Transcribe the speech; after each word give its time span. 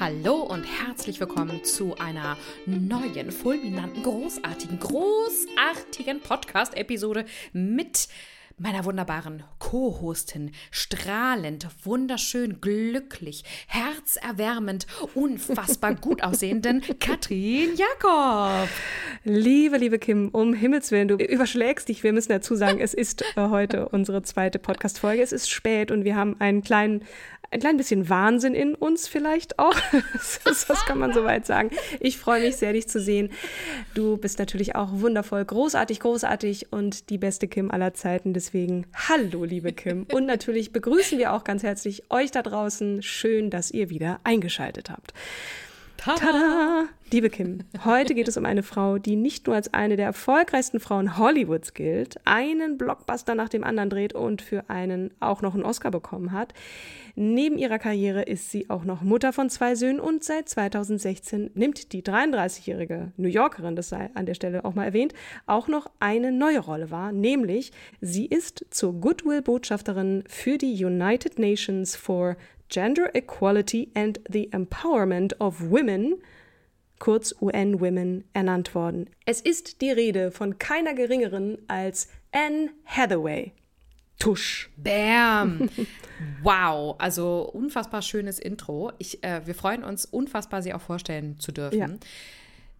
Hallo 0.00 0.36
und 0.36 0.64
herzlich 0.64 1.20
willkommen 1.20 1.62
zu 1.62 1.94
einer 1.96 2.38
neuen, 2.64 3.30
fulminanten, 3.30 4.02
großartigen, 4.02 4.78
großartigen 4.78 6.22
Podcast-Episode 6.22 7.26
mit 7.52 8.08
meiner 8.56 8.86
wunderbaren 8.86 9.42
Co-Hostin, 9.58 10.52
strahlend, 10.70 11.66
wunderschön, 11.84 12.62
glücklich, 12.62 13.44
herzerwärmend, 13.66 14.86
unfassbar 15.14 15.94
gut 15.94 16.22
aussehenden 16.22 16.82
Katrin 16.98 17.70
Jakob. 17.76 18.68
Liebe, 19.24 19.76
liebe 19.76 19.98
Kim, 19.98 20.28
um 20.28 20.54
Himmels 20.54 20.90
Willen, 20.90 21.08
du 21.08 21.16
überschlägst 21.16 21.88
dich. 21.88 22.02
Wir 22.02 22.14
müssen 22.14 22.32
dazu 22.32 22.54
sagen, 22.54 22.80
es 22.80 22.94
ist 22.94 23.22
äh, 23.36 23.48
heute 23.48 23.88
unsere 23.88 24.22
zweite 24.22 24.58
Podcast-Folge. 24.58 25.22
Es 25.22 25.32
ist 25.32 25.50
spät 25.50 25.90
und 25.90 26.04
wir 26.04 26.16
haben 26.16 26.38
einen 26.38 26.62
kleinen, 26.62 27.04
ein 27.52 27.60
klein 27.60 27.76
bisschen 27.76 28.08
Wahnsinn 28.08 28.54
in 28.54 28.74
uns 28.74 29.08
vielleicht 29.08 29.58
auch. 29.58 29.74
Das, 30.44 30.66
das 30.66 30.84
kann 30.86 30.98
man 30.98 31.12
soweit 31.12 31.46
sagen. 31.46 31.70
Ich 31.98 32.18
freue 32.18 32.42
mich 32.42 32.56
sehr, 32.56 32.72
dich 32.72 32.88
zu 32.88 33.00
sehen. 33.00 33.30
Du 33.94 34.16
bist 34.16 34.38
natürlich 34.38 34.74
auch 34.74 34.88
wundervoll, 34.92 35.44
großartig, 35.44 36.00
großartig 36.00 36.72
und 36.72 37.10
die 37.10 37.18
beste 37.18 37.48
Kim 37.48 37.70
aller 37.70 37.94
Zeiten. 37.94 38.32
Deswegen 38.32 38.86
hallo, 38.94 39.44
liebe 39.44 39.72
Kim. 39.72 40.06
Und 40.12 40.26
natürlich 40.26 40.72
begrüßen 40.72 41.18
wir 41.18 41.32
auch 41.32 41.44
ganz 41.44 41.62
herzlich 41.62 42.10
euch 42.10 42.30
da 42.30 42.42
draußen. 42.42 43.02
Schön, 43.02 43.50
dass 43.50 43.70
ihr 43.70 43.90
wieder 43.90 44.20
eingeschaltet 44.24 44.90
habt. 44.90 45.12
Tada! 46.00 46.18
Tada! 46.18 46.88
Liebe 47.10 47.28
Kim, 47.28 47.58
heute 47.84 48.14
geht 48.14 48.26
es 48.26 48.38
um 48.38 48.46
eine 48.46 48.62
Frau, 48.62 48.96
die 48.96 49.16
nicht 49.16 49.46
nur 49.46 49.54
als 49.54 49.74
eine 49.74 49.96
der 49.96 50.06
erfolgreichsten 50.06 50.80
Frauen 50.80 51.18
Hollywoods 51.18 51.74
gilt, 51.74 52.16
einen 52.24 52.78
Blockbuster 52.78 53.34
nach 53.34 53.50
dem 53.50 53.64
anderen 53.64 53.90
dreht 53.90 54.14
und 54.14 54.40
für 54.40 54.70
einen 54.70 55.10
auch 55.20 55.42
noch 55.42 55.52
einen 55.52 55.62
Oscar 55.62 55.90
bekommen 55.90 56.32
hat. 56.32 56.54
Neben 57.16 57.58
ihrer 57.58 57.78
Karriere 57.78 58.22
ist 58.22 58.50
sie 58.50 58.70
auch 58.70 58.84
noch 58.84 59.02
Mutter 59.02 59.34
von 59.34 59.50
zwei 59.50 59.74
Söhnen 59.74 60.00
und 60.00 60.24
seit 60.24 60.48
2016 60.48 61.50
nimmt 61.52 61.92
die 61.92 62.02
33-jährige 62.02 63.12
New 63.18 63.28
Yorkerin, 63.28 63.76
das 63.76 63.90
sei 63.90 64.08
an 64.14 64.24
der 64.24 64.34
Stelle 64.34 64.64
auch 64.64 64.74
mal 64.74 64.84
erwähnt, 64.84 65.12
auch 65.44 65.68
noch 65.68 65.90
eine 66.00 66.32
neue 66.32 66.60
Rolle 66.60 66.90
wahr, 66.90 67.12
nämlich 67.12 67.72
sie 68.00 68.24
ist 68.24 68.64
zur 68.70 68.94
Goodwill-Botschafterin 68.94 70.24
für 70.26 70.56
die 70.56 70.82
United 70.82 71.38
Nations 71.38 71.94
for 71.94 72.36
Gender 72.70 73.10
Equality 73.14 73.90
and 73.94 74.20
the 74.30 74.48
Empowerment 74.52 75.34
of 75.40 75.60
Women, 75.60 76.22
kurz 76.98 77.34
UN 77.40 77.80
Women, 77.80 78.24
ernannt 78.32 78.74
worden. 78.74 79.10
Es 79.26 79.40
ist 79.40 79.80
die 79.80 79.90
Rede 79.90 80.30
von 80.30 80.58
keiner 80.58 80.94
geringeren 80.94 81.58
als 81.68 82.08
Anne 82.32 82.70
Hathaway. 82.86 83.52
Tusch. 84.18 84.70
Bam. 84.76 85.68
wow, 86.42 86.94
also 86.98 87.50
unfassbar 87.52 88.02
schönes 88.02 88.38
Intro. 88.38 88.92
Ich, 88.98 89.24
äh, 89.24 89.46
wir 89.46 89.54
freuen 89.54 89.82
uns 89.82 90.04
unfassbar, 90.04 90.62
sie 90.62 90.74
auch 90.74 90.82
vorstellen 90.82 91.40
zu 91.40 91.52
dürfen. 91.52 91.78
Ja. 91.78 91.88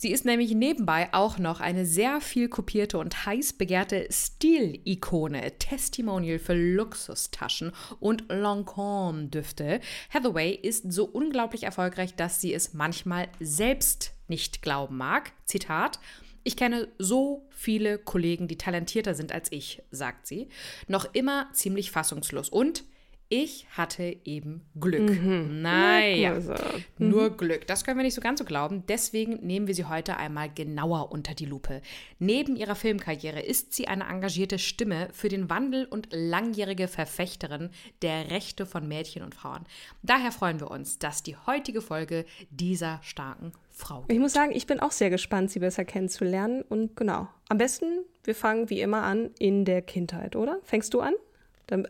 Sie 0.02 0.12
ist 0.12 0.24
nämlich 0.24 0.54
nebenbei 0.54 1.10
auch 1.12 1.36
noch 1.36 1.60
eine 1.60 1.84
sehr 1.84 2.22
viel 2.22 2.48
kopierte 2.48 2.96
und 2.96 3.26
heiß 3.26 3.52
begehrte 3.52 4.08
Stilikone, 4.10 5.58
Testimonial 5.58 6.38
für 6.38 6.54
Luxustaschen 6.54 7.72
und 7.98 8.24
Lancôme-Düfte. 8.30 9.80
Hathaway 10.08 10.52
ist 10.52 10.90
so 10.90 11.04
unglaublich 11.04 11.64
erfolgreich, 11.64 12.14
dass 12.14 12.40
sie 12.40 12.54
es 12.54 12.72
manchmal 12.72 13.28
selbst 13.40 14.14
nicht 14.26 14.62
glauben 14.62 14.96
mag. 14.96 15.32
Zitat. 15.44 16.00
Ich 16.44 16.56
kenne 16.56 16.88
so 16.96 17.46
viele 17.50 17.98
Kollegen, 17.98 18.48
die 18.48 18.56
talentierter 18.56 19.14
sind 19.14 19.32
als 19.32 19.52
ich, 19.52 19.82
sagt 19.90 20.26
sie. 20.26 20.48
Noch 20.88 21.12
immer 21.12 21.50
ziemlich 21.52 21.90
fassungslos. 21.90 22.48
Und 22.48 22.84
ich 23.32 23.64
hatte 23.76 24.16
eben 24.24 24.62
Glück. 24.78 25.08
Mhm. 25.08 25.62
Naja, 25.62 26.32
also. 26.32 26.52
mhm. 26.98 27.08
nur 27.08 27.36
Glück. 27.36 27.64
Das 27.68 27.84
können 27.84 27.96
wir 27.96 28.02
nicht 28.02 28.16
so 28.16 28.20
ganz 28.20 28.40
so 28.40 28.44
glauben. 28.44 28.82
Deswegen 28.88 29.46
nehmen 29.46 29.68
wir 29.68 29.74
sie 29.76 29.84
heute 29.84 30.16
einmal 30.16 30.50
genauer 30.52 31.12
unter 31.12 31.34
die 31.34 31.46
Lupe. 31.46 31.80
Neben 32.18 32.56
ihrer 32.56 32.74
Filmkarriere 32.74 33.40
ist 33.40 33.72
sie 33.72 33.86
eine 33.86 34.08
engagierte 34.08 34.58
Stimme 34.58 35.08
für 35.12 35.28
den 35.28 35.48
Wandel 35.48 35.84
und 35.84 36.08
langjährige 36.10 36.88
Verfechterin 36.88 37.70
der 38.02 38.32
Rechte 38.32 38.66
von 38.66 38.88
Mädchen 38.88 39.22
und 39.22 39.36
Frauen. 39.36 39.64
Daher 40.02 40.32
freuen 40.32 40.58
wir 40.58 40.68
uns, 40.68 40.98
dass 40.98 41.22
die 41.22 41.36
heutige 41.36 41.82
Folge 41.82 42.24
dieser 42.50 42.98
starken 43.04 43.52
Frau 43.68 44.00
gibt. 44.00 44.12
Ich 44.12 44.18
muss 44.18 44.32
sagen, 44.32 44.50
ich 44.52 44.66
bin 44.66 44.80
auch 44.80 44.90
sehr 44.90 45.08
gespannt, 45.08 45.52
sie 45.52 45.60
besser 45.60 45.84
kennenzulernen. 45.84 46.62
Und 46.62 46.96
genau, 46.96 47.28
am 47.48 47.58
besten, 47.58 48.04
wir 48.24 48.34
fangen 48.34 48.70
wie 48.70 48.80
immer 48.80 49.04
an 49.04 49.30
in 49.38 49.64
der 49.64 49.82
Kindheit, 49.82 50.34
oder? 50.34 50.58
Fängst 50.64 50.94
du 50.94 51.00
an? 51.00 51.14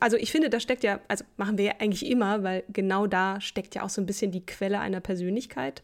Also 0.00 0.16
ich 0.16 0.30
finde, 0.30 0.50
da 0.50 0.60
steckt 0.60 0.82
ja, 0.82 1.00
also 1.08 1.24
machen 1.36 1.58
wir 1.58 1.64
ja 1.64 1.72
eigentlich 1.78 2.06
immer, 2.06 2.42
weil 2.42 2.64
genau 2.68 3.06
da 3.06 3.40
steckt 3.40 3.74
ja 3.74 3.82
auch 3.82 3.88
so 3.88 4.00
ein 4.00 4.06
bisschen 4.06 4.30
die 4.30 4.44
Quelle 4.44 4.80
einer 4.80 5.00
Persönlichkeit. 5.00 5.82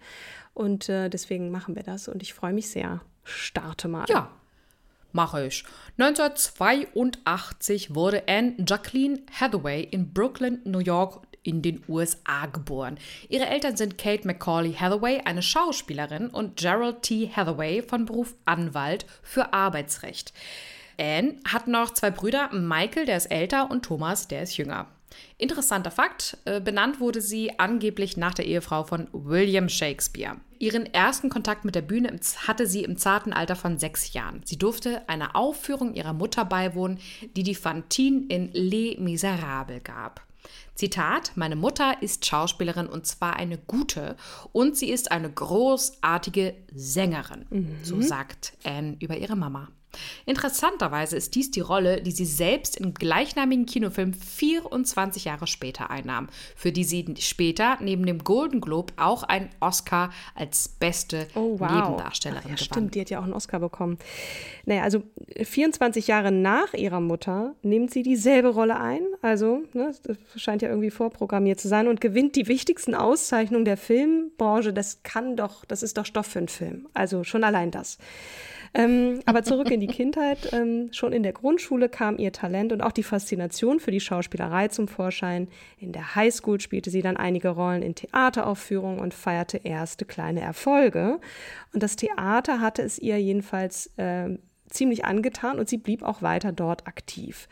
Und 0.55 0.89
äh, 0.89 1.09
deswegen 1.09 1.51
machen 1.51 1.77
wir 1.77 1.83
das. 1.83 2.09
Und 2.09 2.23
ich 2.23 2.35
freue 2.35 2.53
mich 2.53 2.69
sehr. 2.69 3.01
Starte 3.25 3.89
mal. 3.89 4.07
Ja, 4.09 4.31
mache 5.13 5.47
ich. 5.47 5.65
1982 5.99 7.95
wurde 7.95 8.25
Anne 8.29 8.55
Jacqueline 8.67 9.21
Hathaway 9.33 9.83
in 9.83 10.13
Brooklyn, 10.13 10.61
New 10.65 10.79
York 10.79 11.27
in 11.43 11.63
den 11.63 11.83
USA 11.89 12.47
geboren. 12.47 12.99
Ihre 13.29 13.47
Eltern 13.47 13.77
sind 13.77 13.99
Kate 13.99 14.27
McCauley 14.27 14.75
Hathaway, 14.75 15.21
eine 15.25 15.43
Schauspielerin, 15.43 16.29
und 16.29 16.57
Gerald 16.57 17.03
T. 17.03 17.31
Hathaway 17.35 17.83
von 17.83 18.05
Beruf 18.05 18.35
Anwalt 18.45 19.07
für 19.23 19.53
Arbeitsrecht. 19.53 20.33
Anne 20.99 21.37
hat 21.47 21.69
noch 21.69 21.93
zwei 21.93 22.11
Brüder, 22.11 22.53
Michael, 22.53 23.07
der 23.07 23.17
ist 23.17 23.27
älter, 23.27 23.71
und 23.71 23.85
Thomas, 23.85 24.29
der 24.29 24.43
ist 24.43 24.57
jünger. 24.57 24.87
Interessanter 25.39 25.91
Fakt, 25.91 26.39
äh, 26.45 26.61
benannt 26.61 27.01
wurde 27.01 27.21
sie 27.21 27.59
angeblich 27.59 28.17
nach 28.17 28.35
der 28.35 28.47
Ehefrau 28.47 28.85
von 28.85 29.09
William 29.13 29.69
Shakespeare. 29.69 30.37
Ihren 30.59 30.87
ersten 30.87 31.29
Kontakt 31.29 31.65
mit 31.65 31.75
der 31.75 31.83
Bühne 31.83 32.19
hatte 32.47 32.67
sie 32.67 32.85
im 32.85 32.97
zarten 32.97 33.33
Alter 33.33 33.57
von 33.57 33.79
sechs 33.79 34.13
Jahren. 34.15 34.41
Sie 34.45 34.59
durfte 34.59 35.09
einer 35.09 35.37
Aufführung 35.37 35.95
ihrer 35.95 36.13
Mutter 36.13 36.45
beiwohnen, 36.45 36.99
die 37.37 37.43
die 37.43 37.55
Fantine 37.55 38.25
in 38.29 38.51
Les 38.53 38.99
Miserables 38.99 39.85
gab. 39.85 40.23
Zitat, 40.75 41.33
meine 41.35 41.57
Mutter 41.57 42.03
ist 42.03 42.25
Schauspielerin 42.25 42.87
und 42.87 43.07
zwar 43.07 43.37
eine 43.37 43.59
gute 43.59 44.17
und 44.53 44.77
sie 44.77 44.91
ist 44.91 45.11
eine 45.11 45.31
großartige 45.31 46.55
Sängerin, 46.73 47.47
mhm. 47.51 47.77
so 47.83 48.01
sagt 48.01 48.53
Anne 48.63 48.97
über 49.01 49.17
ihre 49.17 49.37
Mama. 49.37 49.69
Interessanterweise 50.25 51.17
ist 51.17 51.35
dies 51.35 51.51
die 51.51 51.61
Rolle, 51.61 52.03
die 52.03 52.11
sie 52.11 52.25
selbst 52.25 52.77
im 52.77 52.95
gleichnamigen 52.95 53.67
Kinofilm 53.67 54.15
24 54.15 55.25
Jahre 55.25 55.47
später 55.47 55.91
einnahm, 55.91 56.29
für 56.55 56.73
die 56.73 56.85
sie 56.85 57.15
später 57.19 57.79
neben 57.81 58.07
dem 58.07 58.25
Golden 58.25 58.61
Globe 58.61 58.93
auch 58.97 59.23
einen 59.23 59.51
Oscar 59.61 60.11
als 60.35 60.69
beste 60.69 61.27
oh, 61.35 61.59
wow. 61.59 61.71
Nebendarstellerin 61.71 62.43
Ach, 62.45 62.51
ja, 62.51 62.55
gewann. 62.55 62.65
Stimmt, 62.65 62.95
die 62.95 63.01
hat 63.01 63.11
ja 63.11 63.21
auch 63.21 63.25
einen 63.25 63.33
Oscar 63.33 63.61
bekommen. 63.61 63.99
Naja, 64.65 64.83
also 64.83 65.03
24 65.41 66.07
Jahre 66.07 66.33
nach 66.33 66.75
ihrer 66.75 67.01
Mutter 67.01 67.55
nimmt 67.63 67.91
sie 67.91 68.03
dieselbe 68.03 68.49
Rolle 68.49 68.79
ein, 68.81 69.03
also 69.23 69.63
ne, 69.73 69.95
das 70.03 70.17
scheint 70.37 70.63
ja 70.63 70.69
irgendwie 70.69 70.91
vorprogrammiert 70.91 71.61
zu 71.61 71.69
sein 71.69 71.89
und 71.89 72.01
gewinnt 72.01 72.37
die 72.37 72.49
wichtigsten 72.49 72.95
Auszeichnungen 72.95 73.65
der 73.65 73.77
Filmbranche. 73.77 74.73
Das 74.73 75.03
kann 75.03 75.37
doch, 75.37 75.65
das 75.65 75.83
ist 75.83 75.99
doch 75.99 76.07
Stoff 76.07 76.27
für 76.27 76.39
einen 76.39 76.49
Film. 76.49 76.89
Also 76.95 77.25
schon 77.25 77.45
allein 77.45 77.71
das. 77.71 77.99
Ähm, 78.79 79.21
aber 79.25 79.43
zurück 79.43 79.71
in 79.71 79.81
die 79.81 79.87
Kindheit. 79.87 80.53
Ähm, 80.53 80.91
schon 80.93 81.15
in 81.15 81.23
der 81.23 81.33
Grundschule 81.33 81.89
kam 81.89 82.19
ihr 82.19 82.31
Talent 82.31 82.73
und 82.73 82.83
auch 82.83 82.93
die 82.93 83.03
Faszination 83.03 83.81
für 83.81 83.91
die 83.91 84.01
Schauspielerei 84.01 84.69
zum 84.69 84.87
Vorschein. 84.87 85.49
In 85.79 85.93
der 85.93 86.15
Highschool 86.15 86.61
spielte 86.61 86.91
sie 86.91 87.01
dann 87.01 87.17
einige 87.17 87.49
Rollen 87.49 87.81
in 87.81 87.95
Theateraufführungen 87.95 89.01
und 89.01 89.15
feierte 89.15 89.57
erste 89.57 90.05
kleine 90.05 90.43
Erfolge. 90.43 91.21
Und 91.73 91.83
das 91.83 91.97
Theater 91.97 92.61
hatte 92.61 92.83
es 92.83 92.99
ihr 92.99 93.19
jedenfalls 93.19 93.87
äh, 93.97 94.37
ziemlich 94.69 95.07
angetan 95.07 95.59
und 95.59 95.71
sie 95.71 95.79
blieb 95.79 96.03
auch 96.03 96.21
weiter 96.21 96.53
dort 96.53 96.87
aktiv. 96.87 97.49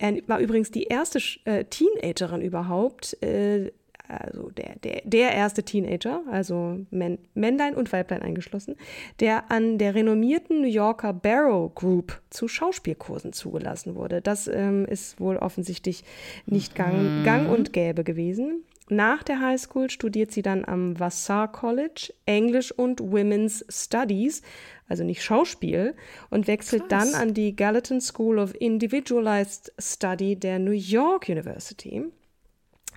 Anne 0.00 0.22
war 0.26 0.40
übrigens 0.40 0.72
die 0.72 0.84
erste 0.84 1.20
äh, 1.44 1.64
Teenagerin 1.66 2.40
überhaupt, 2.40 3.22
äh, 3.22 3.70
also 4.08 4.50
der, 4.50 4.76
der, 4.82 5.02
der 5.04 5.32
erste 5.32 5.62
Teenager, 5.62 6.22
also 6.30 6.78
Män 6.90 7.18
Männlein 7.34 7.74
und 7.74 7.92
Weiblein 7.92 8.22
eingeschlossen, 8.22 8.76
der 9.20 9.50
an 9.50 9.78
der 9.78 9.94
renommierten 9.94 10.60
New 10.60 10.68
Yorker 10.68 11.12
Barrow 11.12 11.74
Group 11.74 12.20
zu 12.30 12.48
Schauspielkursen 12.48 13.32
zugelassen 13.32 13.94
wurde. 13.94 14.20
Das 14.20 14.48
ähm, 14.48 14.84
ist 14.84 15.20
wohl 15.20 15.36
offensichtlich 15.36 16.04
nicht 16.46 16.74
gang, 16.74 17.20
mhm. 17.20 17.24
gang 17.24 17.50
und 17.50 17.72
gäbe 17.72 18.04
gewesen. 18.04 18.64
Nach 18.88 19.22
der 19.22 19.40
High 19.40 19.60
School 19.60 19.88
studiert 19.88 20.32
sie 20.32 20.42
dann 20.42 20.64
am 20.66 20.98
Vassar 20.98 21.50
College 21.50 22.12
Englisch 22.26 22.72
und 22.72 23.00
Women's 23.00 23.64
Studies, 23.70 24.42
also 24.88 25.04
nicht 25.04 25.22
Schauspiel, 25.22 25.94
und 26.28 26.46
wechselt 26.46 26.88
Krass. 26.88 27.12
dann 27.12 27.20
an 27.20 27.32
die 27.32 27.56
Gallatin 27.56 28.00
School 28.02 28.38
of 28.38 28.54
Individualized 28.60 29.72
Study 29.78 30.36
der 30.36 30.58
New 30.58 30.72
York 30.72 31.28
University. 31.28 32.04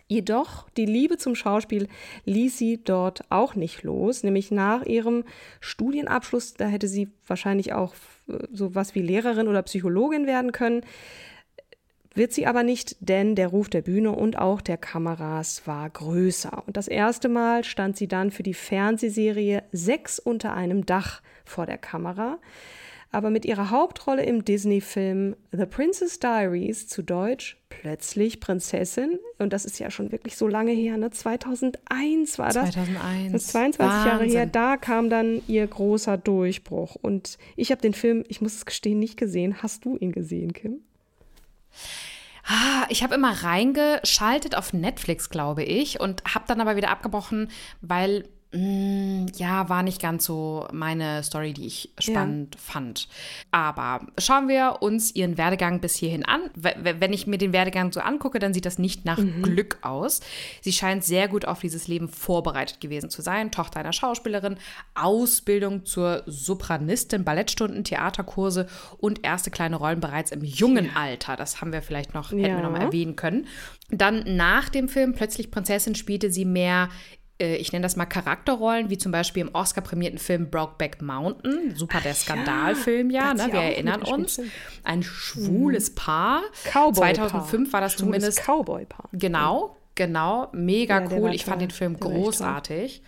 Jedoch 0.07 0.69
die 0.77 0.85
Liebe 0.85 1.17
zum 1.17 1.33
Schauspiel 1.33 1.87
ließ 2.25 2.57
sie 2.57 2.83
dort 2.83 3.21
auch 3.29 3.55
nicht 3.55 3.81
los, 3.81 4.21
nämlich 4.21 4.51
nach 4.51 4.83
ihrem 4.83 5.23
Studienabschluss, 5.61 6.53
da 6.53 6.67
hätte 6.67 6.87
sie 6.87 7.09
wahrscheinlich 7.25 7.73
auch 7.73 7.95
äh, 8.27 8.37
so 8.51 8.75
was 8.75 8.93
wie 8.93 9.01
Lehrerin 9.01 9.47
oder 9.47 9.63
Psychologin 9.63 10.27
werden 10.27 10.51
können. 10.51 10.81
Wird 12.13 12.33
sie 12.33 12.45
aber 12.45 12.63
nicht, 12.63 12.95
denn 12.99 13.35
der 13.35 13.47
Ruf 13.47 13.67
der 13.67 13.81
Bühne 13.81 14.11
und 14.11 14.37
auch 14.37 14.61
der 14.61 14.77
Kameras 14.77 15.67
war 15.67 15.89
größer. 15.89 16.63
Und 16.65 16.77
das 16.77 16.87
erste 16.87 17.27
Mal 17.27 17.65
stand 17.65 17.97
sie 17.97 18.07
dann 18.07 18.31
für 18.31 18.43
die 18.43 18.53
Fernsehserie 18.53 19.63
Sechs 19.73 20.19
unter 20.19 20.53
einem 20.53 20.85
Dach 20.85 21.21
vor 21.43 21.65
der 21.65 21.77
Kamera 21.77 22.37
aber 23.11 23.29
mit 23.29 23.45
ihrer 23.45 23.69
Hauptrolle 23.69 24.23
im 24.23 24.43
Disney-Film 24.43 25.35
The 25.51 25.65
Princess 25.65 26.19
Diaries, 26.19 26.87
zu 26.87 27.01
Deutsch 27.01 27.57
Plötzlich 27.69 28.39
Prinzessin, 28.39 29.19
und 29.37 29.51
das 29.51 29.65
ist 29.65 29.79
ja 29.79 29.91
schon 29.91 30.11
wirklich 30.11 30.37
so 30.37 30.47
lange 30.47 30.71
her, 30.71 30.97
ne? 30.97 31.11
2001 31.11 32.39
war 32.39 32.47
das. 32.47 32.71
2001. 32.71 33.31
Das 33.31 33.41
ist 33.43 33.51
22 33.51 33.79
Wahnsinn. 33.79 34.11
Jahre 34.11 34.25
her, 34.25 34.45
da 34.45 34.77
kam 34.77 35.09
dann 35.09 35.41
ihr 35.47 35.67
großer 35.67 36.17
Durchbruch. 36.17 36.95
Und 36.95 37.37
ich 37.55 37.71
habe 37.71 37.81
den 37.81 37.93
Film, 37.93 38.23
ich 38.27 38.41
muss 38.41 38.55
es 38.55 38.65
gestehen, 38.65 38.99
nicht 38.99 39.17
gesehen. 39.17 39.61
Hast 39.61 39.85
du 39.85 39.97
ihn 39.97 40.11
gesehen, 40.13 40.53
Kim? 40.53 40.81
Ah, 42.47 42.85
ich 42.89 43.03
habe 43.03 43.15
immer 43.15 43.31
reingeschaltet 43.43 44.55
auf 44.55 44.71
Netflix, 44.71 45.29
glaube 45.29 45.63
ich, 45.63 45.99
und 45.99 46.23
habe 46.33 46.45
dann 46.47 46.61
aber 46.61 46.75
wieder 46.75 46.91
abgebrochen, 46.91 47.49
weil 47.81 48.27
ja, 48.57 49.67
war 49.67 49.83
nicht 49.83 50.01
ganz 50.01 50.25
so 50.25 50.67
meine 50.71 51.23
Story, 51.23 51.53
die 51.53 51.65
ich 51.65 51.89
spannend 51.99 52.55
ja. 52.55 52.61
fand. 52.61 53.09
Aber 53.51 54.05
schauen 54.17 54.47
wir 54.47 54.77
uns 54.81 55.13
ihren 55.13 55.37
Werdegang 55.37 55.81
bis 55.81 55.95
hierhin 55.95 56.23
an. 56.25 56.41
Wenn 56.55 57.11
ich 57.11 57.27
mir 57.27 57.37
den 57.37 57.51
Werdegang 57.51 57.91
so 57.91 57.99
angucke, 57.99 58.39
dann 58.39 58.53
sieht 58.53 58.65
das 58.65 58.79
nicht 58.79 59.03
nach 59.03 59.17
mhm. 59.17 59.41
Glück 59.41 59.79
aus. 59.81 60.21
Sie 60.61 60.71
scheint 60.71 61.03
sehr 61.03 61.27
gut 61.27 61.45
auf 61.45 61.59
dieses 61.59 61.87
Leben 61.87 62.07
vorbereitet 62.07 62.79
gewesen 62.79 63.09
zu 63.09 63.21
sein. 63.21 63.51
Tochter 63.51 63.81
einer 63.81 63.93
Schauspielerin, 63.93 64.57
Ausbildung 64.93 65.83
zur 65.83 66.23
Sopranistin, 66.25 67.25
Ballettstunden, 67.25 67.83
Theaterkurse 67.83 68.67
und 68.97 69.25
erste 69.25 69.51
kleine 69.51 69.75
Rollen 69.75 69.99
bereits 69.99 70.31
im 70.31 70.43
jungen 70.43 70.85
ja. 70.85 70.91
Alter. 70.95 71.35
Das 71.35 71.59
haben 71.59 71.73
wir 71.73 71.81
vielleicht 71.81 72.13
noch, 72.13 72.31
ja. 72.31 72.37
hätten 72.37 72.55
wir 72.55 72.63
noch 72.63 72.71
mal 72.71 72.81
erwähnen 72.81 73.15
können. 73.15 73.47
Dann 73.89 74.23
nach 74.37 74.69
dem 74.69 74.87
Film 74.87 75.13
Plötzlich 75.13 75.51
Prinzessin 75.51 75.95
spielte 75.95 76.31
sie 76.31 76.45
mehr 76.45 76.89
ich 77.37 77.73
nenne 77.73 77.83
das 77.83 77.95
mal 77.95 78.05
Charakterrollen, 78.05 78.89
wie 78.89 78.97
zum 78.97 79.11
Beispiel 79.11 79.41
im 79.41 79.53
Oscar-prämierten 79.53 80.19
Film 80.19 80.49
Brokeback 80.49 81.01
Mountain. 81.01 81.75
Super, 81.75 81.99
der 81.99 82.13
Skandalfilm 82.13 83.09
ja, 83.09 83.33
ne? 83.33 83.47
wir 83.51 83.59
erinnern 83.59 84.03
uns. 84.03 84.39
Ein 84.83 85.03
schwules 85.03 85.91
mhm. 85.91 85.95
Paar. 85.95 86.41
Cowboy 86.71 87.13
2005 87.13 87.73
war 87.73 87.81
das 87.81 87.93
schwules 87.93 88.05
zumindest. 88.05 88.41
Cowboy-Paar. 88.45 89.09
Genau, 89.11 89.75
genau. 89.95 90.49
Mega 90.53 91.01
ja, 91.01 91.11
cool. 91.11 91.33
Ich 91.33 91.45
fand 91.45 91.61
den 91.61 91.71
Film 91.71 91.99
großartig. 91.99 93.01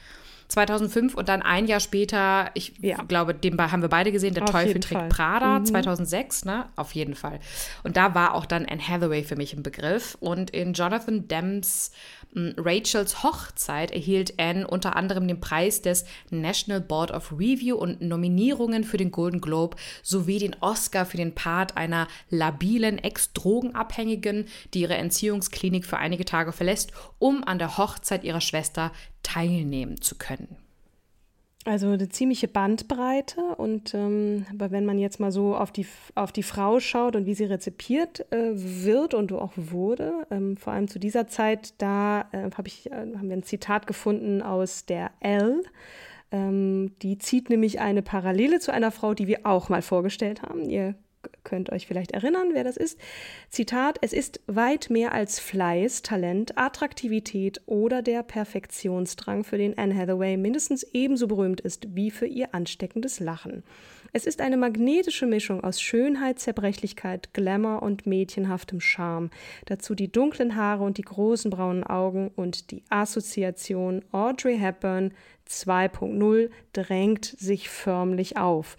2005 0.50 1.15
und 1.15 1.27
dann 1.27 1.41
ein 1.41 1.68
Jahr 1.68 1.80
später, 1.80 2.51
ich 2.53 2.73
ja. 2.80 3.03
glaube, 3.03 3.33
den 3.33 3.59
haben 3.59 3.81
wir 3.81 3.89
beide 3.89 4.12
gesehen, 4.12 4.33
Der 4.33 4.44
Auf 4.44 4.51
Teufel 4.51 4.80
trägt 4.80 5.01
Fall. 5.01 5.09
Prada, 5.09 5.59
mhm. 5.59 5.65
2006, 5.65 6.45
ne? 6.45 6.68
Auf 6.75 6.94
jeden 6.94 7.15
Fall. 7.15 7.39
Und 7.83 7.97
da 7.97 8.15
war 8.15 8.33
auch 8.33 8.45
dann 8.45 8.65
Anne 8.65 8.85
Hathaway 8.85 9.23
für 9.23 9.35
mich 9.35 9.53
im 9.53 9.63
Begriff. 9.63 10.15
Und 10.19 10.51
in 10.51 10.73
Jonathan 10.73 11.27
Demms 11.27 11.91
Rachels 12.35 13.24
Hochzeit 13.24 13.91
erhielt 13.91 14.39
Anne 14.39 14.68
unter 14.68 14.95
anderem 14.95 15.27
den 15.27 15.39
Preis 15.39 15.81
des 15.81 16.06
National 16.29 16.81
Board 16.81 17.12
of 17.12 17.31
Review 17.31 17.77
und 17.77 18.01
Nominierungen 18.01 18.83
für 18.83 18.97
den 18.97 19.12
Golden 19.12 19.41
Globe 19.41 19.77
sowie 20.03 20.39
den 20.39 20.56
Oscar 20.59 21.06
für 21.06 21.18
den 21.18 21.33
Part 21.33 21.77
einer 21.77 22.07
labilen 22.29 22.97
Ex-Drogenabhängigen, 23.00 24.45
die 24.74 24.81
ihre 24.81 24.95
Entziehungsklinik 24.95 25.85
für 25.85 25.97
einige 25.97 26.25
Tage 26.25 26.51
verlässt, 26.51 26.91
um 27.18 27.44
an 27.44 27.59
der 27.59 27.77
Hochzeit 27.77 28.24
ihrer 28.24 28.41
Schwester 28.41 28.91
teilnehmen 29.23 30.01
zu 30.01 30.15
können. 30.15 30.67
Also 31.68 31.90
eine 31.90 32.08
ziemliche 32.08 32.48
Bandbreite 32.48 33.42
und 33.58 33.94
ähm, 33.94 34.46
aber 34.54 34.72
wenn 34.72 34.86
man 34.86 34.98
jetzt 34.98 35.19
mal 35.19 35.34
so 35.34 35.54
auf 35.54 35.69
die, 35.69 35.86
auf 36.16 36.31
die 36.31 36.44
Frau 36.44 36.80
schaut 36.80 37.18
und 37.18 37.25
wie 37.25 37.34
sie 37.34 37.44
rezipiert 37.44 38.25
äh, 38.31 38.52
wird 38.54 39.14
und 39.14 39.34
auch 39.34 39.52
wurde, 39.58 40.25
ähm, 40.31 40.56
vor 40.56 40.72
allem 40.72 40.88
zu 40.88 40.98
dieser 40.98 41.28
Zeit, 41.28 41.74
da 41.80 42.22
äh, 42.31 42.50
hab 42.58 42.68
ich, 42.68 42.90
äh, 42.90 42.94
haben 42.94 43.28
wir 43.28 43.36
ein 43.36 43.44
Zitat 43.44 43.86
gefunden 43.86 44.42
aus 44.42 44.86
der 44.86 45.12
L. 45.19 45.62
Ähm, 46.31 46.94
die 47.02 47.18
zieht 47.18 47.50
nämlich 47.50 47.81
eine 47.81 48.02
Parallele 48.02 48.62
zu 48.62 48.72
einer 48.72 48.92
Frau, 48.92 49.14
die 49.14 49.28
wir 49.28 49.40
auch 49.44 49.68
mal 49.68 49.81
vorgestellt 49.81 50.44
haben. 50.44 50.69
Ihr 50.69 50.96
könnt 51.44 51.71
euch 51.71 51.88
vielleicht 51.88 52.12
erinnern, 52.12 52.50
wer 52.53 52.63
das 52.63 52.77
ist. 52.77 53.00
Zitat, 53.50 53.97
es 54.01 54.13
ist 54.13 54.41
weit 54.47 54.89
mehr 54.89 55.13
als 55.13 55.39
Fleiß, 55.39 56.01
Talent, 56.01 56.57
Attraktivität 56.57 57.62
oder 57.65 58.01
der 58.01 58.24
Perfektionsdrang, 58.24 59.44
für 59.44 59.57
den 59.57 59.77
Anne 59.77 59.95
Hathaway 59.95 60.38
mindestens 60.38 60.83
ebenso 60.94 61.27
berühmt 61.27 61.62
ist 61.62 61.95
wie 61.95 62.12
für 62.12 62.27
ihr 62.27 62.53
ansteckendes 62.53 63.19
Lachen. 63.19 63.63
Es 64.13 64.25
ist 64.25 64.41
eine 64.41 64.57
magnetische 64.57 65.25
Mischung 65.25 65.63
aus 65.63 65.81
Schönheit, 65.81 66.39
Zerbrechlichkeit, 66.39 67.33
Glamour 67.33 67.83
und 67.83 68.07
mädchenhaftem 68.07 68.80
Charme. 68.80 69.30
Dazu 69.65 69.95
die 69.95 70.12
dunklen 70.12 70.56
Haare 70.56 70.83
und 70.83 70.97
die 70.97 71.03
großen 71.03 71.51
braunen 71.51 71.83
Augen 71.83 72.31
und 72.35 72.71
die 72.71 72.83
Assoziation 72.89 74.03
Audrey 74.12 74.57
Hepburn 74.57 75.13
2.0 75.50 76.50
drängt 76.73 77.25
sich 77.25 77.69
förmlich 77.69 78.38
auf. 78.38 78.77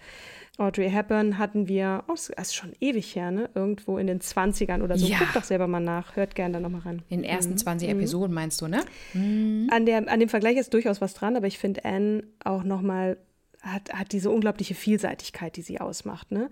Audrey 0.59 0.89
Hepburn 0.89 1.37
hatten 1.37 1.67
wir, 1.67 2.03
oh, 2.07 2.13
das 2.13 2.29
ist 2.29 2.55
schon 2.55 2.73
ewig 2.79 3.15
her, 3.15 3.31
ne? 3.31 3.49
Irgendwo 3.55 3.97
in 3.97 4.07
den 4.07 4.19
20ern 4.19 4.81
oder 4.81 4.97
so. 4.97 5.07
Ja. 5.07 5.19
Guckt 5.19 5.35
doch 5.35 5.43
selber 5.43 5.67
mal 5.67 5.79
nach, 5.79 6.15
hört 6.15 6.35
gerne 6.35 6.55
da 6.55 6.59
nochmal 6.59 6.81
ran. 6.81 7.01
In 7.09 7.21
den 7.21 7.29
ersten 7.29 7.53
mhm. 7.53 7.57
20 7.57 7.89
Episoden 7.89 8.33
meinst 8.33 8.61
du, 8.61 8.67
ne? 8.67 8.83
Mhm. 9.13 9.69
An, 9.71 9.85
der, 9.85 10.07
an 10.09 10.19
dem 10.19 10.29
Vergleich 10.29 10.57
ist 10.57 10.73
durchaus 10.73 11.01
was 11.01 11.13
dran, 11.13 11.35
aber 11.35 11.47
ich 11.47 11.57
finde 11.57 11.85
Anne 11.85 12.23
auch 12.43 12.63
nochmal 12.63 13.17
hat, 13.61 13.93
hat 13.93 14.11
diese 14.11 14.29
unglaubliche 14.29 14.73
Vielseitigkeit, 14.73 15.57
die 15.57 15.61
sie 15.61 15.81
ausmacht. 15.81 16.31
Ne? 16.31 16.49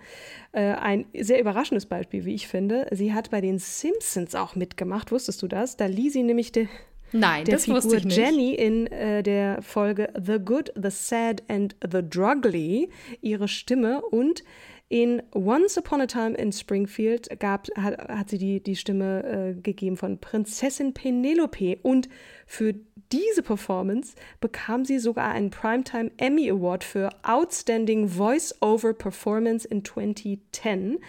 Äh, 0.51 0.73
ein 0.73 1.05
sehr 1.17 1.39
überraschendes 1.39 1.85
Beispiel, 1.85 2.25
wie 2.25 2.33
ich 2.33 2.47
finde. 2.47 2.87
Sie 2.91 3.13
hat 3.13 3.31
bei 3.31 3.41
den 3.41 3.59
Simpsons 3.59 4.35
auch 4.35 4.55
mitgemacht, 4.55 5.11
wusstest 5.11 5.41
du 5.41 5.47
das? 5.47 5.77
Da 5.77 5.85
lieh 5.85 6.09
sie 6.09 6.23
nämlich 6.23 6.51
de, 6.51 6.67
Nein, 7.11 7.45
der 7.45 7.55
das 7.55 7.65
Figur 7.65 7.77
wusste 7.77 7.97
ich 7.97 8.05
nicht. 8.05 8.17
Jenny 8.17 8.53
in 8.53 8.87
äh, 8.87 9.23
der 9.23 9.61
Folge 9.61 10.11
The 10.21 10.39
Good, 10.39 10.71
The 10.75 10.89
Sad 10.89 11.43
and 11.47 11.75
The 11.81 12.01
Drugly 12.07 12.89
ihre 13.21 13.47
Stimme 13.47 14.01
und 14.01 14.43
in 14.89 15.21
Once 15.33 15.77
Upon 15.77 16.01
a 16.01 16.07
Time 16.07 16.35
in 16.37 16.51
Springfield 16.53 17.39
gab, 17.39 17.67
hat, 17.75 17.97
hat 18.07 18.29
sie 18.29 18.37
die, 18.37 18.63
die 18.63 18.77
Stimme 18.77 19.23
äh, 19.23 19.53
gegeben 19.53 19.97
von 19.97 20.17
Prinzessin 20.17 20.93
Penelope 20.93 21.77
und 21.83 22.07
für 22.45 22.73
diese 23.11 23.41
Performance 23.41 24.15
bekam 24.39 24.85
sie 24.85 24.99
sogar 24.99 25.31
einen 25.31 25.49
Primetime 25.49 26.11
Emmy 26.17 26.49
Award 26.49 26.83
für 26.83 27.09
Outstanding 27.23 28.07
Voice-Over 28.07 28.93
Performance 28.93 29.67
in 29.67 29.83
2010. 29.83 30.99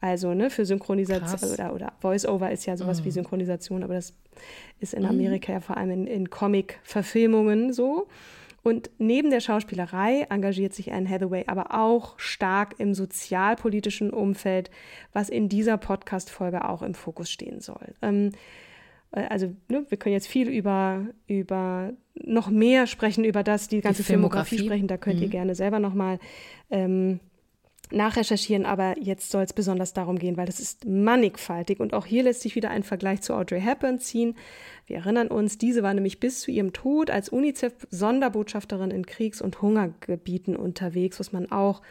Also 0.00 0.32
ne, 0.32 0.50
für 0.50 0.64
Synchronisation 0.64 1.52
oder, 1.52 1.74
oder 1.74 1.92
Voice-Over 2.00 2.50
ist 2.50 2.66
ja 2.66 2.76
sowas 2.76 3.00
mhm. 3.00 3.04
wie 3.04 3.10
Synchronisation, 3.10 3.82
aber 3.82 3.94
das 3.94 4.14
ist 4.80 4.94
in 4.94 5.02
mhm. 5.02 5.10
Amerika 5.10 5.52
ja 5.52 5.60
vor 5.60 5.76
allem 5.76 5.90
in, 5.90 6.06
in 6.06 6.30
Comic-Verfilmungen 6.30 7.72
so. 7.72 8.06
Und 8.62 8.90
neben 8.98 9.30
der 9.30 9.40
Schauspielerei 9.40 10.26
engagiert 10.28 10.74
sich 10.74 10.92
Anne 10.92 11.08
Hathaway 11.08 11.44
aber 11.46 11.74
auch 11.74 12.18
stark 12.18 12.74
im 12.78 12.92
sozialpolitischen 12.94 14.10
Umfeld, 14.10 14.70
was 15.12 15.30
in 15.30 15.48
dieser 15.48 15.78
Podcast-Folge 15.78 16.68
auch 16.68 16.82
im 16.82 16.94
Fokus 16.94 17.30
stehen 17.30 17.60
soll. 17.60 17.94
Ähm, 18.02 18.32
äh, 19.12 19.26
also 19.28 19.54
ne, 19.68 19.84
wir 19.88 19.98
können 19.98 20.12
jetzt 20.12 20.28
viel 20.28 20.48
über, 20.48 21.06
über 21.26 21.92
noch 22.14 22.50
mehr 22.50 22.86
sprechen, 22.86 23.24
über 23.24 23.42
das, 23.42 23.68
die 23.68 23.80
ganze 23.80 24.02
die 24.02 24.06
Filmografie. 24.06 24.56
Filmografie. 24.56 24.66
sprechen. 24.66 24.88
Da 24.88 24.96
könnt 24.98 25.16
mhm. 25.16 25.22
ihr 25.22 25.30
gerne 25.30 25.54
selber 25.54 25.78
nochmal 25.78 26.18
ähm, 26.70 27.20
nachrecherchieren, 27.92 28.66
aber 28.66 28.94
jetzt 28.98 29.30
soll 29.30 29.42
es 29.42 29.52
besonders 29.52 29.92
darum 29.92 30.18
gehen, 30.18 30.36
weil 30.36 30.46
das 30.46 30.60
ist 30.60 30.84
mannigfaltig 30.84 31.80
und 31.80 31.94
auch 31.94 32.06
hier 32.06 32.22
lässt 32.22 32.42
sich 32.42 32.54
wieder 32.54 32.70
ein 32.70 32.82
Vergleich 32.82 33.22
zu 33.22 33.34
Audrey 33.34 33.60
Hepburn 33.60 33.98
ziehen. 33.98 34.36
Wir 34.86 34.96
erinnern 34.96 35.28
uns, 35.28 35.58
diese 35.58 35.82
war 35.82 35.94
nämlich 35.94 36.20
bis 36.20 36.40
zu 36.40 36.50
ihrem 36.50 36.72
Tod 36.72 37.10
als 37.10 37.28
UNICEF-Sonderbotschafterin 37.28 38.90
in 38.90 39.06
Kriegs- 39.06 39.42
und 39.42 39.62
Hungergebieten 39.62 40.56
unterwegs, 40.56 41.20
was 41.20 41.32
man 41.32 41.50
auch 41.50 41.82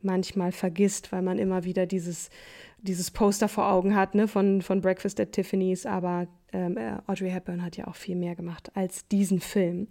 manchmal 0.00 0.52
vergisst, 0.52 1.10
weil 1.10 1.22
man 1.22 1.38
immer 1.38 1.64
wieder 1.64 1.86
dieses 1.86 2.30
dieses 2.82 3.10
Poster 3.10 3.48
vor 3.48 3.70
Augen 3.70 3.94
hat, 3.94 4.14
ne, 4.14 4.28
von, 4.28 4.62
von 4.62 4.80
Breakfast 4.80 5.18
at 5.20 5.32
Tiffany's, 5.32 5.86
aber 5.86 6.28
ähm, 6.52 6.76
äh, 6.76 6.92
Audrey 7.06 7.30
Hepburn 7.30 7.62
hat 7.62 7.76
ja 7.76 7.86
auch 7.88 7.96
viel 7.96 8.16
mehr 8.16 8.36
gemacht 8.36 8.70
als 8.74 9.06
diesen 9.08 9.40
Film. 9.40 9.88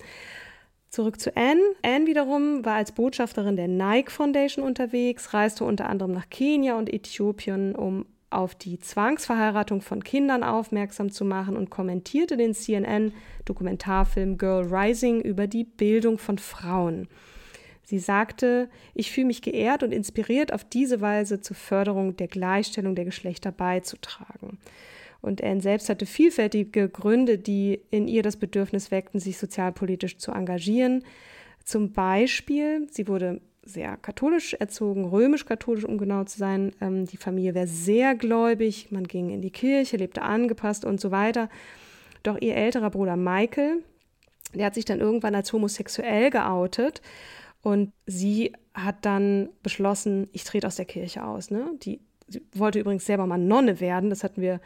Zurück 0.89 1.19
zu 1.19 1.35
Anne. 1.35 1.61
Anne 1.83 2.07
wiederum 2.07 2.63
war 2.65 2.75
als 2.75 2.91
Botschafterin 2.91 3.55
der 3.55 3.67
Nike 3.67 4.11
Foundation 4.11 4.63
unterwegs, 4.63 5.33
reiste 5.33 5.63
unter 5.63 5.89
anderem 5.89 6.13
nach 6.13 6.29
Kenia 6.29 6.77
und 6.77 6.91
Äthiopien, 6.91 7.75
um 7.75 8.05
auf 8.29 8.55
die 8.55 8.79
Zwangsverheiratung 8.79 9.81
von 9.81 10.03
Kindern 10.03 10.43
aufmerksam 10.43 11.11
zu 11.11 11.23
machen 11.23 11.55
und 11.55 11.69
kommentierte 11.69 12.35
den 12.35 12.53
CNN-Dokumentarfilm 12.53 14.37
Girl 14.37 14.67
Rising 14.73 15.21
über 15.21 15.47
die 15.47 15.63
Bildung 15.63 16.17
von 16.17 16.37
Frauen. 16.37 17.07
Sie 17.83 17.99
sagte, 17.99 18.69
ich 18.93 19.11
fühle 19.11 19.27
mich 19.27 19.41
geehrt 19.41 19.81
und 19.81 19.93
inspiriert, 19.93 20.51
auf 20.51 20.65
diese 20.65 20.99
Weise 20.99 21.39
zur 21.39 21.55
Förderung 21.55 22.17
der 22.17 22.27
Gleichstellung 22.27 22.95
der 22.95 23.05
Geschlechter 23.05 23.53
beizutragen. 23.53 24.57
Und 25.21 25.43
Anne 25.43 25.61
selbst 25.61 25.89
hatte 25.89 26.05
vielfältige 26.05 26.89
Gründe, 26.89 27.37
die 27.37 27.81
in 27.89 28.07
ihr 28.07 28.23
das 28.23 28.37
Bedürfnis 28.37 28.91
weckten, 28.91 29.19
sich 29.19 29.37
sozialpolitisch 29.37 30.17
zu 30.17 30.31
engagieren. 30.31 31.03
Zum 31.63 31.91
Beispiel, 31.91 32.87
sie 32.91 33.07
wurde 33.07 33.41
sehr 33.67 33.97
katholisch 33.97 34.53
erzogen, 34.53 35.05
römisch-katholisch, 35.05 35.83
um 35.83 35.97
genau 35.97 36.23
zu 36.23 36.37
sein. 36.37 36.71
Ähm, 36.81 37.05
die 37.05 37.17
Familie 37.17 37.53
wäre 37.53 37.67
sehr 37.67 38.15
gläubig, 38.15 38.91
man 38.91 39.03
ging 39.03 39.29
in 39.29 39.41
die 39.41 39.51
Kirche, 39.51 39.97
lebte 39.97 40.21
angepasst 40.21 40.85
und 40.85 41.01
so 41.01 41.11
weiter. 41.11 41.49
Doch 42.23 42.39
ihr 42.39 42.55
älterer 42.55 42.89
Bruder 42.89 43.15
Michael, 43.15 43.83
der 44.53 44.67
hat 44.67 44.75
sich 44.75 44.85
dann 44.85 44.99
irgendwann 44.99 45.35
als 45.35 45.51
homosexuell 45.51 46.29
geoutet 46.29 47.01
und 47.61 47.91
sie 48.05 48.53
hat 48.73 49.05
dann 49.05 49.49
beschlossen, 49.63 50.29
ich 50.31 50.43
trete 50.43 50.67
aus 50.67 50.77
der 50.77 50.85
Kirche 50.85 51.25
aus. 51.25 51.51
Ne? 51.51 51.71
Die, 51.83 51.99
sie 52.27 52.41
wollte 52.53 52.79
übrigens 52.79 53.05
selber 53.05 53.27
mal 53.27 53.37
Nonne 53.37 53.79
werden, 53.79 54.09
das 54.09 54.23
hatten 54.23 54.41
wir 54.41 54.61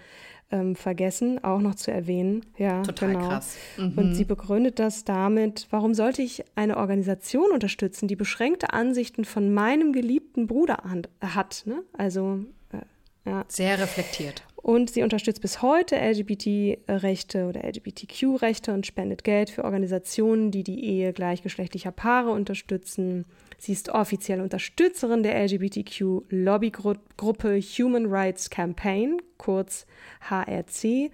ähm, 0.51 0.75
vergessen, 0.75 1.43
auch 1.43 1.59
noch 1.59 1.75
zu 1.75 1.91
erwähnen. 1.91 2.45
Ja, 2.57 2.81
Total 2.83 3.13
genau. 3.13 3.27
krass. 3.27 3.55
Mhm. 3.77 3.97
Und 3.97 4.15
sie 4.15 4.25
begründet 4.25 4.79
das 4.79 5.03
damit, 5.03 5.67
warum 5.69 5.93
sollte 5.93 6.21
ich 6.21 6.43
eine 6.55 6.77
Organisation 6.77 7.51
unterstützen, 7.51 8.07
die 8.07 8.15
beschränkte 8.15 8.73
Ansichten 8.73 9.25
von 9.25 9.53
meinem 9.53 9.93
geliebten 9.93 10.47
Bruder 10.47 10.77
hat. 11.21 11.63
Ne? 11.65 11.83
Also, 11.97 12.39
äh, 12.73 13.29
ja. 13.29 13.45
Sehr 13.47 13.79
reflektiert. 13.79 14.43
Und 14.61 14.91
sie 14.91 15.01
unterstützt 15.01 15.41
bis 15.41 15.63
heute 15.63 15.95
LGBT-Rechte 15.95 17.47
oder 17.47 17.63
LGBTQ-Rechte 17.63 18.71
und 18.73 18.85
spendet 18.85 19.23
Geld 19.23 19.49
für 19.49 19.63
Organisationen, 19.63 20.51
die 20.51 20.63
die 20.63 20.85
Ehe 20.85 21.13
gleichgeschlechtlicher 21.13 21.91
Paare 21.91 22.29
unterstützen. 22.29 23.25
Sie 23.57 23.73
ist 23.73 23.89
offizielle 23.89 24.43
Unterstützerin 24.43 25.23
der 25.23 25.43
LGBTQ-Lobbygruppe 25.43 27.59
Human 27.59 28.05
Rights 28.05 28.51
Campaign, 28.51 29.19
kurz 29.37 29.87
HRC. 30.29 31.09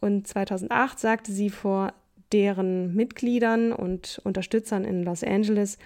Und 0.00 0.26
2008 0.26 0.98
sagte 0.98 1.32
sie 1.32 1.48
vor 1.48 1.94
deren 2.32 2.94
Mitgliedern 2.94 3.72
und 3.72 4.20
Unterstützern 4.24 4.84
in 4.84 5.02
Los 5.02 5.24
Angeles, 5.24 5.78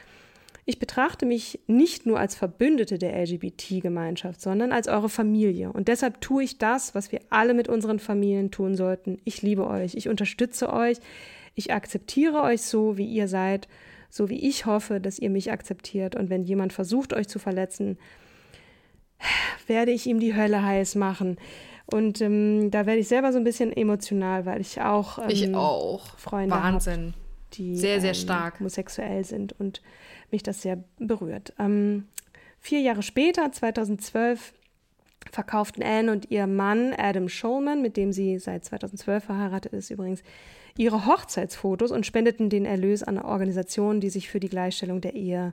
ich 0.69 0.81
betrachte 0.81 1.27
mich 1.27 1.61
nicht 1.69 2.07
nur 2.07 2.19
als 2.19 2.35
Verbündete 2.35 2.99
der 2.99 3.17
LGBT-Gemeinschaft, 3.23 4.41
sondern 4.41 4.73
als 4.73 4.89
eure 4.89 5.09
Familie. 5.09 5.73
Und 5.73 5.87
deshalb 5.87 6.21
tue 6.21 6.43
ich 6.43 6.59
das, 6.59 6.93
was 6.93 7.13
wir 7.13 7.21
alle 7.31 7.55
mit 7.55 7.69
unseren 7.69 8.01
Familien 8.01 8.51
tun 8.51 8.75
sollten. 8.75 9.19
Ich 9.25 9.43
liebe 9.43 9.65
euch, 9.65 9.95
ich 9.95 10.09
unterstütze 10.09 10.73
euch, 10.73 10.99
ich 11.55 11.73
akzeptiere 11.73 12.43
euch 12.43 12.63
so, 12.63 12.99
wie 12.99 13.07
ihr 13.07 13.29
seid, 13.29 13.69
so 14.11 14.29
wie 14.29 14.45
ich 14.45 14.67
hoffe, 14.67 14.99
dass 15.01 15.21
ihr 15.21 15.31
mich 15.31 15.53
akzeptiert. 15.53 16.17
Und 16.17 16.31
wenn 16.31 16.43
jemand 16.43 16.73
versucht, 16.73 17.13
euch 17.13 17.29
zu 17.29 17.39
verletzen, 17.39 17.97
werde 19.69 19.93
ich 19.93 20.07
ihm 20.09 20.19
die 20.19 20.35
Hölle 20.35 20.65
heiß 20.65 20.97
machen. 20.97 21.37
Und 21.87 22.21
ähm, 22.21 22.73
da 22.73 22.87
werde 22.87 22.99
ich 22.99 23.07
selber 23.07 23.33
so 23.33 23.39
ein 23.39 23.45
bisschen 23.45 23.73
emotional, 23.73 24.47
weil 24.47 24.61
ich 24.61 24.81
auch, 24.81 25.19
ähm, 25.19 25.27
ich 25.29 25.55
auch. 25.55 26.19
Freunde 26.19 26.61
habe, 26.61 27.15
die 27.53 27.77
sehr, 27.77 28.01
sehr 28.01 28.11
ähm, 28.11 28.15
stark. 28.17 28.59
homosexuell 28.59 29.25
sind 29.25 29.55
und 29.61 29.81
mich 30.31 30.43
das 30.43 30.63
sehr 30.63 30.83
berührt. 30.99 31.53
Ähm, 31.59 32.07
vier 32.61 32.81
Jahre 32.81 33.03
später, 33.03 33.51
2012, 33.51 34.53
verkauften 35.31 35.83
Anne 35.83 36.13
und 36.13 36.31
ihr 36.31 36.47
Mann 36.47 36.93
Adam 36.97 37.29
Schulman, 37.29 37.83
mit 37.83 37.97
dem 37.97 38.13
sie 38.13 38.39
seit 38.39 38.65
2012 38.65 39.25
verheiratet 39.25 39.73
ist 39.73 39.91
übrigens, 39.91 40.23
ihre 40.77 41.07
Hochzeitsfotos 41.07 41.91
und 41.91 42.07
spendeten 42.07 42.51
den 42.51 42.65
Erlös 42.65 43.03
an 43.03 43.19
Organisationen, 43.19 44.01
die 44.01 44.11
sich 44.11 44.29
für 44.29 44.41
die 44.41 44.49
Gleichstellung 44.49 45.01
der 45.01 45.15
Ehe, 45.15 45.53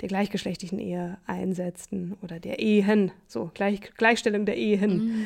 der 0.00 0.08
gleichgeschlechtlichen 0.08 0.78
Ehe 0.78 1.18
einsetzten 1.26 2.16
oder 2.22 2.40
der 2.40 2.58
Ehen, 2.58 3.12
so 3.26 3.50
Gleich, 3.54 3.80
Gleichstellung 3.96 4.46
der 4.46 4.56
Ehen. 4.56 4.96
Mhm. 4.96 5.24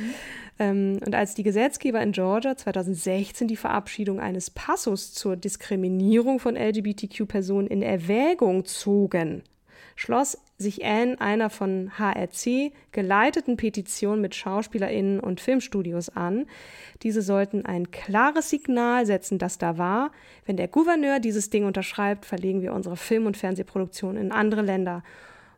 Ähm, 0.58 0.98
und 1.04 1.14
als 1.14 1.34
die 1.34 1.42
Gesetzgeber 1.42 2.00
in 2.00 2.12
Georgia 2.12 2.56
2016 2.56 3.48
die 3.48 3.56
Verabschiedung 3.56 4.20
eines 4.20 4.50
Passus 4.50 5.12
zur 5.12 5.36
Diskriminierung 5.36 6.38
von 6.38 6.56
LGBTQ-Personen 6.56 7.68
in 7.68 7.82
Erwägung 7.82 8.64
zogen, 8.64 9.42
schloss 9.96 10.38
sich 10.58 10.84
Anne 10.84 11.20
einer 11.20 11.50
von 11.50 11.90
HRC 11.98 12.72
geleiteten 12.92 13.56
Petition 13.56 14.20
mit 14.20 14.34
SchauspielerInnen 14.34 15.18
und 15.20 15.40
Filmstudios 15.40 16.10
an. 16.10 16.46
Diese 17.02 17.22
sollten 17.22 17.66
ein 17.66 17.90
klares 17.90 18.50
Signal 18.50 19.04
setzen, 19.06 19.38
dass 19.38 19.58
da 19.58 19.78
war, 19.78 20.12
wenn 20.44 20.56
der 20.56 20.68
Gouverneur 20.68 21.18
dieses 21.18 21.50
Ding 21.50 21.64
unterschreibt, 21.64 22.24
verlegen 22.24 22.62
wir 22.62 22.72
unsere 22.72 22.96
Film- 22.96 23.26
und 23.26 23.36
Fernsehproduktion 23.36 24.16
in 24.16 24.32
andere 24.32 24.62
Länder. 24.62 25.02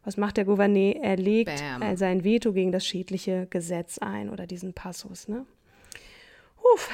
Was 0.04 0.16
macht 0.16 0.36
der 0.36 0.46
Gouverneur? 0.46 0.94
Er 1.02 1.16
legt 1.16 1.62
Bam. 1.80 1.96
sein 1.96 2.24
Veto 2.24 2.52
gegen 2.52 2.72
das 2.72 2.86
schädliche 2.86 3.46
Gesetz 3.50 3.98
ein 3.98 4.30
oder 4.30 4.46
diesen 4.46 4.72
Passus. 4.72 5.28
Ne? 5.28 5.44
Uff. 6.74 6.90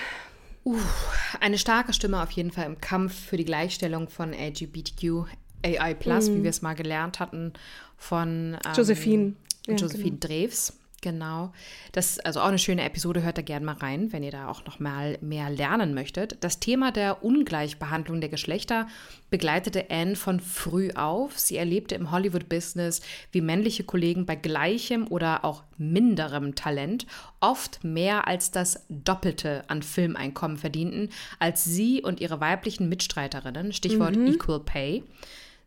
Uff, 0.65 1.37
eine 1.41 1.59
starke 1.59 1.93
Stimme 1.93 2.23
auf 2.23 2.31
jeden 2.31 2.51
Fall 2.51 2.65
im 2.65 2.81
Kampf 2.81 3.15
für 3.15 3.37
die 3.37 3.45
Gleichstellung 3.45 4.09
von 4.09 4.33
LGBTQ 4.33 5.27
AI 5.65 5.95
Plus, 5.95 6.29
mm. 6.29 6.35
wie 6.35 6.43
wir 6.43 6.51
es 6.51 6.63
mal 6.63 6.75
gelernt 6.75 7.21
hatten 7.21 7.53
von 7.97 8.55
ähm, 8.65 8.73
Josephine. 8.77 9.35
Ja, 9.67 9.75
Josephine 9.75 10.19
genau. 10.19 10.27
Drews. 10.27 10.73
Genau. 11.05 11.53
Das 11.93 12.13
ist 12.13 12.25
also 12.25 12.41
auch 12.41 12.47
eine 12.47 12.59
schöne 12.59 12.83
Episode. 12.83 13.23
Hört 13.23 13.37
da 13.37 13.43
gerne 13.43 13.67
mal 13.67 13.75
rein, 13.75 14.11
wenn 14.15 14.23
ihr 14.23 14.31
da 14.31 14.49
auch 14.49 14.65
noch 14.65 14.81
mal 14.81 15.19
mehr 15.21 15.51
lernen 15.51 15.93
möchtet. 15.93 16.39
Das 16.41 16.61
Thema 16.61 16.93
der 16.93 17.23
Ungleichbehandlung 17.23 18.23
der 18.23 18.31
Geschlechter 18.31 18.89
begleitete 19.29 19.91
Anne 19.91 20.17
von 20.17 20.41
früh 20.41 20.93
auf. 20.95 21.39
Sie 21.39 21.59
erlebte 21.59 21.95
im 21.95 22.11
Hollywood-Business, 22.11 23.03
wie 23.33 23.43
männliche 23.43 23.85
Kollegen 23.85 24.25
bei 24.25 24.35
gleichem 24.35 25.07
oder 25.07 25.45
auch 25.45 25.65
minderem 25.77 26.55
Talent 26.55 27.07
oft 27.39 27.85
mehr 27.85 28.27
als 28.27 28.51
das 28.51 28.87
Doppelte 28.89 29.65
an 29.69 29.83
Filmeinkommen 29.83 30.57
verdienten 30.57 31.11
als 31.39 31.65
sie 31.65 32.01
und 32.01 32.23
ihre 32.23 32.41
weiblichen 32.41 32.89
Mitstreiterinnen. 32.89 33.75
Stichwort 33.75 34.17
mhm. 34.17 34.29
Equal 34.29 34.61
Pay. 34.61 35.05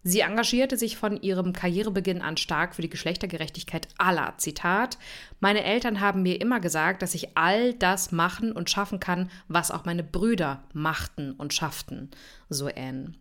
Sie 0.03 0.21
engagierte 0.21 0.77
sich 0.77 0.97
von 0.97 1.21
ihrem 1.21 1.53
Karrierebeginn 1.53 2.21
an 2.21 2.37
stark 2.37 2.75
für 2.75 2.81
die 2.81 2.89
Geschlechtergerechtigkeit 2.89 3.87
aller. 3.97 4.33
Zitat: 4.37 4.97
Meine 5.39 5.63
Eltern 5.63 5.99
haben 5.99 6.23
mir 6.23 6.39
immer 6.39 6.59
gesagt, 6.59 7.01
dass 7.01 7.15
ich 7.15 7.37
all 7.37 7.73
das 7.73 8.11
machen 8.11 8.51
und 8.51 8.69
schaffen 8.69 8.99
kann, 8.99 9.29
was 9.47 9.71
auch 9.71 9.85
meine 9.85 10.03
Brüder 10.03 10.63
machten 10.73 11.33
und 11.33 11.53
schafften. 11.53 12.09
So 12.49 12.67
Anne. 12.67 13.13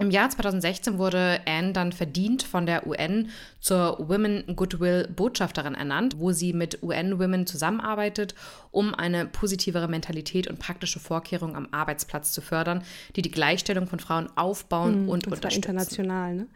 Im 0.00 0.10
Jahr 0.10 0.28
2016 0.28 0.98
wurde 0.98 1.40
Anne 1.46 1.72
dann 1.72 1.92
verdient 1.92 2.42
von 2.42 2.66
der 2.66 2.84
UN 2.84 3.30
zur 3.60 3.96
Women 4.08 4.42
Goodwill 4.56 5.06
Botschafterin 5.14 5.76
ernannt, 5.76 6.18
wo 6.18 6.32
sie 6.32 6.52
mit 6.52 6.82
UN-Women 6.82 7.46
zusammenarbeitet, 7.46 8.34
um 8.72 8.92
eine 8.92 9.26
positivere 9.26 9.86
Mentalität 9.86 10.48
und 10.48 10.58
praktische 10.58 10.98
Vorkehrungen 10.98 11.54
am 11.54 11.68
Arbeitsplatz 11.70 12.32
zu 12.32 12.40
fördern, 12.40 12.82
die 13.14 13.22
die 13.22 13.30
Gleichstellung 13.30 13.86
von 13.86 14.00
Frauen 14.00 14.28
aufbauen 14.34 15.04
mhm, 15.04 15.08
und, 15.10 15.26
und 15.28 15.34
unterstützen. 15.34 15.70
international. 15.70 16.34
Ne? 16.34 16.46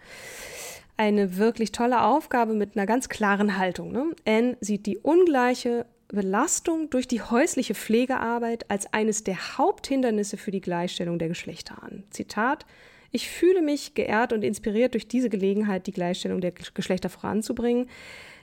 Eine 0.96 1.36
wirklich 1.36 1.70
tolle 1.70 2.02
Aufgabe 2.02 2.54
mit 2.54 2.76
einer 2.76 2.86
ganz 2.86 3.08
klaren 3.08 3.56
Haltung. 3.56 3.92
Ne? 3.92 4.16
Anne 4.26 4.56
sieht 4.60 4.84
die 4.84 4.98
ungleiche 4.98 5.86
Belastung 6.08 6.90
durch 6.90 7.06
die 7.06 7.22
häusliche 7.22 7.76
Pflegearbeit 7.76 8.68
als 8.68 8.92
eines 8.92 9.22
der 9.22 9.58
Haupthindernisse 9.58 10.38
für 10.38 10.50
die 10.50 10.60
Gleichstellung 10.60 11.20
der 11.20 11.28
Geschlechter 11.28 11.80
an. 11.84 12.02
Zitat 12.10 12.66
ich 13.10 13.28
fühle 13.28 13.62
mich 13.62 13.94
geehrt 13.94 14.32
und 14.32 14.42
inspiriert 14.42 14.94
durch 14.94 15.08
diese 15.08 15.30
Gelegenheit, 15.30 15.86
die 15.86 15.92
Gleichstellung 15.92 16.40
der 16.40 16.52
Geschlechter 16.52 17.08
voranzubringen. 17.08 17.88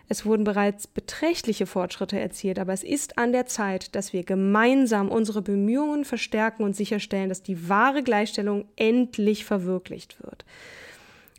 Es 0.08 0.26
wurden 0.26 0.44
bereits 0.44 0.86
beträchtliche 0.86 1.66
Fortschritte 1.66 2.20
erzielt, 2.20 2.60
aber 2.60 2.74
es 2.74 2.84
ist 2.84 3.18
an 3.18 3.32
der 3.32 3.48
Zeit, 3.48 3.96
dass 3.96 4.14
wir 4.14 4.24
gemeinsam 4.24 5.10
unsere 5.10 5.42
Bemühungen 5.42 6.06
verstärken 6.06 6.64
und 6.64 6.76
sicherstellen, 6.76 7.30
dass 7.30 7.42
die 7.42 7.70
wahre 7.70 8.04
Gleichstellung 8.04 8.66
endlich 8.76 9.46
verwirklicht 9.46 10.22
wird. 10.24 10.46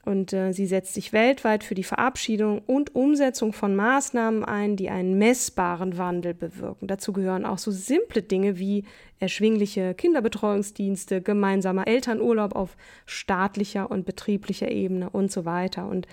Und 0.07 0.33
äh, 0.33 0.53
sie 0.53 0.67
setzt 0.67 0.95
sich 0.95 1.13
weltweit 1.13 1.65
für 1.65 1.75
die 1.75 1.83
Verabschiedung 1.83 2.63
und 2.65 2.95
Umsetzung 2.95 3.53
von 3.53 3.75
Maßnahmen 3.75 4.45
ein, 4.45 4.77
die 4.77 4.89
einen 4.89 5.19
messbaren 5.19 5.99
Wandel 5.99 6.33
bewirken. 6.33 6.87
Dazu 6.87 7.13
gehören 7.13 7.45
auch 7.45 7.59
so 7.59 7.73
simple 7.73 8.23
Dinge 8.23 8.57
wie 8.57 8.85
erschwingliche 9.19 9.95
Kinderbetreuungsdienste, 9.95 11.23
gemeinsamer 11.23 11.89
Elternurlaub 11.89 12.55
auf 12.55 12.77
staatlicher 13.05 13.91
und 13.91 14.07
betrieblicher 14.07 14.71
Ebene 14.71 15.11
und 15.11 15.33
so 15.33 15.45
weiter. 15.45 15.89
Und 15.89 16.07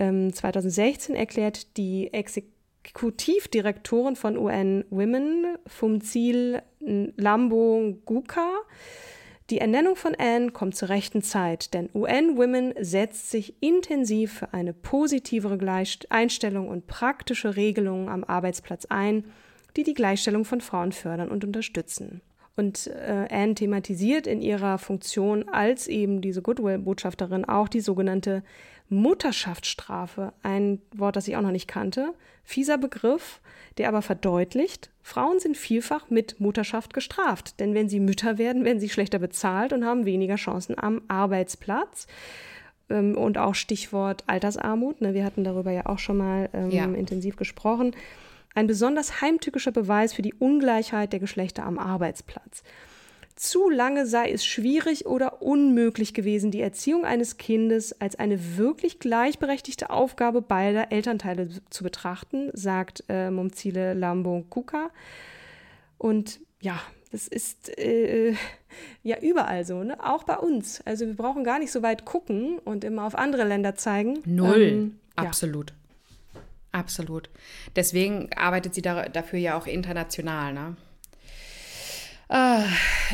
ähm, 0.00 0.32
2016 0.32 1.14
erklärt 1.14 1.76
die 1.76 2.12
Exekutivdirektorin 2.12 4.16
von 4.16 4.36
UN 4.36 4.84
Women, 4.90 5.58
Fumzil 5.68 6.60
Lambo 6.80 7.98
Guka. 8.04 8.50
Die 9.50 9.58
Ernennung 9.58 9.96
von 9.96 10.14
Anne 10.14 10.50
kommt 10.50 10.76
zur 10.76 10.88
rechten 10.88 11.22
Zeit, 11.22 11.74
denn 11.74 11.90
UN 11.94 12.36
Women 12.36 12.74
setzt 12.80 13.30
sich 13.30 13.54
intensiv 13.60 14.32
für 14.32 14.54
eine 14.54 14.72
positivere 14.72 15.58
Einstellung 16.10 16.68
und 16.68 16.86
praktische 16.86 17.56
Regelungen 17.56 18.08
am 18.08 18.24
Arbeitsplatz 18.24 18.86
ein, 18.86 19.24
die 19.76 19.82
die 19.82 19.94
Gleichstellung 19.94 20.44
von 20.44 20.60
Frauen 20.60 20.92
fördern 20.92 21.30
und 21.30 21.44
unterstützen. 21.44 22.22
Und 22.54 22.86
äh, 22.86 23.26
Anne 23.30 23.54
thematisiert 23.54 24.26
in 24.26 24.42
ihrer 24.42 24.78
Funktion 24.78 25.48
als 25.48 25.88
eben 25.88 26.20
diese 26.20 26.42
Goodwill-Botschafterin 26.42 27.46
auch 27.46 27.68
die 27.68 27.80
sogenannte 27.80 28.42
Mutterschaftsstrafe, 28.92 30.32
ein 30.42 30.80
Wort, 30.94 31.16
das 31.16 31.26
ich 31.26 31.36
auch 31.36 31.42
noch 31.42 31.50
nicht 31.50 31.66
kannte, 31.66 32.14
fieser 32.44 32.78
Begriff, 32.78 33.40
der 33.78 33.88
aber 33.88 34.02
verdeutlicht, 34.02 34.90
Frauen 35.02 35.40
sind 35.40 35.56
vielfach 35.56 36.10
mit 36.10 36.38
Mutterschaft 36.40 36.94
gestraft, 36.94 37.58
denn 37.58 37.74
wenn 37.74 37.88
sie 37.88 38.00
Mütter 38.00 38.38
werden, 38.38 38.64
werden 38.64 38.80
sie 38.80 38.88
schlechter 38.88 39.18
bezahlt 39.18 39.72
und 39.72 39.84
haben 39.84 40.04
weniger 40.04 40.36
Chancen 40.36 40.78
am 40.78 41.02
Arbeitsplatz. 41.08 42.06
Ähm, 42.88 43.16
und 43.16 43.38
auch 43.38 43.54
Stichwort 43.54 44.24
Altersarmut, 44.26 45.00
ne, 45.00 45.14
wir 45.14 45.24
hatten 45.24 45.42
darüber 45.42 45.72
ja 45.72 45.86
auch 45.86 45.98
schon 45.98 46.18
mal 46.18 46.50
ähm, 46.52 46.70
ja. 46.70 46.84
intensiv 46.84 47.36
gesprochen. 47.36 47.96
Ein 48.54 48.66
besonders 48.66 49.22
heimtückischer 49.22 49.72
Beweis 49.72 50.12
für 50.12 50.22
die 50.22 50.34
Ungleichheit 50.34 51.12
der 51.12 51.20
Geschlechter 51.20 51.64
am 51.64 51.78
Arbeitsplatz. 51.78 52.62
Zu 53.36 53.70
lange 53.70 54.06
sei 54.06 54.30
es 54.30 54.44
schwierig 54.44 55.06
oder 55.06 55.42
unmöglich 55.42 56.14
gewesen, 56.14 56.50
die 56.50 56.60
Erziehung 56.60 57.04
eines 57.04 57.38
Kindes 57.38 57.98
als 58.00 58.16
eine 58.16 58.56
wirklich 58.56 58.98
gleichberechtigte 58.98 59.90
Aufgabe 59.90 60.42
beider 60.42 60.92
Elternteile 60.92 61.48
zu 61.70 61.82
betrachten, 61.82 62.50
sagt 62.52 63.04
äh, 63.08 63.30
Momzile 63.30 63.94
Lambo 63.94 64.44
Kuka. 64.48 64.90
Und 65.98 66.40
ja, 66.60 66.80
das 67.10 67.28
ist 67.28 67.76
äh, 67.78 68.34
ja 69.02 69.18
überall 69.20 69.64
so, 69.64 69.82
ne? 69.82 69.98
auch 70.02 70.24
bei 70.24 70.36
uns. 70.36 70.80
Also 70.86 71.06
wir 71.06 71.14
brauchen 71.14 71.44
gar 71.44 71.58
nicht 71.58 71.72
so 71.72 71.82
weit 71.82 72.04
gucken 72.04 72.58
und 72.58 72.84
immer 72.84 73.04
auf 73.04 73.14
andere 73.14 73.44
Länder 73.44 73.74
zeigen. 73.74 74.18
Null, 74.24 74.62
ähm, 74.62 74.98
absolut. 75.16 75.70
Ja. 75.70 75.76
Absolut. 76.72 77.28
Deswegen 77.76 78.30
arbeitet 78.34 78.74
sie 78.74 78.80
da, 78.80 79.08
dafür 79.08 79.38
ja 79.38 79.58
auch 79.58 79.66
international. 79.66 80.54
Ne? 80.54 80.76
Äh, 82.32 82.62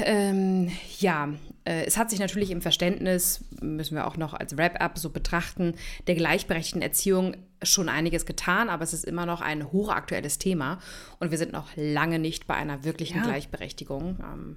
ähm, 0.04 0.70
ja, 1.00 1.28
äh, 1.64 1.84
es 1.84 1.96
hat 1.96 2.08
sich 2.08 2.20
natürlich 2.20 2.52
im 2.52 2.62
Verständnis, 2.62 3.44
müssen 3.60 3.96
wir 3.96 4.06
auch 4.06 4.16
noch 4.16 4.32
als 4.32 4.56
Wrap-up 4.56 4.96
so 4.96 5.10
betrachten, 5.10 5.74
der 6.06 6.14
gleichberechtigten 6.14 6.82
Erziehung 6.82 7.36
schon 7.64 7.88
einiges 7.88 8.26
getan, 8.26 8.68
aber 8.68 8.84
es 8.84 8.92
ist 8.92 9.04
immer 9.04 9.26
noch 9.26 9.40
ein 9.40 9.72
hochaktuelles 9.72 10.38
Thema 10.38 10.78
und 11.18 11.32
wir 11.32 11.38
sind 11.38 11.52
noch 11.52 11.70
lange 11.74 12.20
nicht 12.20 12.46
bei 12.46 12.54
einer 12.54 12.84
wirklichen 12.84 13.16
ja. 13.16 13.24
Gleichberechtigung. 13.24 14.18
Ähm, 14.20 14.56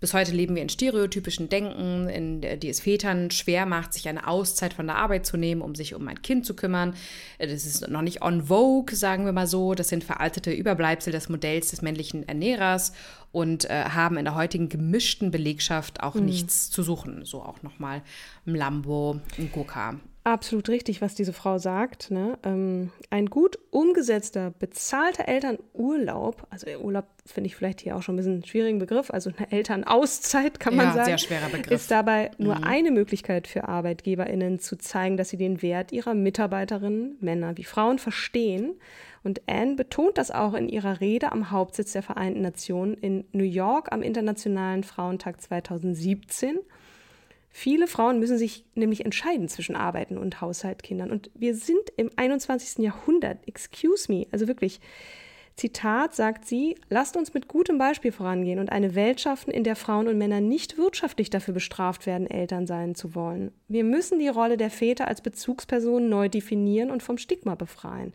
bis 0.00 0.14
heute 0.14 0.32
leben 0.32 0.54
wir 0.54 0.62
in 0.62 0.68
stereotypischen 0.68 1.48
Denken, 1.48 2.08
in 2.08 2.40
die 2.60 2.68
es 2.68 2.80
Vätern 2.80 3.30
schwer 3.30 3.66
macht, 3.66 3.94
sich 3.94 4.08
eine 4.08 4.26
Auszeit 4.26 4.74
von 4.74 4.86
der 4.86 4.96
Arbeit 4.96 5.26
zu 5.26 5.36
nehmen, 5.36 5.62
um 5.62 5.74
sich 5.74 5.94
um 5.94 6.06
ein 6.08 6.20
Kind 6.22 6.44
zu 6.44 6.54
kümmern. 6.54 6.94
Das 7.38 7.64
ist 7.64 7.88
noch 7.88 8.02
nicht 8.02 8.22
on 8.22 8.44
vogue, 8.44 8.94
sagen 8.94 9.24
wir 9.24 9.32
mal 9.32 9.46
so. 9.46 9.74
Das 9.74 9.88
sind 9.88 10.04
veraltete 10.04 10.52
Überbleibsel 10.52 11.12
des 11.12 11.28
Modells 11.28 11.70
des 11.70 11.82
männlichen 11.82 12.28
Ernährers 12.28 12.92
und 13.32 13.68
äh, 13.70 13.84
haben 13.84 14.16
in 14.16 14.24
der 14.24 14.34
heutigen 14.34 14.68
gemischten 14.68 15.30
Belegschaft 15.30 16.02
auch 16.02 16.14
mhm. 16.14 16.26
nichts 16.26 16.70
zu 16.70 16.82
suchen. 16.82 17.24
So 17.24 17.42
auch 17.42 17.62
nochmal 17.62 18.02
Mlambo, 18.44 19.20
Ngoka. 19.38 19.98
Absolut 20.26 20.68
richtig, 20.70 21.00
was 21.02 21.14
diese 21.14 21.32
Frau 21.32 21.58
sagt. 21.58 22.10
Ne? 22.10 22.36
Ähm, 22.42 22.90
ein 23.10 23.26
gut 23.26 23.60
umgesetzter, 23.70 24.50
bezahlter 24.50 25.28
Elternurlaub, 25.28 26.48
also 26.50 26.66
Urlaub 26.66 27.04
finde 27.24 27.46
ich 27.46 27.54
vielleicht 27.54 27.80
hier 27.80 27.94
auch 27.94 28.02
schon 28.02 28.14
ein 28.14 28.16
bisschen 28.16 28.32
einen 28.32 28.44
schwierigen 28.44 28.80
Begriff, 28.80 29.12
also 29.12 29.30
eine 29.30 29.52
Elternauszeit 29.52 30.58
kann 30.58 30.74
man 30.74 30.86
ja, 30.86 30.92
sagen, 30.94 31.06
sehr 31.06 31.18
schwerer 31.18 31.48
Begriff. 31.48 31.80
ist 31.80 31.92
dabei 31.92 32.32
mhm. 32.38 32.44
nur 32.44 32.64
eine 32.64 32.90
Möglichkeit 32.90 33.46
für 33.46 33.68
ArbeitgeberInnen 33.68 34.58
zu 34.58 34.76
zeigen, 34.76 35.16
dass 35.16 35.28
sie 35.28 35.36
den 35.36 35.62
Wert 35.62 35.92
ihrer 35.92 36.14
Mitarbeiterinnen, 36.14 37.18
Männer 37.20 37.56
wie 37.56 37.64
Frauen, 37.64 38.00
verstehen. 38.00 38.74
Und 39.22 39.42
Anne 39.46 39.76
betont 39.76 40.18
das 40.18 40.32
auch 40.32 40.54
in 40.54 40.68
ihrer 40.68 41.00
Rede 41.00 41.30
am 41.30 41.52
Hauptsitz 41.52 41.92
der 41.92 42.02
Vereinten 42.02 42.42
Nationen 42.42 42.94
in 42.94 43.26
New 43.30 43.44
York 43.44 43.92
am 43.92 44.02
Internationalen 44.02 44.82
Frauentag 44.82 45.40
2017 45.40 46.58
Viele 47.58 47.86
Frauen 47.86 48.18
müssen 48.20 48.36
sich 48.36 48.66
nämlich 48.74 49.06
entscheiden 49.06 49.48
zwischen 49.48 49.76
Arbeiten 49.76 50.18
und 50.18 50.42
Haushalt, 50.42 50.82
Kindern. 50.82 51.10
Und 51.10 51.30
wir 51.34 51.54
sind 51.54 51.90
im 51.96 52.10
21. 52.14 52.84
Jahrhundert. 52.84 53.38
Excuse 53.48 54.12
me. 54.12 54.26
Also 54.30 54.46
wirklich. 54.46 54.78
Zitat 55.54 56.14
sagt 56.14 56.44
sie, 56.44 56.76
lasst 56.90 57.16
uns 57.16 57.32
mit 57.32 57.48
gutem 57.48 57.78
Beispiel 57.78 58.12
vorangehen 58.12 58.58
und 58.58 58.70
eine 58.70 58.94
Welt 58.94 59.22
schaffen, 59.22 59.50
in 59.50 59.64
der 59.64 59.74
Frauen 59.74 60.06
und 60.06 60.18
Männer 60.18 60.42
nicht 60.42 60.76
wirtschaftlich 60.76 61.30
dafür 61.30 61.54
bestraft 61.54 62.04
werden, 62.04 62.26
Eltern 62.26 62.66
sein 62.66 62.94
zu 62.94 63.14
wollen. 63.14 63.52
Wir 63.68 63.84
müssen 63.84 64.18
die 64.18 64.28
Rolle 64.28 64.58
der 64.58 64.68
Väter 64.68 65.08
als 65.08 65.22
Bezugspersonen 65.22 66.10
neu 66.10 66.28
definieren 66.28 66.90
und 66.90 67.02
vom 67.02 67.16
Stigma 67.16 67.54
befreien. 67.54 68.12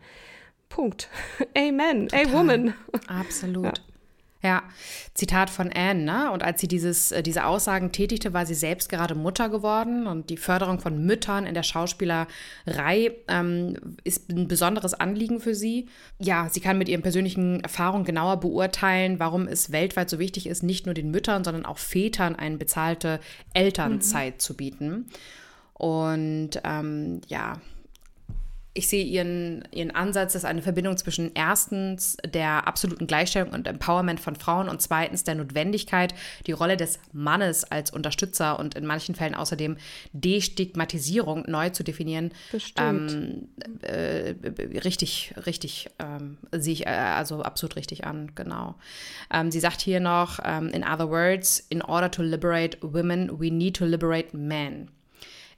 Punkt. 0.70 1.10
Amen. 1.58 2.10
Total. 2.10 2.28
A 2.28 2.32
woman. 2.32 2.74
Absolut. 3.08 3.80
Ja. 3.80 3.91
Ja, 4.44 4.64
Zitat 5.14 5.52
von 5.52 5.72
Anne, 5.72 6.04
ne? 6.04 6.32
Und 6.32 6.42
als 6.42 6.60
sie 6.62 6.68
dieses, 6.68 7.12
äh, 7.12 7.22
diese 7.22 7.46
Aussagen 7.46 7.92
tätigte, 7.92 8.34
war 8.34 8.48
sie 8.48 8.56
selbst 8.56 8.90
gerade 8.90 9.14
Mutter 9.14 9.50
geworden 9.50 10.08
und 10.08 10.32
die 10.32 10.38
Förderung 10.38 10.80
von 10.80 11.06
Müttern 11.06 11.46
in 11.46 11.54
der 11.54 11.62
Schauspielerei 11.64 13.16
ähm, 13.28 13.78
ist 14.04 14.30
ein 14.30 14.48
besonderes 14.48 14.96
Anliegen 14.96 15.40
für 15.40 15.54
sie. 15.54 15.90
Ja, 16.18 16.50
sie 16.50 16.60
kann 16.60 16.80
mit 16.80 16.90
ihren 16.90 17.04
persönlichen 17.04 17.62
Erfahrungen 17.62 18.04
genauer 18.04 18.40
beurteilen, 18.40 19.20
warum 19.20 19.48
es 19.48 19.72
weltweit 19.72 20.10
so 20.10 20.18
wichtig 20.18 20.48
ist, 20.48 20.64
nicht 20.64 20.88
nur 20.88 20.96
den 20.96 21.12
Müttern, 21.12 21.44
sondern 21.44 21.66
auch 21.66 21.78
Vätern 21.78 22.36
eine 22.36 22.58
bezahlte 22.58 23.20
Elternzeit 23.54 24.36
mhm. 24.36 24.40
zu 24.40 24.58
bieten. 24.58 25.06
Und 25.74 26.62
ähm, 26.64 27.22
ja, 27.28 27.62
ich 28.74 28.88
sehe 28.88 29.04
ihren, 29.04 29.68
ihren 29.72 29.92
Ansatz, 29.92 30.34
dass 30.34 30.46
eine 30.46 30.62
Verbindung 30.62 30.96
zwischen 30.96 31.32
erstens 31.34 32.16
der 32.26 32.68
absoluten 32.68 33.06
Gleichstellung 33.06 33.52
und 33.52 33.68
Empowerment 33.68 34.20
von 34.20 34.36
Frauen 34.36 34.70
und 34.70 34.82
zweitens 34.82 35.26
der 35.26 35.36
Notwendigkeit, 35.36 36.14
die 36.48 36.54
Rolle 36.54 36.78
des 36.78 37.00
Mannes 37.12 37.66
als 37.66 37.92
Unterstützer 37.92 38.60
und 38.60 38.76
in 38.76 38.86
manchen 38.86 39.14
Fällen 39.14 39.36
außerdem 39.36 39.76
Destigmatisierung 40.14 41.44
neu 41.48 41.70
zu 41.70 41.84
definieren. 41.84 42.32
Ähm, 42.78 43.50
äh, 43.82 44.36
richtig, 44.86 45.34
richtig 45.46 45.90
ähm, 46.00 46.38
sehe 46.54 46.74
ich 46.74 46.88
äh, 46.88 46.92
also 46.92 47.42
absolut 47.42 47.76
richtig 47.76 48.06
an, 48.06 48.32
genau. 48.36 48.76
Ähm, 49.34 49.52
sie 49.52 49.60
sagt 49.60 49.82
hier 49.82 50.00
noch, 50.00 50.40
ähm, 50.46 50.70
in 50.70 50.86
other 50.86 51.10
words, 51.10 51.60
in 51.70 51.82
order 51.82 52.10
to 52.10 52.24
liberate 52.24 52.78
women, 52.82 53.30
we 53.38 53.52
need 53.52 53.76
to 53.76 53.86
liberate 53.86 54.36
men. 54.36 54.90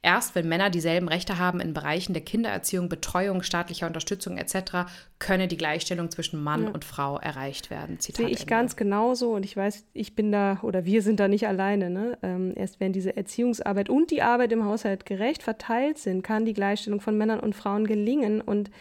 Erst 0.06 0.36
wenn 0.36 0.50
Männer 0.50 0.70
dieselben 0.70 1.08
Rechte 1.08 1.40
haben 1.40 1.62
in 1.62 1.74
Bereichen 1.74 2.12
der 2.12 2.24
Kindererziehung, 2.24 2.90
Betreuung, 2.90 3.42
staatlicher 3.42 3.88
Unterstützung 3.88 4.38
etc., 4.38 4.92
könne 5.18 5.48
die 5.48 5.56
Gleichstellung 5.56 6.12
zwischen 6.12 6.44
Mann 6.44 6.66
ja. 6.66 6.70
und 6.72 6.84
Frau 6.84 7.18
erreicht 7.18 7.70
werden. 7.70 8.00
Zitat 8.02 8.18
Sehe 8.18 8.28
ich 8.28 8.42
Ende. 8.42 8.50
ganz 8.50 8.76
genauso 8.76 9.32
und 9.34 9.46
ich 9.46 9.56
weiß, 9.56 9.86
ich 9.94 10.14
bin 10.14 10.34
da 10.34 10.60
oder 10.62 10.84
wir 10.84 11.02
sind 11.02 11.22
da 11.22 11.30
nicht 11.30 11.48
alleine. 11.48 11.90
Ne? 11.90 12.18
Ähm, 12.22 12.52
erst 12.54 12.82
wenn 12.82 12.92
diese 12.92 13.16
Erziehungsarbeit 13.16 13.90
und 13.90 14.12
die 14.12 14.22
Arbeit 14.22 14.52
im 14.52 14.66
Haushalt 14.66 15.06
gerecht 15.06 15.42
verteilt 15.42 15.98
sind, 15.98 16.22
kann 16.22 16.44
die 16.44 16.54
Gleichstellung 16.54 17.00
von 17.00 17.18
Männern 17.18 17.40
und 17.40 17.56
Frauen 17.56 17.88
gelingen 17.88 18.42
und 18.42 18.72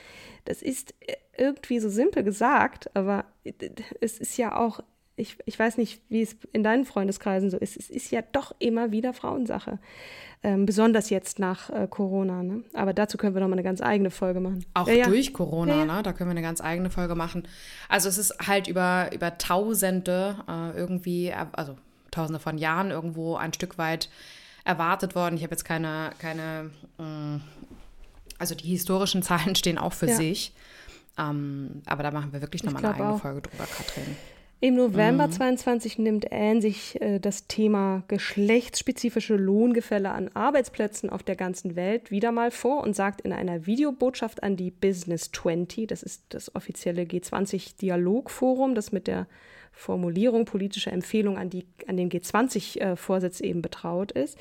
das 0.44 0.60
ist 0.60 0.92
äh, 1.06 1.14
irgendwie 1.38 1.78
so 1.78 1.88
simpel 1.88 2.24
gesagt, 2.24 2.94
aber 2.94 3.24
es 4.00 4.18
ist 4.18 4.36
ja 4.36 4.56
auch 4.56 4.80
ich, 5.16 5.36
ich 5.44 5.58
weiß 5.58 5.76
nicht, 5.76 6.00
wie 6.08 6.22
es 6.22 6.36
in 6.52 6.62
deinen 6.62 6.84
Freundeskreisen 6.84 7.50
so 7.50 7.58
ist. 7.58 7.76
Es 7.76 7.90
ist 7.90 8.10
ja 8.10 8.22
doch 8.32 8.54
immer 8.58 8.92
wieder 8.92 9.12
Frauensache. 9.12 9.78
Ähm, 10.42 10.66
besonders 10.66 11.10
jetzt 11.10 11.38
nach 11.38 11.70
äh, 11.70 11.86
Corona. 11.88 12.42
Ne? 12.42 12.64
Aber 12.72 12.92
dazu 12.92 13.16
können 13.16 13.34
wir 13.34 13.40
noch 13.40 13.48
mal 13.48 13.54
eine 13.54 13.62
ganz 13.62 13.80
eigene 13.80 14.10
Folge 14.10 14.40
machen. 14.40 14.64
Auch 14.74 14.88
ja, 14.88 15.06
durch 15.06 15.26
ja. 15.26 15.32
Corona, 15.32 15.76
ja, 15.76 15.84
ne? 15.84 16.02
da 16.02 16.12
können 16.12 16.30
wir 16.30 16.32
eine 16.32 16.42
ganz 16.42 16.60
eigene 16.60 16.90
Folge 16.90 17.14
machen. 17.14 17.46
Also 17.88 18.08
es 18.08 18.18
ist 18.18 18.34
halt 18.46 18.66
über, 18.66 19.10
über 19.12 19.38
Tausende 19.38 20.36
äh, 20.48 20.76
irgendwie, 20.76 21.32
also 21.52 21.76
Tausende 22.10 22.40
von 22.40 22.58
Jahren 22.58 22.90
irgendwo 22.90 23.36
ein 23.36 23.52
Stück 23.52 23.78
weit 23.78 24.10
erwartet 24.64 25.14
worden. 25.14 25.36
Ich 25.36 25.42
habe 25.44 25.52
jetzt 25.52 25.64
keine, 25.64 26.10
keine 26.18 26.70
mh, 26.98 27.04
mm, 27.06 27.40
also 28.38 28.54
die 28.54 28.68
historischen 28.68 29.22
Zahlen 29.22 29.54
stehen 29.54 29.78
auch 29.78 29.92
für 29.92 30.08
sich. 30.08 30.54
Ähm, 31.18 31.82
aber 31.86 32.02
da 32.02 32.10
machen 32.10 32.32
wir 32.32 32.40
wirklich 32.40 32.64
nochmal 32.64 32.84
eine 32.84 32.94
eigene 32.94 33.10
auch. 33.10 33.20
Folge 33.20 33.42
drüber, 33.42 33.64
Katrin. 33.64 34.16
Im 34.64 34.76
November 34.76 35.26
mhm. 35.26 35.32
22 35.32 35.98
nimmt 35.98 36.30
Anne 36.30 36.62
sich 36.62 37.02
äh, 37.02 37.18
das 37.18 37.48
Thema 37.48 38.04
geschlechtsspezifische 38.06 39.34
Lohngefälle 39.34 40.12
an 40.12 40.30
Arbeitsplätzen 40.34 41.10
auf 41.10 41.24
der 41.24 41.34
ganzen 41.34 41.74
Welt 41.74 42.12
wieder 42.12 42.30
mal 42.30 42.52
vor 42.52 42.84
und 42.84 42.94
sagt 42.94 43.22
in 43.22 43.32
einer 43.32 43.66
Videobotschaft 43.66 44.44
an 44.44 44.56
die 44.56 44.70
Business 44.70 45.32
20, 45.32 45.88
das 45.88 46.04
ist 46.04 46.26
das 46.28 46.54
offizielle 46.54 47.02
G20-Dialogforum, 47.02 48.76
das 48.76 48.92
mit 48.92 49.08
der 49.08 49.26
Formulierung 49.72 50.44
politischer 50.44 50.92
Empfehlungen 50.92 51.40
an, 51.40 51.50
an 51.88 51.96
den 51.96 52.08
G20-Vorsitz 52.08 53.40
äh, 53.40 53.46
eben 53.48 53.62
betraut 53.62 54.12
ist, 54.12 54.38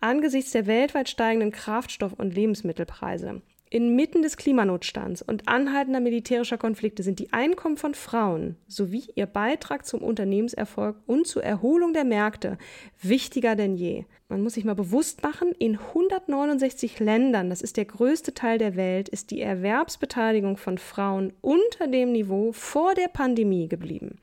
angesichts 0.00 0.52
der 0.52 0.66
weltweit 0.66 1.10
steigenden 1.10 1.52
Kraftstoff- 1.52 2.18
und 2.18 2.34
Lebensmittelpreise 2.34 3.42
Inmitten 3.72 4.20
des 4.20 4.36
Klimanotstands 4.36 5.22
und 5.22 5.48
anhaltender 5.48 6.00
militärischer 6.00 6.58
Konflikte 6.58 7.02
sind 7.02 7.18
die 7.18 7.32
Einkommen 7.32 7.78
von 7.78 7.94
Frauen 7.94 8.56
sowie 8.66 9.04
ihr 9.14 9.24
Beitrag 9.24 9.86
zum 9.86 10.02
Unternehmenserfolg 10.02 10.98
und 11.06 11.26
zur 11.26 11.42
Erholung 11.42 11.94
der 11.94 12.04
Märkte 12.04 12.58
wichtiger 13.00 13.56
denn 13.56 13.74
je. 13.74 14.04
Man 14.28 14.42
muss 14.42 14.54
sich 14.54 14.66
mal 14.66 14.74
bewusst 14.74 15.22
machen, 15.22 15.52
in 15.58 15.78
169 15.78 17.00
Ländern, 17.00 17.48
das 17.48 17.62
ist 17.62 17.78
der 17.78 17.86
größte 17.86 18.34
Teil 18.34 18.58
der 18.58 18.76
Welt, 18.76 19.08
ist 19.08 19.30
die 19.30 19.40
Erwerbsbeteiligung 19.40 20.58
von 20.58 20.76
Frauen 20.76 21.32
unter 21.40 21.86
dem 21.86 22.12
Niveau 22.12 22.52
vor 22.52 22.92
der 22.92 23.08
Pandemie 23.08 23.68
geblieben. 23.68 24.18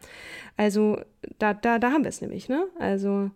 Also 0.58 1.02
da, 1.40 1.56
da, 1.56 1.80
da 1.80 1.92
haben 1.92 2.04
wir 2.04 2.10
es 2.10 2.22
nämlich, 2.22 2.50
ne? 2.50 2.68
Also 2.78 3.32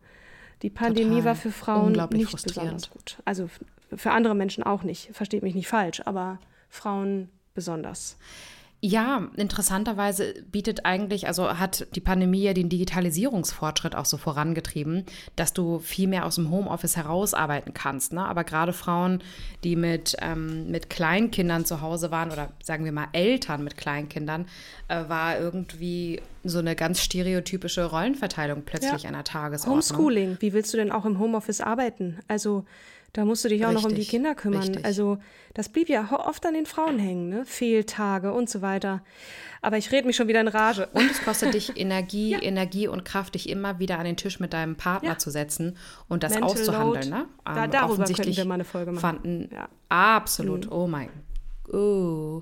die 0.63 0.69
Pandemie 0.69 1.17
Total. 1.17 1.25
war 1.25 1.35
für 1.35 1.51
Frauen 1.51 1.91
nicht 2.11 2.43
besonders 2.43 2.89
gut. 2.89 3.17
Also 3.25 3.49
für 3.95 4.11
andere 4.11 4.33
Menschen 4.33 4.63
auch 4.63 4.83
nicht, 4.83 5.09
versteht 5.13 5.43
mich 5.43 5.53
nicht 5.53 5.67
falsch, 5.67 6.01
aber 6.05 6.39
Frauen 6.69 7.29
besonders. 7.53 8.17
Ja, 8.85 9.29
interessanterweise 9.37 10.33
bietet 10.51 10.85
eigentlich, 10.85 11.25
also 11.27 11.57
hat 11.57 11.87
die 11.95 12.01
Pandemie 12.01 12.41
ja 12.41 12.53
den 12.53 12.67
Digitalisierungsfortschritt 12.67 13.95
auch 13.95 14.03
so 14.03 14.17
vorangetrieben, 14.17 15.05
dass 15.37 15.53
du 15.53 15.79
viel 15.79 16.09
mehr 16.09 16.25
aus 16.25 16.35
dem 16.35 16.49
Homeoffice 16.49 16.97
herausarbeiten 16.97 17.73
kannst. 17.73 18.11
Ne? 18.11 18.25
Aber 18.25 18.43
gerade 18.43 18.73
Frauen, 18.73 19.23
die 19.63 19.77
mit, 19.77 20.17
ähm, 20.19 20.69
mit 20.69 20.89
Kleinkindern 20.89 21.63
zu 21.63 21.79
Hause 21.79 22.11
waren 22.11 22.29
oder 22.29 22.51
sagen 22.61 22.83
wir 22.83 22.91
mal 22.91 23.07
Eltern 23.13 23.63
mit 23.63 23.77
Kleinkindern, 23.77 24.47
äh, 24.89 25.07
war 25.07 25.39
irgendwie 25.39 26.21
so 26.43 26.59
eine 26.59 26.75
ganz 26.75 26.99
stereotypische 26.99 27.85
Rollenverteilung 27.85 28.63
plötzlich 28.65 29.03
Ja. 29.03 29.07
an 29.07 29.15
der 29.15 29.23
Tagesordnung. 29.23 29.75
Homeschooling, 29.75 30.37
wie 30.41 30.51
willst 30.51 30.73
du 30.73 30.77
denn 30.77 30.91
auch 30.91 31.05
im 31.05 31.19
Homeoffice 31.19 31.61
arbeiten? 31.61 32.19
Also 32.27 32.65
da 33.13 33.25
musst 33.25 33.45
du 33.45 33.49
dich 33.49 33.65
auch 33.65 33.71
noch 33.71 33.83
um 33.83 33.89
die 33.89 33.95
Richtig, 33.95 34.09
Kinder 34.09 34.35
kümmern. 34.35 34.61
richtig. 34.61 34.85
Also 34.85 35.17
das 35.53 35.69
blieb 35.69 35.87
ja 35.89 36.09
oft 36.11 36.45
an 36.45 36.53
den 36.55 36.65
Frauen 36.65 36.97
hängen, 36.99 37.29
ne? 37.29 37.45
Fehltage 37.45 38.33
und 38.33 38.49
so 38.49 38.61
weiter. 38.61 39.01
Aber 39.61 39.77
ich 39.77 39.91
rede 39.91 40.05
mich 40.07 40.15
schon 40.17 40.27
wieder 40.27 40.41
in 40.41 40.49
Rage. 40.49 40.89
Und 40.93 41.09
es 41.09 41.23
kostet 41.23 41.53
dich 41.53 41.77
Energie, 41.79 42.33
Energie 42.33 42.87
und 42.89 43.05
Kraft, 43.05 43.35
dich 43.35 43.47
immer 43.47 43.79
wieder 43.79 43.97
an 43.97 44.03
den 44.03 44.17
Tisch 44.17 44.39
mit 44.41 44.51
deinem 44.51 44.75
Partner 44.75 45.11
Ja. 45.11 45.17
zu 45.17 45.29
setzen 45.31 45.77
und 46.09 46.21
das 46.23 46.33
Mental 46.33 46.49
auszuhandeln. 46.51 47.09
load. 47.11 47.21
Ne? 47.23 47.25
Da- 47.45 47.63
Ähm, 47.63 47.71
darüber 47.71 47.93
offensichtlich 47.93 48.35
wir 48.35 48.43
mal 48.45 48.55
eine 48.55 48.65
Folge 48.65 48.91
machen. 48.91 48.99
Fanden, 49.01 49.49
Ja. 49.53 49.69
Absolut. 49.87 50.69
Oh 50.71 50.87
mein 50.87 51.09
Oh. 51.71 52.41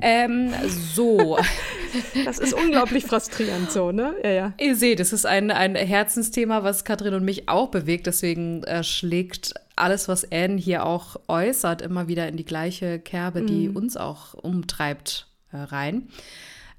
Ähm, 0.00 0.50
so, 0.94 1.36
Das 2.24 2.38
ist 2.38 2.54
unglaublich 2.54 3.04
frustrierend 3.04 3.70
so, 3.70 3.92
ne? 3.92 4.14
Ja, 4.24 4.30
ja. 4.30 4.52
ihr 4.58 4.74
seht, 4.74 5.00
es 5.00 5.12
ist 5.12 5.26
ein, 5.26 5.50
ein 5.50 5.74
Herzensthema, 5.76 6.64
was 6.64 6.84
Katrin 6.84 7.12
und 7.12 7.24
mich 7.26 7.48
auch 7.48 7.68
bewegt. 7.68 8.06
Deswegen 8.06 8.64
äh, 8.64 8.82
schlägt 8.82 9.52
alles, 9.76 10.08
was 10.08 10.30
Anne 10.30 10.56
hier 10.56 10.86
auch 10.86 11.16
äußert, 11.28 11.82
immer 11.82 12.08
wieder 12.08 12.28
in 12.28 12.36
die 12.36 12.44
gleiche 12.44 12.98
Kerbe, 12.98 13.42
die 13.42 13.68
uns 13.68 13.96
auch 13.96 14.34
umtreibt, 14.34 15.26
äh, 15.52 15.58
rein. 15.58 16.08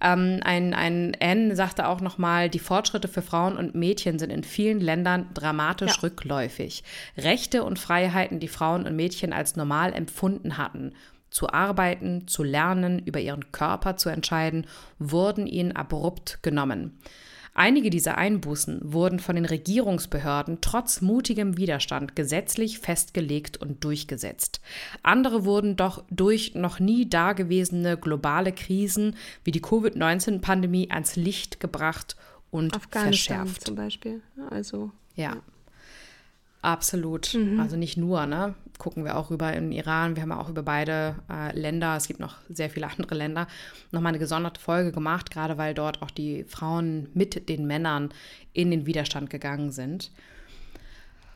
Ähm, 0.01 0.39
ein, 0.43 0.73
ein 0.73 1.15
Anne 1.21 1.55
sagte 1.55 1.87
auch 1.87 2.01
nochmal, 2.01 2.49
die 2.49 2.59
Fortschritte 2.59 3.07
für 3.07 3.21
Frauen 3.21 3.57
und 3.57 3.75
Mädchen 3.75 4.19
sind 4.19 4.29
in 4.29 4.43
vielen 4.43 4.81
Ländern 4.81 5.29
dramatisch 5.33 5.95
Ja. 5.95 5.99
rückläufig. 6.03 6.83
Rechte 7.17 7.63
und 7.63 7.79
Freiheiten, 7.79 8.39
die 8.39 8.47
Frauen 8.49 8.85
und 8.85 8.95
Mädchen 8.95 9.33
als 9.33 9.55
normal 9.55 9.93
empfunden 9.93 10.57
hatten, 10.57 10.93
zu 11.29 11.49
arbeiten, 11.49 12.27
zu 12.27 12.43
lernen, 12.43 12.99
über 12.99 13.19
ihren 13.19 13.51
Körper 13.51 13.97
zu 13.97 14.09
entscheiden, 14.09 14.67
wurden 14.99 15.47
ihnen 15.47 15.73
abrupt 15.73 16.39
genommen. 16.43 16.99
Einige 17.57 17.89
dieser 17.89 18.17
Einbußen 18.17 18.81
wurden 18.83 19.19
von 19.19 19.35
den 19.37 19.45
Regierungsbehörden 19.45 20.59
trotz 20.59 20.99
mutigem 20.99 21.55
Widerstand 21.55 22.13
gesetzlich 22.13 22.79
festgelegt 22.79 23.55
und 23.55 23.81
durchgesetzt. 23.85 24.59
Andere 25.03 25.45
wurden 25.45 25.77
doch 25.77 26.03
durch 26.11 26.53
noch 26.53 26.81
nie 26.81 27.07
dagewesene 27.07 27.95
globale 27.97 28.51
Krisen 28.51 29.15
wie 29.45 29.51
die 29.51 29.61
Covid-19-Pandemie 29.61 30.91
ans 30.91 31.15
Licht 31.15 31.61
gebracht 31.61 32.17
und 32.51 32.75
Afghanistan 32.75 33.37
verschärft. 33.47 33.65
zum 33.65 33.75
Beispiel. 33.75 34.21
Also 34.49 34.91
Ja. 35.15 35.37
Absolut. 36.65 37.35
Mhm. 37.35 37.59
Also 37.59 37.77
nicht 37.77 37.95
nur, 37.95 38.25
ne? 38.25 38.55
Gucken 38.79 39.05
wir 39.05 39.17
auch 39.17 39.29
rüber 39.29 39.53
in 39.53 39.71
Iran. 39.71 40.15
Wir 40.15 40.23
haben 40.23 40.31
auch 40.31 40.49
über 40.49 40.63
beide 40.63 41.15
äh, 41.31 41.55
Länder, 41.57 41.95
es 41.95 42.07
gibt 42.07 42.19
noch 42.19 42.37
sehr 42.49 42.71
viele 42.71 42.89
andere 42.97 43.13
Länder, 43.13 43.47
nochmal 43.91 44.09
eine 44.09 44.19
gesonderte 44.19 44.59
Folge 44.59 44.91
gemacht, 44.91 45.29
gerade 45.29 45.59
weil 45.59 45.75
dort 45.75 46.01
auch 46.01 46.09
die 46.09 46.43
Frauen 46.43 47.07
mit 47.13 47.49
den 47.49 47.67
Männern 47.67 48.09
in 48.53 48.71
den 48.71 48.87
Widerstand 48.87 49.29
gegangen 49.29 49.71
sind. 49.71 50.09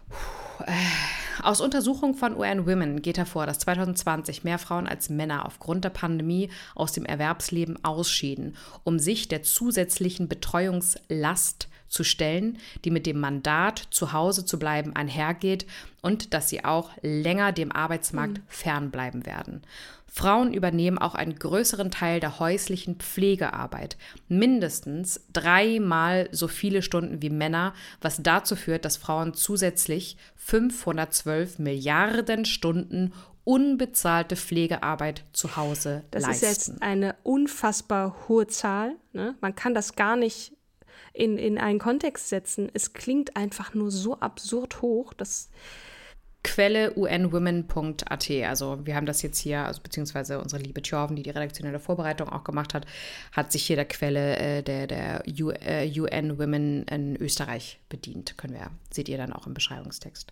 Puh, 0.09 0.63
äh, 0.65 1.43
Aus 1.43 1.61
Untersuchungen 1.61 2.15
von 2.15 2.35
UN 2.35 2.65
Women 2.65 3.03
geht 3.03 3.19
hervor, 3.19 3.45
dass 3.45 3.59
2020 3.59 4.43
mehr 4.43 4.57
Frauen 4.57 4.87
als 4.87 5.09
Männer 5.09 5.45
aufgrund 5.45 5.85
der 5.85 5.91
Pandemie 5.91 6.49
aus 6.73 6.91
dem 6.91 7.05
Erwerbsleben 7.05 7.83
ausschieden, 7.85 8.55
um 8.83 8.97
sich 8.97 9.27
der 9.27 9.43
zusätzlichen 9.43 10.27
Betreuungslast 10.27 11.68
zu 11.89 12.03
stellen, 12.03 12.57
die 12.85 12.91
mit 12.91 13.05
dem 13.05 13.19
Mandat, 13.19 13.87
zu 13.91 14.13
Hause 14.13 14.45
zu 14.45 14.57
bleiben, 14.59 14.95
einhergeht 14.95 15.65
und 16.01 16.33
dass 16.33 16.49
sie 16.49 16.63
auch 16.63 16.91
länger 17.01 17.51
dem 17.51 17.71
Arbeitsmarkt 17.71 18.41
fernbleiben 18.47 19.25
werden. 19.25 19.63
Frauen 20.11 20.53
übernehmen 20.53 20.97
auch 20.97 21.13
einen 21.13 21.37
größeren 21.37 21.91
Teil 21.91 22.19
der 22.19 22.39
häuslichen 22.39 22.95
Pflegearbeit, 22.95 23.95
mindestens 24.27 25.21
dreimal 25.33 26.27
so 26.31 26.47
viele 26.47 26.81
Stunden 26.81 27.21
wie 27.21 27.29
Männer, 27.29 27.73
was 28.01 28.21
dazu 28.21 28.55
führt, 28.55 28.85
dass 28.85 28.97
Frauen 28.97 29.33
zusätzlich 29.33 30.17
512 30.35 31.59
Milliarden 31.59 32.45
Stunden 32.45 33.13
unbezahlte 33.43 34.35
Pflegearbeit 34.35 35.23
zu 35.33 35.55
Hause 35.55 36.03
Das 36.11 36.23
leisten. 36.23 36.45
ist 36.45 36.67
jetzt 36.67 36.81
eine 36.81 37.15
unfassbar 37.23 38.15
hohe 38.27 38.47
Zahl. 38.47 38.95
Ne? 39.13 39.35
Man 39.41 39.55
kann 39.55 39.73
das 39.73 39.95
gar 39.95 40.15
nicht 40.15 40.51
in, 41.19 41.37
in 41.37 41.57
einen 41.57 41.79
Kontext 41.79 42.29
setzen. 42.29 42.69
Es 42.73 42.93
klingt 42.93 43.35
einfach 43.35 43.73
nur 43.73 43.91
so 43.91 44.19
absurd 44.19 44.81
hoch, 44.81 45.13
dass 45.13 45.49
Quelle 46.41 46.91
unwomen.at. 46.93 48.31
Also 48.47 48.85
wir 48.85 48.95
haben 48.95 49.05
das 49.05 49.21
jetzt 49.21 49.39
hier, 49.39 49.65
also 49.65 49.81
beziehungsweise 49.81 50.39
unsere 50.39 50.61
liebe 50.61 50.79
Jorven, 50.79 51.17
die 51.17 51.23
die 51.23 51.31
redaktionelle 51.31 51.79
Vorbereitung 51.79 52.29
auch 52.29 52.45
gemacht 52.45 52.73
hat, 52.73 52.85
hat 53.33 53.51
sich 53.51 53.65
hier 53.65 53.75
der 53.75 53.85
Quelle 53.85 54.37
äh, 54.37 54.63
der, 54.63 54.87
der 54.87 55.23
äh, 55.27 55.99
UN 55.99 56.39
Women 56.39 56.83
in 56.83 57.17
Österreich 57.17 57.81
bedient. 57.89 58.37
Können 58.37 58.53
wir, 58.53 58.71
seht 58.89 59.09
ihr 59.09 59.17
dann 59.17 59.33
auch 59.33 59.47
im 59.47 59.53
Beschreibungstext. 59.53 60.31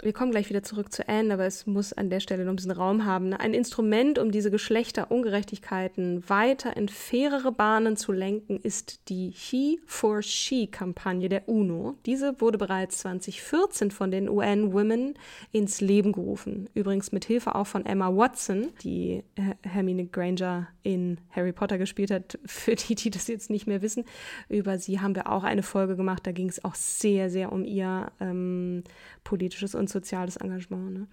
Wir 0.00 0.12
kommen 0.12 0.30
gleich 0.30 0.48
wieder 0.48 0.62
zurück 0.62 0.92
zu 0.92 1.08
Anne, 1.08 1.34
aber 1.34 1.44
es 1.44 1.66
muss 1.66 1.92
an 1.92 2.08
der 2.08 2.20
Stelle 2.20 2.44
noch 2.44 2.52
ein 2.52 2.56
bisschen 2.56 2.70
Raum 2.70 3.04
haben. 3.04 3.30
ne? 3.30 3.40
Ein 3.40 3.52
Instrument, 3.52 4.20
um 4.20 4.30
diese 4.30 4.50
Geschlechterungerechtigkeiten 4.50 6.28
weiter 6.28 6.76
in 6.76 6.88
fairere 6.88 7.50
Bahnen 7.50 7.96
zu 7.96 8.12
lenken, 8.12 8.60
ist 8.60 9.08
die 9.08 9.30
He 9.34 9.80
for 9.86 10.22
She-Kampagne 10.22 11.28
der 11.28 11.48
UNO. 11.48 11.96
Diese 12.06 12.40
wurde 12.40 12.58
bereits 12.58 12.98
2014 12.98 13.90
von 13.90 14.12
den 14.12 14.28
UN 14.28 14.72
Women 14.72 15.14
ins 15.50 15.80
Leben 15.80 16.12
gerufen. 16.12 16.70
Übrigens 16.74 17.10
mit 17.10 17.24
Hilfe 17.24 17.56
auch 17.56 17.66
von 17.66 17.84
Emma 17.84 18.14
Watson, 18.14 18.68
die 18.84 19.24
äh, 19.34 19.54
Hermine 19.68 20.06
Granger 20.06 20.68
in 20.84 21.18
Harry 21.30 21.52
Potter 21.52 21.76
gespielt 21.76 22.12
hat. 22.12 22.38
Für 22.46 22.76
die, 22.76 22.94
die 22.94 23.10
das 23.10 23.26
jetzt 23.26 23.50
nicht 23.50 23.66
mehr 23.66 23.82
wissen, 23.82 24.04
über 24.48 24.78
sie 24.78 25.00
haben 25.00 25.16
wir 25.16 25.28
auch 25.28 25.42
eine 25.42 25.64
Folge 25.64 25.96
gemacht. 25.96 26.24
Da 26.24 26.30
ging 26.30 26.48
es 26.48 26.64
auch 26.64 26.76
sehr, 26.76 27.30
sehr 27.30 27.52
um 27.52 27.64
ihr 27.64 28.12
ähm, 28.20 28.84
politisches 29.24 29.74
und 29.74 29.87
soziales 29.88 30.36
Engagement. 30.36 30.92
Ne? 30.92 31.06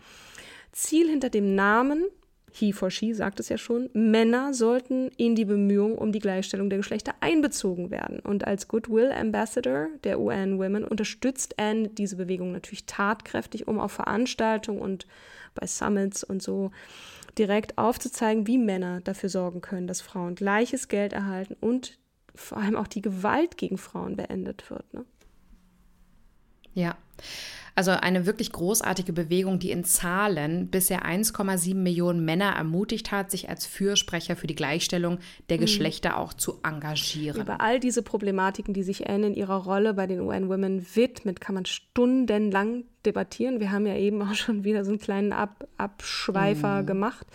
Ziel 0.72 1.10
hinter 1.10 1.30
dem 1.30 1.56
Namen, 1.56 2.06
he 2.52 2.72
for 2.72 2.90
she 2.90 3.14
sagt 3.14 3.40
es 3.40 3.50
ja 3.50 3.58
schon, 3.58 3.90
Männer 3.94 4.54
sollten 4.54 5.10
in 5.18 5.36
die 5.36 5.46
Bemühungen 5.46 5.98
um 5.98 6.12
die 6.12 6.20
Gleichstellung 6.20 6.70
der 6.70 6.78
Geschlechter 6.78 7.14
einbezogen 7.20 7.92
werden. 7.92 8.20
Und 8.20 8.46
als 8.46 8.68
Goodwill 8.68 9.12
Ambassador 9.12 9.88
der 10.04 10.20
UN 10.20 10.58
Women 10.58 10.86
unterstützt 10.86 11.60
Anne 11.60 11.90
diese 11.90 12.16
Bewegung 12.16 12.52
natürlich 12.52 12.86
tatkräftig, 12.86 13.68
um 13.68 13.80
auf 13.80 13.92
Veranstaltungen 13.92 14.80
und 14.80 15.06
bei 15.54 15.68
Summits 15.68 16.24
und 16.24 16.42
so 16.42 16.72
direkt 17.38 17.78
aufzuzeigen, 17.78 18.48
wie 18.48 18.58
Männer 18.58 19.02
dafür 19.02 19.30
sorgen 19.30 19.62
können, 19.62 19.88
dass 19.88 20.02
Frauen 20.02 20.36
gleiches 20.36 20.88
Geld 20.88 21.14
erhalten 21.14 21.56
und 21.60 22.00
vor 22.34 22.58
allem 22.58 22.76
auch 22.76 22.88
die 22.88 23.02
Gewalt 23.02 23.58
gegen 23.58 23.78
Frauen 23.78 24.16
beendet 24.16 24.70
wird. 24.70 24.94
Ne? 24.94 25.06
Ja. 26.74 26.98
Also 27.78 27.92
eine 27.92 28.26
wirklich 28.26 28.54
großartige 28.54 29.12
Bewegung, 29.12 29.60
die 29.60 29.72
in 29.72 29.84
Zahlen 29.84 30.70
bisher 30.70 31.06
1,7 31.06 31.76
Millionen 31.76 32.24
Männer 32.24 32.54
ermutigt 32.56 33.12
hat, 33.12 33.30
sich 33.30 33.50
als 33.50 33.66
Fürsprecher 33.66 34.38
für 34.38 34.48
die 34.48 34.56
Gleichstellung 34.56 35.20
der 35.50 35.58
Geschlechter 35.58 36.18
auch 36.18 36.34
zu 36.34 36.62
engagieren. 36.64 37.42
Über 37.42 37.60
all 37.60 37.82
diese 37.82 38.02
Problematiken, 38.02 38.74
die 38.74 38.84
sich 38.84 39.10
Anne 39.10 39.28
in 39.28 39.34
ihrer 39.34 39.58
Rolle 39.58 39.94
bei 39.94 40.08
den 40.08 40.22
UN 40.22 40.48
Women 40.48 40.86
widmet, 40.96 41.42
kann 41.42 41.56
man 41.56 41.66
stundenlang 41.66 42.86
debattieren. 43.06 43.60
Wir 43.60 43.74
haben 43.74 43.86
ja 43.86 43.98
eben 43.98 44.22
auch 44.22 44.36
schon 44.36 44.64
wieder 44.64 44.86
so 44.86 44.92
einen 44.92 45.00
kleinen 45.00 45.34
Ab 45.34 45.68
Abschweifer 45.76 46.84
gemacht. 46.84 47.28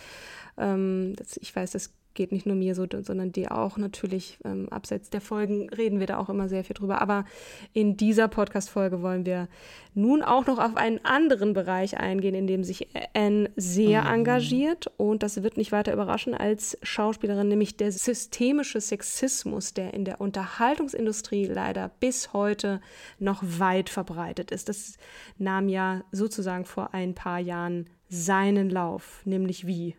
Ähm, 0.57 1.13
das, 1.17 1.37
ich 1.37 1.55
weiß, 1.55 1.69
das 1.69 1.93
geht 2.13 2.31
nicht 2.31 2.45
nur 2.45 2.55
mir 2.55 2.75
so, 2.75 2.85
sondern 3.01 3.31
dir 3.31 3.57
auch 3.57 3.77
natürlich. 3.77 4.37
Ähm, 4.43 4.67
abseits 4.69 5.09
der 5.09 5.21
Folgen 5.21 5.69
reden 5.69 5.99
wir 5.99 6.07
da 6.07 6.17
auch 6.17 6.29
immer 6.29 6.49
sehr 6.49 6.63
viel 6.63 6.73
drüber. 6.73 7.01
Aber 7.01 7.25
in 7.73 7.97
dieser 7.97 8.27
Podcast-Folge 8.27 9.01
wollen 9.01 9.25
wir 9.25 9.47
nun 9.93 10.21
auch 10.23 10.45
noch 10.47 10.59
auf 10.59 10.77
einen 10.77 11.03
anderen 11.03 11.53
Bereich 11.53 11.97
eingehen, 11.97 12.35
in 12.35 12.47
dem 12.47 12.63
sich 12.63 12.87
Anne 13.13 13.49
sehr 13.55 14.03
mhm. 14.03 14.07
engagiert. 14.07 14.91
Und 14.97 15.23
das 15.23 15.41
wird 15.43 15.57
nicht 15.57 15.71
weiter 15.71 15.93
überraschen 15.93 16.33
als 16.33 16.77
Schauspielerin, 16.81 17.47
nämlich 17.47 17.77
der 17.77 17.91
systemische 17.91 18.81
Sexismus, 18.81 19.73
der 19.73 19.93
in 19.93 20.05
der 20.05 20.21
Unterhaltungsindustrie 20.21 21.45
leider 21.45 21.91
bis 21.99 22.33
heute 22.33 22.81
noch 23.19 23.43
weit 23.43 23.89
verbreitet 23.89 24.51
ist. 24.51 24.69
Das 24.69 24.97
nahm 25.37 25.69
ja 25.69 26.03
sozusagen 26.11 26.65
vor 26.65 26.93
ein 26.93 27.15
paar 27.15 27.39
Jahren 27.39 27.87
seinen 28.09 28.69
Lauf, 28.69 29.21
nämlich 29.25 29.65
wie. 29.65 29.95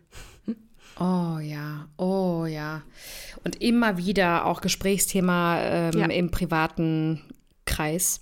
Oh 0.99 1.39
ja, 1.39 1.87
oh 1.97 2.45
ja. 2.45 2.83
Und 3.43 3.61
immer 3.61 3.97
wieder 3.97 4.45
auch 4.45 4.61
Gesprächsthema 4.61 5.59
ähm, 5.61 5.99
ja. 5.99 6.05
im 6.07 6.31
privaten 6.31 7.21
Kreis. 7.65 8.21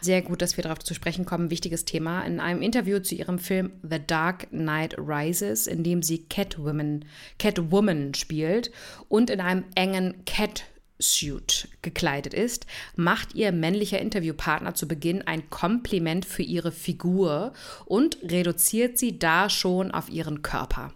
Sehr 0.00 0.22
gut, 0.22 0.42
dass 0.42 0.56
wir 0.56 0.62
darauf 0.62 0.78
zu 0.78 0.94
sprechen 0.94 1.24
kommen. 1.24 1.50
Wichtiges 1.50 1.84
Thema. 1.84 2.22
In 2.22 2.40
einem 2.40 2.62
Interview 2.62 3.00
zu 3.00 3.14
ihrem 3.14 3.38
Film 3.38 3.72
The 3.82 3.98
Dark 4.04 4.48
Knight 4.50 4.96
Rises, 4.98 5.66
in 5.66 5.82
dem 5.82 6.02
sie 6.02 6.24
Catwoman, 6.24 7.04
Catwoman 7.38 8.14
spielt 8.14 8.70
und 9.08 9.30
in 9.30 9.40
einem 9.40 9.64
engen 9.74 10.24
Cat 10.24 10.64
Suit 11.00 11.68
gekleidet 11.82 12.34
ist, 12.34 12.66
macht 12.96 13.34
ihr 13.34 13.52
männlicher 13.52 14.00
Interviewpartner 14.00 14.74
zu 14.74 14.88
Beginn 14.88 15.22
ein 15.22 15.48
Kompliment 15.50 16.24
für 16.24 16.42
ihre 16.42 16.72
Figur 16.72 17.52
und 17.84 18.18
reduziert 18.22 18.98
sie 18.98 19.18
da 19.18 19.48
schon 19.48 19.92
auf 19.92 20.08
ihren 20.08 20.42
Körper. 20.42 20.92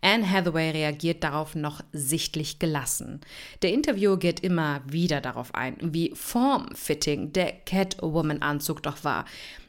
Anne 0.00 0.28
Hathaway 0.28 0.70
reagiert 0.70 1.22
darauf 1.24 1.54
noch 1.54 1.80
sichtlich 1.92 2.58
gelassen. 2.58 3.20
Der 3.62 3.72
Interviewer 3.72 4.18
geht 4.18 4.40
immer 4.40 4.82
wieder 4.86 5.20
darauf 5.20 5.54
ein, 5.54 5.76
wie 5.80 6.12
formfitting 6.14 7.32
der 7.32 7.52
Catwoman-Anzug 7.52 8.82
doch 8.82 9.04
war. 9.04 9.24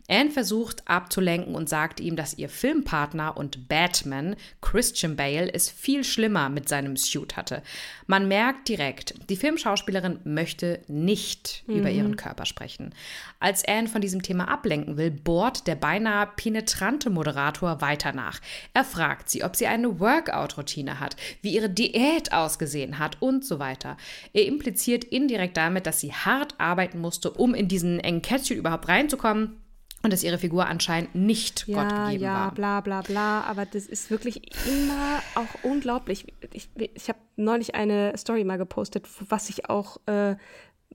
Anne 0.10 0.32
versucht 0.32 0.88
abzulenken 0.88 1.56
und 1.56 1.70
sagt 1.70 2.00
ihm, 2.00 2.16
dass 2.16 2.38
ihr 2.38 2.50
Filmpartner 2.50 3.38
und 3.38 3.70
Batman, 3.70 4.36
Christian 4.62 5.16
Bale, 5.16 5.54
es 5.54 5.70
viel 5.70 6.04
schlimmer 6.04 6.50
mit 6.50 6.68
seinem 6.68 6.98
Suit 6.98 7.38
hatte. 7.38 7.64
Man 8.06 8.28
merkt 8.28 8.68
direkt, 8.68 9.14
die 9.30 9.38
Filmschauspielerin 9.38 10.20
möchte 10.26 10.82
nicht 10.88 11.64
mhm. 11.68 11.76
über 11.78 11.90
ihren 11.90 12.18
Körper 12.18 12.46
sprechen. 12.46 12.94
Als 13.40 13.66
Anne 13.66 13.88
von 13.88 14.02
diesem 14.02 14.22
Thema 14.22 14.50
ablenken 14.50 14.98
will, 14.98 15.12
bohrt 15.12 15.68
der 15.68 15.76
beinahe 15.76 16.28
penetrante 16.36 17.10
Moderator 17.10 17.80
weiter 17.80 18.12
nach. 18.12 18.42
Er 18.74 18.84
fragt 18.84 19.30
sie, 19.30 19.44
ob 19.44 19.56
sie 19.56 19.68
eine 19.68 20.00
Workout-Routine 20.02 21.00
hat, 21.00 21.16
wie 21.42 21.54
ihre 21.54 21.70
Diät 21.70 22.34
ausgesehen 22.34 23.00
hat 23.00 23.22
und 23.22 23.46
so 23.46 23.60
weiter. 23.60 23.96
Er 24.34 24.46
impliziert 24.46 25.06
indirekt 25.06 25.56
damit, 25.56 25.86
dass 25.88 26.02
sie 26.02 26.12
hart 26.12 26.56
arbeiten 26.60 27.00
musste, 27.00 27.32
um 27.32 27.54
in 27.54 27.70
diesen 27.70 28.02
engen 28.02 28.22
Catsuit 28.22 28.58
überhaupt 28.58 28.90
reinzukommen 28.90 29.63
und 30.04 30.12
dass 30.12 30.22
ihre 30.22 30.38
Figur 30.38 30.68
anscheinend 30.68 31.16
nicht 31.16 31.66
ja, 31.66 31.82
Gott 31.82 31.90
gegeben 31.90 32.24
ja, 32.24 32.34
war. 32.34 32.46
Ja, 32.46 32.50
bla 32.52 32.82
bla 32.82 33.02
bla. 33.02 33.42
Aber 33.42 33.66
das 33.66 33.86
ist 33.86 34.12
wirklich 34.12 34.42
immer 34.68 35.22
auch 35.36 35.64
unglaublich. 35.64 36.28
Ich, 36.52 36.70
ich 36.76 37.08
habe 37.08 37.20
neulich 37.38 37.74
eine 37.74 38.16
Story 38.18 38.44
mal 38.44 38.58
gepostet, 38.58 39.08
was 39.30 39.48
sich 39.48 39.70
auch 39.70 39.98
äh, 40.06 40.36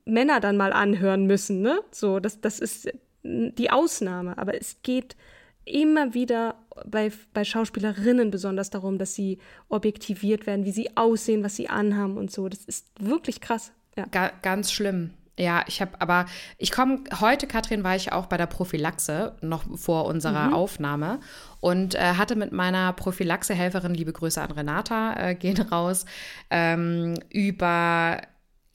Männer 0.05 0.41
dann 0.41 0.59
mal 0.59 0.75
anhören 0.75 1.27
müssen. 1.27 1.63
Ne? 1.63 1.81
So, 1.91 2.21
das, 2.21 2.43
das 2.43 2.61
ist 2.61 2.91
die 3.23 3.71
Ausnahme. 3.71 4.37
Aber 4.37 4.55
es 4.55 4.83
geht 4.83 5.17
immer 5.65 6.13
wieder 6.13 6.57
bei, 6.87 7.11
bei 7.33 7.45
Schauspielerinnen 7.45 8.31
besonders 8.31 8.69
darum, 8.69 8.99
dass 8.99 9.15
sie 9.15 9.39
objektiviert 9.71 10.47
werden, 10.47 10.67
wie 10.67 10.73
sie 10.73 10.97
aussehen, 10.99 11.43
was 11.43 11.57
sie 11.57 11.71
anhaben 11.71 12.19
und 12.19 12.31
so. 12.31 12.51
Das 12.51 12.65
ist 12.65 12.87
wirklich 13.01 13.41
krass. 13.41 13.73
Ja. 13.97 14.05
Ga 14.11 14.33
ganz 14.43 14.71
schlimm. 14.71 15.15
Ja, 15.39 15.65
ich 15.69 15.81
habe, 15.81 15.93
aber 16.01 16.27
ich 16.59 16.73
komme, 16.73 17.05
heute, 17.21 17.47
Katrin, 17.47 17.85
war 17.85 17.95
ich 17.95 18.13
auch 18.13 18.27
bei 18.27 18.37
der 18.37 18.47
Prophylaxe, 18.47 19.37
noch 19.41 19.63
vor 19.79 20.07
unserer 20.07 20.49
mhm. 20.49 20.55
Aufnahme 20.55 21.21
und 21.61 21.95
äh, 21.95 22.15
hatte 22.15 22.35
mit 22.35 22.51
meiner 22.51 22.93
Prophylaxe-Helferin, 22.93 23.95
liebe 23.95 24.13
Grüße 24.13 24.43
an 24.43 24.51
Renata, 24.51 25.15
äh, 25.15 25.35
gehen 25.37 25.61
raus, 25.61 26.07
ähm, 26.51 27.15
über 27.31 28.21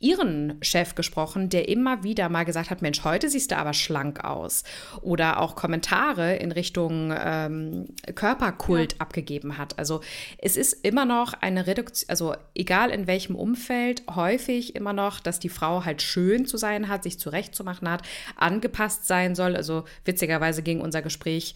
ihren 0.04 0.58
Chef 0.62 0.96
gesprochen, 0.96 1.48
der 1.48 1.70
immer 1.70 2.04
wieder 2.04 2.28
mal 2.28 2.44
gesagt 2.44 2.70
hat, 2.70 2.82
Mensch, 2.82 3.06
heute 3.06 3.30
siehst 3.30 3.52
du 3.52 3.58
aber 3.58 3.74
schlank 3.74 4.24
aus. 4.26 4.64
Oder 5.02 5.40
auch 5.40 5.56
Kommentare 5.56 6.36
in 6.36 6.52
Richtung 6.52 7.14
ähm, 7.18 7.86
Körperkult 8.14 8.94
ja. 8.94 9.00
abgegeben 9.00 9.58
hat. 9.58 9.80
Also 9.80 10.02
es 10.38 10.58
ist 10.58 10.74
immer 10.86 11.06
noch 11.06 11.34
eine 11.34 11.68
Reduktion, 11.68 12.10
also 12.10 12.36
egal 12.54 12.90
in 12.90 13.08
welchem 13.08 13.36
Umfeld, 13.36 14.04
häufig 14.14 14.76
immer 14.76 14.92
noch, 14.92 15.22
dass 15.22 15.40
die 15.40 15.50
Frau 15.50 15.86
halt 15.86 16.02
schön 16.02 16.46
zu 16.46 16.58
sein 16.58 16.90
hat, 16.90 17.04
sich 17.04 17.18
zurechtzumachen 17.18 17.90
hat, 17.90 18.02
angepasst 18.36 19.08
sein 19.08 19.36
soll. 19.36 19.56
Also 19.56 19.86
witzigerweise 20.04 20.64
ging 20.64 20.82
unser 20.82 21.02
Gespräch 21.02 21.56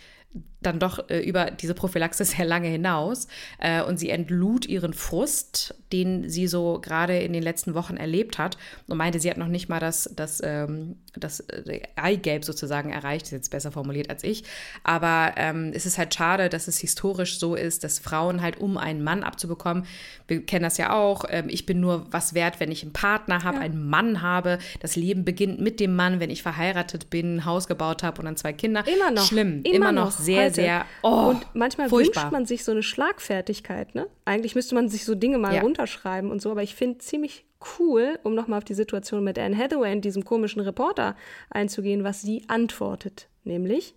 dann 0.61 0.79
doch 0.79 1.09
äh, 1.09 1.19
über 1.19 1.51
diese 1.51 1.73
Prophylaxe 1.73 2.25
sehr 2.25 2.45
lange 2.45 2.67
hinaus 2.67 3.27
äh, 3.59 3.81
und 3.81 3.97
sie 3.97 4.09
entlud 4.09 4.65
ihren 4.65 4.93
Frust, 4.93 5.75
den 5.91 6.29
sie 6.29 6.47
so 6.47 6.79
gerade 6.81 7.19
in 7.19 7.33
den 7.33 7.43
letzten 7.43 7.73
Wochen 7.73 7.97
erlebt 7.97 8.37
hat 8.37 8.57
und 8.87 8.97
meinte, 8.97 9.19
sie 9.19 9.29
hat 9.29 9.37
noch 9.37 9.47
nicht 9.47 9.69
mal 9.69 9.79
das, 9.79 10.09
das, 10.15 10.41
ähm, 10.43 10.97
das 11.15 11.41
äh, 11.41 11.81
Eigelb 11.95 12.43
sozusagen 12.43 12.91
erreicht, 12.91 13.27
ist 13.27 13.31
jetzt 13.31 13.51
besser 13.51 13.71
formuliert 13.71 14.09
als 14.09 14.23
ich, 14.23 14.43
aber 14.83 15.33
ähm, 15.37 15.71
es 15.73 15.85
ist 15.85 15.97
halt 15.97 16.13
schade, 16.13 16.49
dass 16.49 16.67
es 16.67 16.79
historisch 16.79 17.39
so 17.39 17.55
ist, 17.55 17.83
dass 17.83 17.99
Frauen 17.99 18.41
halt, 18.41 18.59
um 18.59 18.77
einen 18.77 19.03
Mann 19.03 19.23
abzubekommen, 19.23 19.85
wir 20.27 20.45
kennen 20.45 20.63
das 20.63 20.77
ja 20.77 20.93
auch, 20.93 21.25
ähm, 21.29 21.45
ich 21.49 21.65
bin 21.65 21.79
nur 21.79 22.11
was 22.11 22.33
wert, 22.33 22.59
wenn 22.59 22.71
ich 22.71 22.83
einen 22.83 22.93
Partner 22.93 23.43
habe, 23.43 23.57
ja. 23.57 23.63
einen 23.63 23.87
Mann 23.87 24.21
habe, 24.21 24.57
das 24.79 24.95
Leben 24.95 25.23
beginnt 25.23 25.61
mit 25.61 25.79
dem 25.79 25.95
Mann, 25.95 26.19
wenn 26.19 26.29
ich 26.29 26.41
verheiratet 26.41 27.09
bin, 27.09 27.37
ein 27.37 27.45
Haus 27.45 27.67
gebaut 27.67 28.03
habe 28.03 28.19
und 28.19 28.25
dann 28.25 28.37
zwei 28.37 28.53
Kinder. 28.53 28.83
Immer 28.87 29.11
noch. 29.11 29.25
Schlimm, 29.25 29.61
immer, 29.63 29.75
immer 29.75 29.91
noch 29.91 30.11
sehr, 30.11 30.46
heute. 30.47 30.55
sehr. 30.55 30.85
Oh, 31.03 31.29
und 31.29 31.45
manchmal 31.53 31.89
furchtbar. 31.89 32.23
wünscht 32.23 32.31
man 32.31 32.45
sich 32.45 32.63
so 32.63 32.71
eine 32.71 32.83
Schlagfertigkeit. 32.83 33.95
Ne? 33.95 34.07
Eigentlich 34.25 34.55
müsste 34.55 34.75
man 34.75 34.89
sich 34.89 35.05
so 35.05 35.15
Dinge 35.15 35.37
mal 35.37 35.55
ja. 35.55 35.61
runterschreiben 35.61 36.31
und 36.31 36.41
so, 36.41 36.51
aber 36.51 36.63
ich 36.63 36.75
finde 36.75 36.99
ziemlich 36.99 37.45
cool, 37.79 38.19
um 38.23 38.35
nochmal 38.35 38.59
auf 38.59 38.65
die 38.65 38.73
Situation 38.73 39.23
mit 39.23 39.39
Anne 39.39 39.57
Hathaway 39.57 39.93
und 39.93 40.01
diesem 40.01 40.23
komischen 40.23 40.61
Reporter 40.61 41.15
einzugehen, 41.49 42.03
was 42.03 42.21
sie 42.21 42.43
antwortet. 42.47 43.27
Nämlich, 43.43 43.95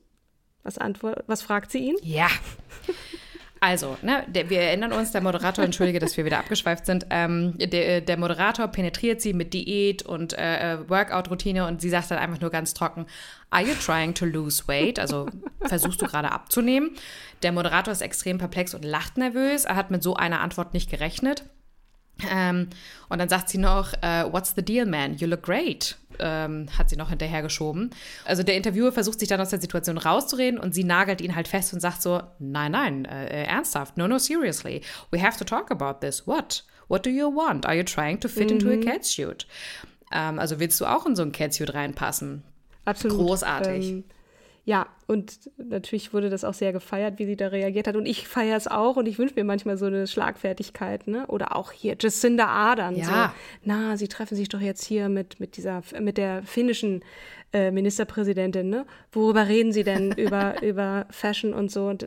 was, 0.62 0.78
antwort 0.78 1.24
was 1.26 1.42
fragt 1.42 1.70
sie 1.70 1.78
ihn? 1.78 1.96
Ja. 2.02 2.28
Also, 3.62 3.98
ne, 4.00 4.24
der, 4.26 4.48
wir 4.48 4.62
erinnern 4.62 4.92
uns, 4.92 5.12
der 5.12 5.20
Moderator, 5.20 5.62
entschuldige, 5.62 5.98
dass 5.98 6.16
wir 6.16 6.24
wieder 6.24 6.38
abgeschweift 6.38 6.86
sind, 6.86 7.04
ähm, 7.10 7.58
der, 7.58 8.00
der, 8.00 8.16
Moderator 8.16 8.68
penetriert 8.68 9.20
sie 9.20 9.34
mit 9.34 9.52
Diät 9.52 10.02
und 10.02 10.32
äh, 10.32 10.72
äh, 10.72 10.88
Workout-Routine 10.88 11.66
und 11.66 11.82
sie 11.82 11.90
sagt 11.90 12.10
dann 12.10 12.18
einfach 12.18 12.40
nur 12.40 12.48
ganz 12.48 12.72
trocken, 12.72 13.04
are 13.50 13.62
you 13.62 13.74
trying 13.74 14.14
to 14.14 14.24
lose 14.24 14.66
weight? 14.66 14.98
Also 14.98 15.28
versuchst 15.60 16.00
du 16.00 16.06
gerade 16.06 16.32
abzunehmen? 16.32 16.92
Der 17.42 17.52
Moderator 17.52 17.92
ist 17.92 18.00
extrem 18.00 18.38
perplex 18.38 18.74
und 18.74 18.82
lacht 18.82 19.18
nervös. 19.18 19.66
Er 19.66 19.76
hat 19.76 19.90
mit 19.90 20.02
so 20.02 20.16
einer 20.16 20.40
Antwort 20.40 20.72
nicht 20.72 20.90
gerechnet. 20.90 21.44
Ähm, 22.30 22.68
und 23.08 23.18
dann 23.18 23.28
sagt 23.28 23.48
sie 23.48 23.58
noch, 23.58 23.92
uh, 23.94 24.32
What's 24.32 24.54
the 24.54 24.62
deal, 24.62 24.86
man? 24.86 25.16
You 25.16 25.26
look 25.26 25.42
great, 25.42 25.96
ähm, 26.18 26.66
hat 26.76 26.90
sie 26.90 26.96
noch 26.96 27.10
hinterhergeschoben. 27.10 27.90
Also 28.24 28.42
der 28.42 28.56
Interviewer 28.56 28.92
versucht 28.92 29.18
sich 29.18 29.28
dann 29.28 29.40
aus 29.40 29.50
der 29.50 29.60
Situation 29.60 29.98
rauszureden 29.98 30.58
und 30.58 30.74
sie 30.74 30.84
nagelt 30.84 31.20
ihn 31.20 31.34
halt 31.34 31.48
fest 31.48 31.72
und 31.72 31.80
sagt 31.80 32.02
so, 32.02 32.22
nein, 32.38 32.72
nein, 32.72 33.04
äh, 33.04 33.44
ernsthaft, 33.44 33.96
no, 33.96 34.06
no, 34.06 34.18
seriously, 34.18 34.82
we 35.10 35.22
have 35.22 35.38
to 35.38 35.44
talk 35.44 35.70
about 35.70 36.06
this. 36.06 36.26
What? 36.26 36.64
What 36.88 37.06
do 37.06 37.10
you 37.10 37.28
want? 37.34 37.66
Are 37.66 37.74
you 37.76 37.84
trying 37.84 38.18
to 38.20 38.28
fit 38.28 38.48
mhm. 38.48 38.54
into 38.54 38.68
a 38.68 38.76
mhm. 38.76 38.84
catsuit? 38.84 39.46
Ähm, 40.12 40.38
also 40.38 40.58
willst 40.58 40.80
du 40.80 40.86
auch 40.86 41.06
in 41.06 41.14
so 41.14 41.22
ein 41.22 41.32
Catsuit 41.32 41.72
reinpassen? 41.72 42.42
Absolut. 42.84 43.16
Großartig. 43.16 44.04
Ja, 44.64 44.86
und 45.06 45.50
natürlich 45.56 46.12
wurde 46.12 46.28
das 46.28 46.44
auch 46.44 46.54
sehr 46.54 46.72
gefeiert, 46.72 47.18
wie 47.18 47.26
sie 47.26 47.36
da 47.36 47.48
reagiert 47.48 47.88
hat. 47.88 47.96
Und 47.96 48.06
ich 48.06 48.28
feiere 48.28 48.56
es 48.56 48.68
auch 48.68 48.96
und 48.96 49.06
ich 49.06 49.18
wünsche 49.18 49.34
mir 49.34 49.44
manchmal 49.44 49.78
so 49.78 49.86
eine 49.86 50.06
Schlagfertigkeit, 50.06 51.06
ne? 51.06 51.26
Oder 51.28 51.56
auch 51.56 51.72
hier 51.72 51.96
Jacinda 51.98 52.46
Ardern. 52.46 52.94
Ja. 52.94 53.04
So, 53.04 53.12
na, 53.64 53.96
sie 53.96 54.08
treffen 54.08 54.36
sich 54.36 54.48
doch 54.48 54.60
jetzt 54.60 54.84
hier 54.84 55.08
mit, 55.08 55.40
mit 55.40 55.56
dieser, 55.56 55.82
mit 55.98 56.18
der 56.18 56.42
finnischen 56.42 57.02
äh, 57.52 57.70
Ministerpräsidentin, 57.70 58.68
ne? 58.68 58.86
Worüber 59.12 59.48
reden 59.48 59.72
sie 59.72 59.82
denn 59.82 60.12
über, 60.16 60.62
über 60.62 61.06
Fashion 61.10 61.54
und 61.54 61.70
so? 61.70 61.86
Und 61.86 62.06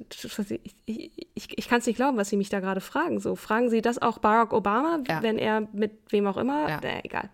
ich, 0.85 1.11
ich, 1.33 1.57
ich 1.57 1.67
kann 1.67 1.79
es 1.79 1.87
nicht 1.87 1.97
glauben, 1.97 2.17
was 2.17 2.29
sie 2.29 2.37
mich 2.37 2.49
da 2.49 2.59
gerade 2.59 2.81
fragen. 2.81 3.19
So, 3.19 3.35
fragen 3.35 3.69
sie 3.69 3.81
das 3.81 4.01
auch 4.01 4.19
Barack 4.19 4.53
Obama, 4.53 4.99
ja. 5.07 5.21
wenn 5.23 5.39
er 5.39 5.67
mit 5.73 5.91
wem 6.09 6.27
auch 6.27 6.37
immer? 6.37 6.69
Ja. 6.69 6.79
Äh, 6.81 7.01
egal. 7.03 7.29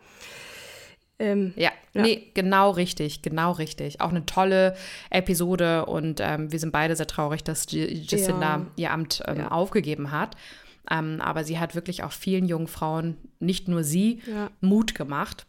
Ähm, 1.20 1.54
ja, 1.58 1.72
ja, 1.94 2.02
nee, 2.02 2.32
genau 2.34 2.72
richtig, 2.72 3.22
genau 3.22 3.52
richtig. 3.52 4.00
Auch 4.00 4.10
eine 4.10 4.26
tolle 4.26 4.76
Episode 5.10 5.86
und 5.86 6.22
ähm, 6.22 6.52
wir 6.52 6.60
sind 6.60 6.72
beide 6.72 6.96
sehr 6.96 7.08
traurig, 7.08 7.44
dass 7.44 7.68
Jacinda 7.70 8.58
ja. 8.58 8.66
ihr 8.78 8.92
Amt 8.92 9.22
ähm, 9.28 9.40
ja. 9.40 9.52
aufgegeben 9.52 10.12
hat. 10.12 10.38
Ähm, 10.90 11.20
aber 11.22 11.44
sie 11.44 11.60
hat 11.60 11.76
wirklich 11.76 12.04
auch 12.04 12.14
vielen 12.14 12.46
jungen 12.46 12.68
Frauen, 12.68 13.18
nicht 13.40 13.68
nur 13.68 13.84
sie, 13.84 14.22
Mut 14.62 14.96
gemacht. 14.96 15.46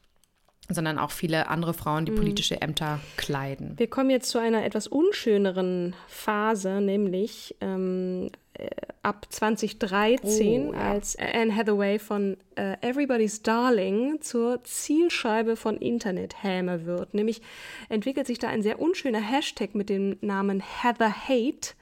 Sondern 0.74 0.98
auch 0.98 1.10
viele 1.10 1.48
andere 1.48 1.74
Frauen, 1.74 2.04
die 2.04 2.12
politische 2.12 2.60
Ämter 2.60 3.00
kleiden. 3.16 3.74
Wir 3.76 3.88
kommen 3.88 4.10
jetzt 4.10 4.30
zu 4.30 4.38
einer 4.38 4.64
etwas 4.64 4.86
unschöneren 4.86 5.94
Phase, 6.08 6.80
nämlich 6.80 7.56
ähm, 7.60 8.30
äh, 8.54 8.68
ab 9.02 9.26
2013, 9.30 10.68
Oh, 10.68 10.72
ja. 10.72 10.78
als 10.92 11.16
Anne 11.16 11.54
Hathaway 11.54 11.98
von 11.98 12.36
äh, 12.56 12.76
Everybody's 12.82 13.42
Darling 13.42 14.20
zur 14.20 14.62
Zielscheibe 14.64 15.56
von 15.56 15.76
Internethäme 15.78 16.84
wird. 16.86 17.14
Nämlich 17.14 17.40
entwickelt 17.88 18.26
sich 18.26 18.38
da 18.38 18.48
ein 18.48 18.62
sehr 18.62 18.80
unschöner 18.80 19.20
Hashtag 19.20 19.74
mit 19.74 19.88
dem 19.88 20.16
Namen 20.20 20.60
Heather 20.60 21.12
Hate. 21.28 21.74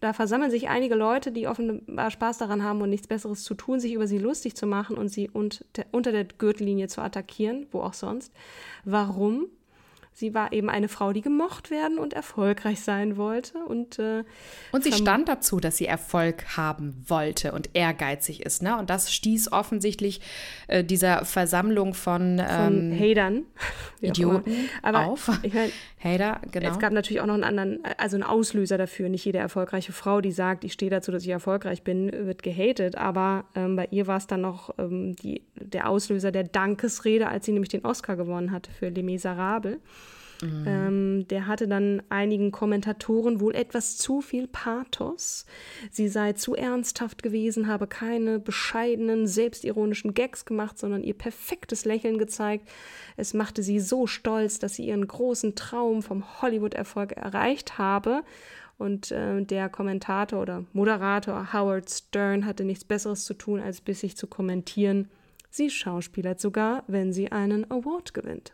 Da 0.00 0.12
versammeln 0.12 0.50
sich 0.50 0.68
einige 0.68 0.94
Leute, 0.94 1.32
die 1.32 1.46
offenbar 1.46 2.10
Spaß 2.10 2.38
daran 2.38 2.62
haben 2.62 2.82
und 2.82 2.90
nichts 2.90 3.06
Besseres 3.06 3.44
zu 3.44 3.54
tun, 3.54 3.80
sich 3.80 3.92
über 3.92 4.06
sie 4.06 4.18
lustig 4.18 4.54
zu 4.54 4.66
machen 4.66 4.96
und 4.96 5.08
sie 5.08 5.30
unter, 5.30 6.12
der 6.12 6.24
Gürtellinie 6.24 6.88
zu 6.88 7.00
attackieren, 7.00 7.66
wo 7.72 7.80
auch 7.80 7.94
sonst. 7.94 8.32
Warum? 8.84 9.46
Sie 10.18 10.32
war 10.32 10.50
eben 10.54 10.70
eine 10.70 10.88
Frau, 10.88 11.12
die 11.12 11.20
gemocht 11.20 11.70
werden 11.70 11.98
und 11.98 12.14
erfolgreich 12.14 12.80
sein 12.80 13.18
wollte. 13.18 13.58
Und, 13.58 13.98
äh, 13.98 14.24
Und 14.72 14.82
sie 14.82 14.92
stand 14.92 15.28
dazu, 15.28 15.60
dass 15.60 15.76
sie 15.76 15.84
Erfolg 15.84 16.56
haben 16.56 17.04
wollte 17.06 17.52
und 17.52 17.68
ehrgeizig 17.74 18.40
ist. 18.40 18.62
Ne? 18.62 18.78
Und 18.78 18.88
das 18.88 19.12
stieß 19.12 19.52
offensichtlich 19.52 20.22
äh, 20.68 20.82
dieser 20.82 21.26
Versammlung 21.26 21.92
von, 21.92 22.38
von 22.38 22.92
ähm, 22.92 22.98
Hatern. 22.98 23.42
Idioten. 24.00 24.70
Aber 24.80 25.04
auf. 25.04 25.30
Ich 25.42 25.52
mein, 25.52 25.70
Hater, 26.02 26.40
genau. 26.50 26.70
Es 26.70 26.78
gab 26.78 26.94
natürlich 26.94 27.20
auch 27.20 27.26
noch 27.26 27.34
einen 27.34 27.44
anderen, 27.44 27.80
also 27.98 28.16
einen 28.16 28.22
Auslöser 28.22 28.78
dafür. 28.78 29.10
Nicht 29.10 29.26
jede 29.26 29.36
erfolgreiche 29.36 29.92
Frau, 29.92 30.22
die 30.22 30.32
sagt, 30.32 30.64
ich 30.64 30.72
stehe 30.72 30.90
dazu, 30.90 31.12
dass 31.12 31.24
ich 31.24 31.28
erfolgreich 31.28 31.82
bin, 31.82 32.10
wird 32.10 32.42
gehatet. 32.42 32.96
Aber 32.96 33.44
ähm, 33.54 33.76
bei 33.76 33.88
ihr 33.90 34.06
war 34.06 34.16
es 34.16 34.26
dann 34.26 34.40
noch 34.40 34.70
ähm, 34.78 35.14
die, 35.16 35.42
der 35.56 35.90
Auslöser 35.90 36.32
der 36.32 36.44
Dankesrede, 36.44 37.28
als 37.28 37.44
sie 37.44 37.52
nämlich 37.52 37.68
den 37.68 37.84
Oscar 37.84 38.16
gewonnen 38.16 38.50
hatte 38.50 38.70
für 38.70 38.88
Les 38.88 39.04
Miserables. 39.04 39.76
Ähm, 40.42 41.26
der 41.28 41.46
hatte 41.46 41.66
dann 41.66 42.02
einigen 42.08 42.52
Kommentatoren 42.52 43.40
wohl 43.40 43.54
etwas 43.54 43.96
zu 43.96 44.20
viel 44.20 44.46
Pathos. 44.46 45.46
Sie 45.90 46.08
sei 46.08 46.34
zu 46.34 46.54
ernsthaft 46.54 47.22
gewesen, 47.22 47.68
habe 47.68 47.86
keine 47.86 48.38
bescheidenen, 48.38 49.26
selbstironischen 49.26 50.14
Gags 50.14 50.44
gemacht, 50.44 50.78
sondern 50.78 51.02
ihr 51.02 51.14
perfektes 51.14 51.84
Lächeln 51.84 52.18
gezeigt. 52.18 52.68
Es 53.16 53.32
machte 53.34 53.62
sie 53.62 53.80
so 53.80 54.06
stolz, 54.06 54.58
dass 54.58 54.74
sie 54.74 54.86
ihren 54.86 55.06
großen 55.06 55.54
Traum 55.54 56.02
vom 56.02 56.42
Hollywood-Erfolg 56.42 57.12
erreicht 57.12 57.78
habe. 57.78 58.22
Und 58.78 59.10
äh, 59.10 59.42
der 59.42 59.70
Kommentator 59.70 60.42
oder 60.42 60.66
Moderator 60.74 61.54
Howard 61.54 61.88
Stern 61.88 62.44
hatte 62.44 62.64
nichts 62.64 62.84
Besseres 62.84 63.24
zu 63.24 63.32
tun, 63.32 63.60
als 63.60 63.80
bissig 63.80 64.16
zu 64.16 64.26
kommentieren. 64.26 65.08
Sie 65.48 65.70
schauspielert 65.70 66.40
sogar, 66.40 66.84
wenn 66.86 67.14
sie 67.14 67.32
einen 67.32 67.70
Award 67.70 68.12
gewinnt. 68.12 68.52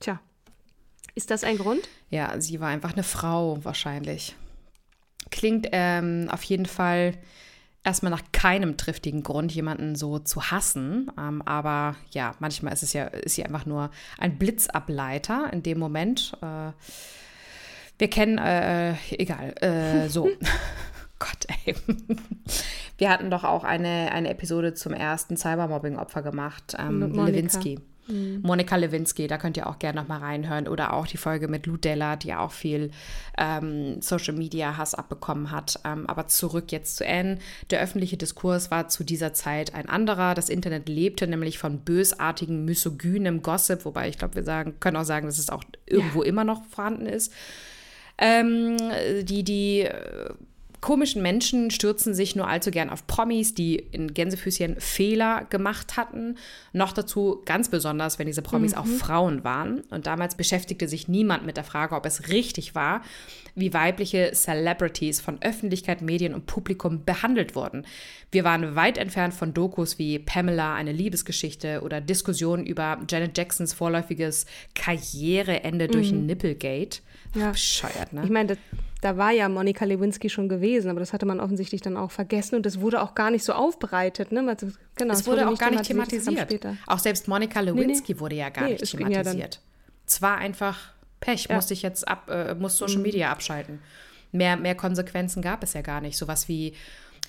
Tja, 0.00 0.22
ist 1.14 1.30
das 1.30 1.44
ein 1.44 1.58
Grund? 1.58 1.88
Ja, 2.10 2.40
sie 2.40 2.60
war 2.60 2.68
einfach 2.68 2.92
eine 2.92 3.02
Frau 3.02 3.58
wahrscheinlich. 3.64 4.34
Klingt 5.30 5.68
ähm, 5.72 6.28
auf 6.30 6.42
jeden 6.44 6.66
Fall 6.66 7.14
erstmal 7.84 8.10
nach 8.10 8.22
keinem 8.32 8.76
triftigen 8.76 9.22
Grund, 9.22 9.52
jemanden 9.52 9.94
so 9.94 10.18
zu 10.18 10.50
hassen. 10.50 11.10
Ähm, 11.18 11.42
aber 11.42 11.96
ja, 12.10 12.34
manchmal 12.38 12.72
ist 12.72 12.82
es 12.82 12.92
ja, 12.92 13.06
ist 13.06 13.34
sie 13.34 13.44
einfach 13.44 13.66
nur 13.66 13.90
ein 14.18 14.38
Blitzableiter 14.38 15.52
in 15.52 15.62
dem 15.62 15.78
Moment. 15.78 16.32
Äh, 16.40 16.72
wir 17.98 18.10
kennen, 18.10 18.38
äh, 18.38 18.94
egal, 19.10 19.54
äh, 19.60 20.08
so. 20.08 20.28
Gott, 21.18 21.46
ey. 21.64 21.74
Wir 22.98 23.10
hatten 23.10 23.30
doch 23.30 23.44
auch 23.44 23.64
eine, 23.64 24.10
eine 24.12 24.30
Episode 24.30 24.74
zum 24.74 24.92
ersten 24.92 25.36
Cybermobbing-Opfer 25.36 26.22
gemacht, 26.22 26.76
ähm, 26.78 26.98
Mit 26.98 27.14
Monika. 28.06 28.42
Lewinsky. 28.42 28.46
Monika 28.46 28.76
Lewinsky, 28.76 29.26
da 29.26 29.38
könnt 29.38 29.56
ihr 29.56 29.66
auch 29.66 29.78
gerne 29.78 30.00
noch 30.00 30.08
mal 30.08 30.18
reinhören. 30.18 30.68
Oder 30.68 30.92
auch 30.92 31.06
die 31.06 31.16
Folge 31.16 31.48
mit 31.48 31.66
Lou 31.66 31.76
Della, 31.76 32.16
die 32.16 32.28
ja 32.28 32.40
auch 32.40 32.52
viel 32.52 32.90
ähm, 33.38 34.00
Social 34.00 34.34
Media 34.34 34.76
Hass 34.76 34.94
abbekommen 34.94 35.50
hat. 35.50 35.80
Ähm, 35.84 36.06
aber 36.06 36.26
zurück 36.28 36.72
jetzt 36.72 36.96
zu 36.96 37.06
Anne. 37.06 37.38
Der 37.70 37.80
öffentliche 37.80 38.16
Diskurs 38.16 38.70
war 38.70 38.88
zu 38.88 39.04
dieser 39.04 39.34
Zeit 39.34 39.74
ein 39.74 39.88
anderer. 39.88 40.34
Das 40.34 40.48
Internet 40.48 40.88
lebte 40.88 41.26
nämlich 41.26 41.58
von 41.58 41.80
bösartigen, 41.80 42.64
misogynem 42.64 43.42
Gossip, 43.42 43.84
wobei 43.84 44.08
ich 44.08 44.18
glaube, 44.18 44.36
wir 44.36 44.44
sagen, 44.44 44.74
können 44.80 44.96
auch 44.96 45.04
sagen, 45.04 45.26
dass 45.26 45.38
es 45.38 45.50
auch 45.50 45.64
irgendwo 45.86 46.22
immer 46.22 46.44
noch 46.44 46.64
vorhanden 46.66 47.06
ist. 47.06 47.32
Ähm, 48.18 48.76
die, 49.22 49.42
die 49.42 49.80
äh, 49.80 50.30
komischen 50.82 51.22
Menschen 51.22 51.70
stürzen 51.70 52.12
sich 52.12 52.34
nur 52.34 52.48
allzu 52.48 52.72
gern 52.72 52.90
auf 52.90 53.06
Promis, 53.06 53.54
die 53.54 53.76
in 53.76 54.12
Gänsefüßchen 54.12 54.80
Fehler 54.80 55.46
gemacht 55.48 55.96
hatten. 55.96 56.36
Noch 56.72 56.92
dazu 56.92 57.40
ganz 57.44 57.70
besonders, 57.70 58.18
wenn 58.18 58.26
diese 58.26 58.42
Promis 58.42 58.74
auch 58.74 58.84
Frauen 58.84 59.44
waren. 59.44 59.82
Und 59.90 60.08
damals 60.08 60.34
beschäftigte 60.34 60.88
sich 60.88 61.06
niemand 61.06 61.46
mit 61.46 61.56
der 61.56 61.62
Frage, 61.62 61.94
ob 61.94 62.04
es 62.04 62.28
richtig 62.28 62.74
war, 62.74 63.02
wie 63.54 63.72
weibliche 63.72 64.32
Celebrities 64.34 65.20
von 65.20 65.40
Öffentlichkeit, 65.40 66.02
Medien 66.02 66.34
und 66.34 66.46
Publikum 66.46 67.04
behandelt 67.04 67.54
wurden. 67.54 67.86
Wir 68.32 68.42
waren 68.42 68.74
weit 68.74 68.98
entfernt 68.98 69.34
von 69.34 69.54
Dokus 69.54 70.00
wie 70.00 70.18
Pamela, 70.18 70.74
eine 70.74 70.90
Liebesgeschichte 70.90 71.82
oder 71.82 72.00
Diskussionen 72.00 72.66
über 72.66 72.98
Janet 73.08 73.38
Jacksons 73.38 73.72
vorläufiges 73.72 74.46
Karriereende 74.74 75.86
durch 75.86 76.10
ein 76.10 76.26
Nipplegate. 76.26 77.02
Ja. 77.36 77.52
Bescheuert, 77.52 78.12
ne? 78.12 78.24
Ich 78.24 78.30
meine, 78.30 78.56
da, 79.02 79.16
war 79.18 79.30
ja 79.32 79.48
Monika 79.50 79.84
Lewinsky 79.84 80.30
schon 80.30 80.48
gewesen, 80.48 80.90
aber 80.90 81.00
das 81.00 81.12
hatte 81.12 81.26
man 81.26 81.38
offensichtlich 81.40 81.82
dann 81.82 81.98
auch 81.98 82.10
vergessen 82.10 82.56
und 82.56 82.64
das 82.64 82.80
wurde 82.80 83.02
auch 83.02 83.14
gar 83.14 83.30
nicht 83.30 83.44
so 83.44 83.52
aufbereitet. 83.52 84.32
Ne? 84.32 84.42
Also, 84.48 84.68
Genau, 84.96 85.12
Es 85.12 85.26
wurde 85.26 85.46
auch 85.48 85.58
gar 85.58 85.70
nicht 85.70 85.84
thematisiert. 85.84 86.40
später. 86.50 86.76
Auch 86.86 86.98
selbst 86.98 87.28
Monika 87.28 87.60
Lewinsky 87.60 88.18
wurde 88.18 88.36
ja 88.36 88.48
gar 88.48 88.64
Nee, 88.64 88.72
nicht 88.80 88.90
thematisiert. 88.90 89.60
es 90.06 90.22
war 90.22 90.38
einfach 90.38 90.78
Pech, 91.20 91.44
Ja. 91.44 91.50
Mhm. 91.50 91.56
musste 91.56 91.74
ich 91.74 91.82
jetzt 91.82 92.08
ab, 92.08 92.28
äh, 92.30 92.54
muss 92.54 92.78
Social 92.78 92.98
Media 93.00 93.30
abschalten. 93.30 93.80
Mehr, 94.32 94.56
mehr 94.56 94.74
Konsequenzen 94.74 95.42
gab 95.42 95.62
es 95.62 95.74
ja 95.74 95.82
gar 95.82 96.00
nicht. 96.00 96.16
Sowas 96.16 96.48
wie 96.48 96.72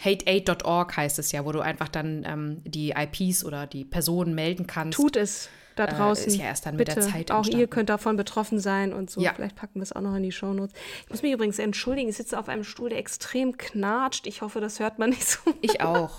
hateaid.org 0.04 0.96
heißt 0.98 1.20
es 1.20 1.32
ja, 1.32 1.46
wo 1.46 1.52
du 1.52 1.60
einfach 1.62 1.90
dann 1.90 2.24
ähm, 2.26 2.62
die 2.66 2.92
IPs 2.98 3.44
oder 3.46 3.68
die 3.68 3.84
Personen 3.86 4.34
melden 4.36 4.68
kannst. 4.68 4.96
Tut 4.96 5.16
es 5.16 5.50
da 5.76 5.88
draußen. 5.88 6.28
ist 6.28 6.38
ja 6.38 6.46
erst 6.46 6.66
dann 6.66 6.76
mit 6.76 6.88
Bitte. 6.88 7.02
der 7.02 7.10
Zeit 7.10 7.32
Auch 7.32 7.38
entstanden. 7.38 7.60
ihr 7.62 7.68
könnt 7.68 7.90
davon 7.90 8.16
betroffen 8.16 8.60
sein 8.60 8.94
und 8.94 9.10
so. 9.10 9.22
Ja. 9.22 9.34
Vielleicht 9.34 9.56
packen 9.56 9.76
wir 9.76 9.84
es 9.84 9.92
auch 9.92 10.02
noch 10.02 10.16
in 10.16 10.24
die 10.24 10.32
Shownotes. 10.32 10.74
Ich 11.04 11.10
muss 11.10 11.22
mich 11.22 11.32
übrigens 11.34 11.60
entschuldigen, 11.60 12.10
ich 12.10 12.18
sitze 12.18 12.38
auf 12.40 12.50
einem 12.50 12.64
Stuhl, 12.64 12.90
der 12.90 13.00
extrem 13.00 13.58
knatscht. 13.58 14.28
Ich 14.28 14.42
hoffe, 14.42 14.62
das 14.62 14.80
hört 14.80 15.00
man 15.00 15.10
nicht 15.12 15.28
so. 15.28 15.40
Ich 15.62 15.82
auch. 15.84 16.18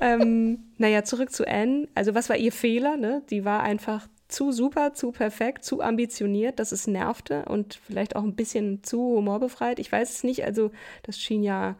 ähm, 0.00 0.64
naja, 0.78 1.04
zurück 1.04 1.32
zu 1.32 1.46
Anne. 1.46 1.88
Also 1.94 2.14
was 2.14 2.28
war 2.28 2.36
ihr 2.36 2.52
Fehler? 2.52 2.96
Ne? 2.96 3.22
Die 3.30 3.44
war 3.44 3.62
einfach 3.62 4.06
zu 4.28 4.52
super, 4.52 4.94
zu 4.94 5.12
perfekt, 5.12 5.64
zu 5.64 5.80
ambitioniert, 5.80 6.58
dass 6.58 6.72
es 6.72 6.86
nervte 6.86 7.44
und 7.44 7.78
vielleicht 7.86 8.16
auch 8.16 8.24
ein 8.24 8.34
bisschen 8.34 8.82
zu 8.82 8.98
humorbefreit. 8.98 9.78
Ich 9.78 9.92
weiß 9.92 10.10
es 10.10 10.24
nicht. 10.24 10.44
Also 10.44 10.70
das 11.02 11.18
schien 11.18 11.42
ja 11.42 11.76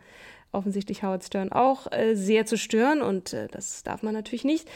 offensichtlich 0.53 1.03
Howard 1.03 1.25
Stern 1.25 1.51
auch 1.51 1.91
äh, 1.91 2.15
sehr 2.15 2.47
zu 2.47 2.57
stören 2.57 3.03
und 3.03 3.33
äh, 3.33 3.49
das 3.49 3.83
darf 3.83 4.03
man 4.03 4.15
natürlich 4.15 4.45
nicht. 4.45 4.69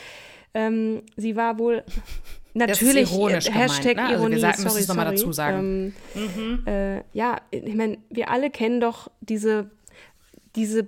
Ähm, 0.55 1.03
sie 1.17 1.37
war 1.37 1.59
wohl 1.59 1.85
Das 2.55 2.81
ist 2.81 2.83
natürlich 2.83 3.13
ironisch 3.13 3.47
äh, 3.47 3.51
gemeint, 3.53 3.71
Hashtag 3.71 3.97
ne? 3.97 4.03
Also 4.03 4.15
wir 4.15 4.21
Ironie, 4.21 4.41
sagen- 4.41 4.63
müssen 4.65 4.83
sorry, 4.83 4.83
sorry. 4.83 5.11
dazu 5.11 5.33
sagen. 5.33 5.95
Ähm, 6.17 6.67
äh, 6.67 7.03
ja, 7.13 7.41
ich 7.51 7.75
meine, 7.75 7.99
wir 8.11 8.31
alle 8.31 8.51
kennen 8.51 8.81
doch 8.81 9.11
diese, 9.21 9.71
diese 10.57 10.87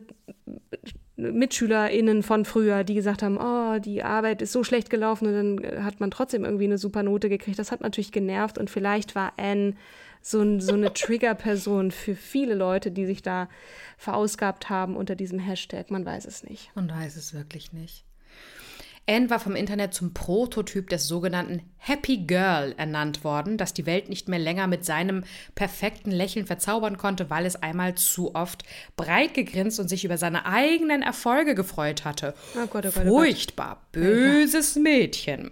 MitschülerInnen 1.17 2.23
von 2.23 2.45
früher, 2.45 2.83
die 2.85 2.95
gesagt 2.95 3.23
haben, 3.23 3.39
oh, 3.39 3.79
die 3.79 4.03
Arbeit 4.03 4.43
ist 4.43 4.53
so 4.53 4.65
schlecht 4.65 4.91
gelaufen 4.91 5.27
und 5.29 5.35
dann 5.35 5.65
äh, 5.65 5.83
hat 5.83 6.01
man 6.01 6.11
trotzdem 6.11 6.45
irgendwie 6.45 6.65
eine 6.65 6.79
super 6.79 7.03
Note 7.03 7.29
gekriegt. 7.29 7.59
Das 7.59 7.71
hat 7.73 7.83
natürlich 7.83 8.13
genervt 8.13 8.59
und 8.59 8.71
vielleicht 8.71 9.15
war 9.15 9.35
Anne 9.37 9.75
so, 10.23 10.41
ein, 10.41 10.61
so 10.61 10.73
eine 10.75 10.93
Trigger-Person 10.95 11.91
für 11.91 12.15
viele 12.15 12.55
Leute, 12.55 12.91
die 12.91 13.07
sich 13.07 13.23
da 13.23 13.49
verausgabt 13.97 14.71
haben 14.71 14.97
unter 14.97 15.15
diesem 15.15 15.39
Hashtag. 15.39 15.91
Man 15.91 16.05
weiß 16.05 16.25
es 16.25 16.43
nicht. 16.43 16.71
Und 16.75 16.91
weiß 16.91 17.17
es 17.17 17.35
wirklich 17.35 17.73
nicht. 17.73 18.05
Anne 19.09 19.29
war 19.29 19.41
vom 19.41 19.57
Internet 19.57 19.93
zum 19.93 20.15
Prototyp 20.15 20.89
des 20.89 21.09
sogenannten 21.09 21.63
Happy 21.79 22.19
Girl 22.19 22.75
ernannt 22.77 23.25
worden, 23.25 23.57
das 23.57 23.75
die 23.75 23.87
Welt 23.87 24.09
nicht 24.09 24.29
mehr 24.29 24.39
länger 24.39 24.67
mit 24.67 24.85
seinem 24.85 25.25
perfekten 25.55 26.11
Lächeln 26.11 26.47
verzaubern 26.47 26.97
konnte, 26.97 27.31
weil 27.31 27.47
es 27.47 27.57
einmal 27.57 27.97
zu 27.97 28.35
oft 28.35 28.63
breit 28.97 29.35
gegrinst 29.35 29.81
und 29.81 29.89
sich 29.89 30.05
über 30.05 30.19
seine 30.19 30.47
eigenen 30.47 31.03
Erfolge 31.03 31.55
gefreut 31.55 32.05
hatte. 32.05 32.35
Oh 32.55 32.67
Gott, 32.67 32.87
oh 32.87 32.91
Gott, 32.91 33.07
oh. 33.07 33.09
Furchtbar, 33.09 33.83
böses 33.93 34.77
Mädchen. 34.77 35.51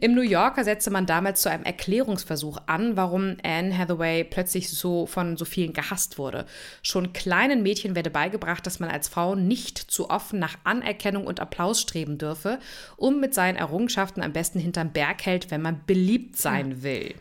Im 0.00 0.14
New 0.14 0.22
Yorker 0.22 0.64
setzte 0.64 0.90
man 0.90 1.06
damals 1.06 1.42
zu 1.42 1.50
einem 1.50 1.64
Erklärungsversuch 1.64 2.58
an, 2.66 2.96
warum 2.96 3.36
Anne 3.42 3.76
Hathaway 3.76 4.24
plötzlich 4.24 4.70
so 4.70 5.06
von 5.06 5.36
so 5.36 5.44
vielen 5.44 5.72
gehasst 5.72 6.18
wurde. 6.18 6.46
Schon 6.82 7.12
kleinen 7.12 7.62
Mädchen 7.62 7.94
werde 7.94 8.10
beigebracht, 8.10 8.66
dass 8.66 8.80
man 8.80 8.90
als 8.90 9.08
Frau 9.08 9.34
nicht 9.34 9.78
zu 9.78 10.10
offen 10.10 10.38
nach 10.38 10.56
Anerkennung 10.64 11.26
und 11.26 11.40
Applaus 11.40 11.80
streben 11.80 12.18
dürfe 12.18 12.58
und 12.96 13.20
mit 13.20 13.34
seinen 13.34 13.56
Errungenschaften 13.56 14.22
am 14.22 14.32
besten 14.32 14.58
hinterm 14.58 14.92
Berg 14.92 15.24
hält, 15.26 15.50
wenn 15.50 15.62
man 15.62 15.80
beliebt 15.86 16.36
sein 16.36 16.82
will. 16.82 17.14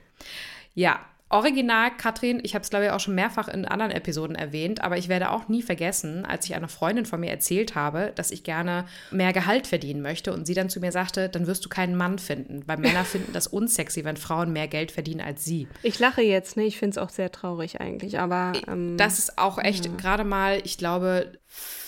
Ja, 0.74 0.99
Original, 1.30 1.89
Katrin, 1.97 2.39
ich 2.43 2.53
habe 2.53 2.63
es 2.63 2.69
glaube 2.69 2.86
ich 2.86 2.91
auch 2.91 2.99
schon 2.99 3.15
mehrfach 3.15 3.47
in 3.47 3.65
anderen 3.65 3.91
Episoden 3.91 4.36
erwähnt, 4.36 4.82
aber 4.82 4.97
ich 4.97 5.09
werde 5.09 5.32
auch 5.32 5.47
nie 5.47 5.63
vergessen, 5.63 6.23
als 6.23 6.45
ich 6.45 6.55
einer 6.55 6.67
Freundin 6.67 7.05
von 7.05 7.19
mir 7.19 7.32
erzählt 7.32 7.73
habe, 7.73 8.11
dass 8.15 8.30
ich 8.30 8.43
gerne 8.43 8.86
mehr 9.09 9.34
Gehalt 9.34 9.65
verdienen 9.65 10.01
möchte 10.01 10.32
und 10.34 10.45
sie 10.45 10.53
dann 10.53 10.69
zu 10.69 10.80
mir 10.80 10.91
sagte, 10.91 11.28
dann 11.28 11.47
wirst 11.47 11.65
du 11.65 11.69
keinen 11.69 11.95
Mann 11.95 12.19
finden, 12.19 12.63
weil 12.67 12.78
Männer 12.78 13.03
finden 13.05 13.34
das 13.34 13.47
unsexy, 13.47 14.05
wenn 14.05 14.17
Frauen 14.17 14.53
mehr 14.53 14.67
Geld 14.67 14.91
verdienen 14.91 15.21
als 15.21 15.43
sie. 15.43 15.67
Ich 15.82 15.97
lache 15.97 16.21
jetzt, 16.21 16.57
ne? 16.57 16.63
Ich 16.63 16.78
finde 16.78 16.91
es 16.91 16.97
auch 16.99 17.09
sehr 17.09 17.32
traurig 17.32 17.82
eigentlich, 17.82 18.19
aber 18.19 18.53
ähm, 18.67 18.95
das 18.97 19.17
ist 19.17 19.39
auch 19.39 19.57
echt 19.57 19.86
ja. 19.86 19.91
gerade 19.97 20.23
mal, 20.23 20.61
ich 20.63 20.78
glaube, 20.78 21.32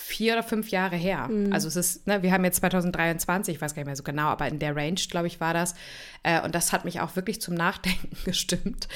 vier 0.07 0.33
oder 0.33 0.43
fünf 0.43 0.69
Jahre 0.69 0.95
her. 0.95 1.27
Mhm. 1.27 1.51
Also 1.51 1.67
es 1.67 1.75
ist, 1.75 2.07
ne, 2.07 2.23
wir 2.23 2.31
haben 2.31 2.45
jetzt 2.45 2.57
2023, 2.57 3.55
ich 3.55 3.61
weiß 3.61 3.75
gar 3.75 3.81
nicht 3.81 3.87
mehr 3.87 3.95
so 3.95 4.03
genau, 4.03 4.27
aber 4.27 4.47
in 4.47 4.57
der 4.57 4.75
Range, 4.75 4.99
glaube 5.09 5.27
ich, 5.27 5.41
war 5.41 5.53
das. 5.53 5.75
Äh, 6.23 6.41
und 6.41 6.55
das 6.55 6.71
hat 6.71 6.85
mich 6.85 7.01
auch 7.01 7.15
wirklich 7.15 7.41
zum 7.41 7.55
Nachdenken 7.55 8.15
gestimmt. 8.25 8.87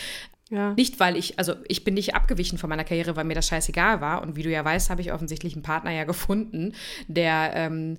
Ja. 0.52 0.74
Nicht, 0.74 1.00
weil 1.00 1.16
ich, 1.16 1.40
also 1.40 1.56
ich 1.68 1.84
bin 1.84 1.94
nicht 1.94 2.14
abgewichen 2.14 2.58
von 2.58 2.70
meiner 2.70 2.84
Karriere, 2.84 3.16
weil 3.16 3.24
mir 3.24 3.36
das 3.36 3.48
scheißegal 3.48 4.02
war. 4.02 4.22
Und 4.22 4.36
wie 4.36 4.44
du 4.44 4.50
ja 4.50 4.64
weißt, 4.64 4.90
habe 4.90 5.02
ich 5.02 5.14
offensichtlich 5.14 5.54
einen 5.54 5.64
Partner 5.64 5.92
ja 5.92 6.04
gefunden, 6.04 6.74
der 7.08 7.54
ähm, 7.56 7.98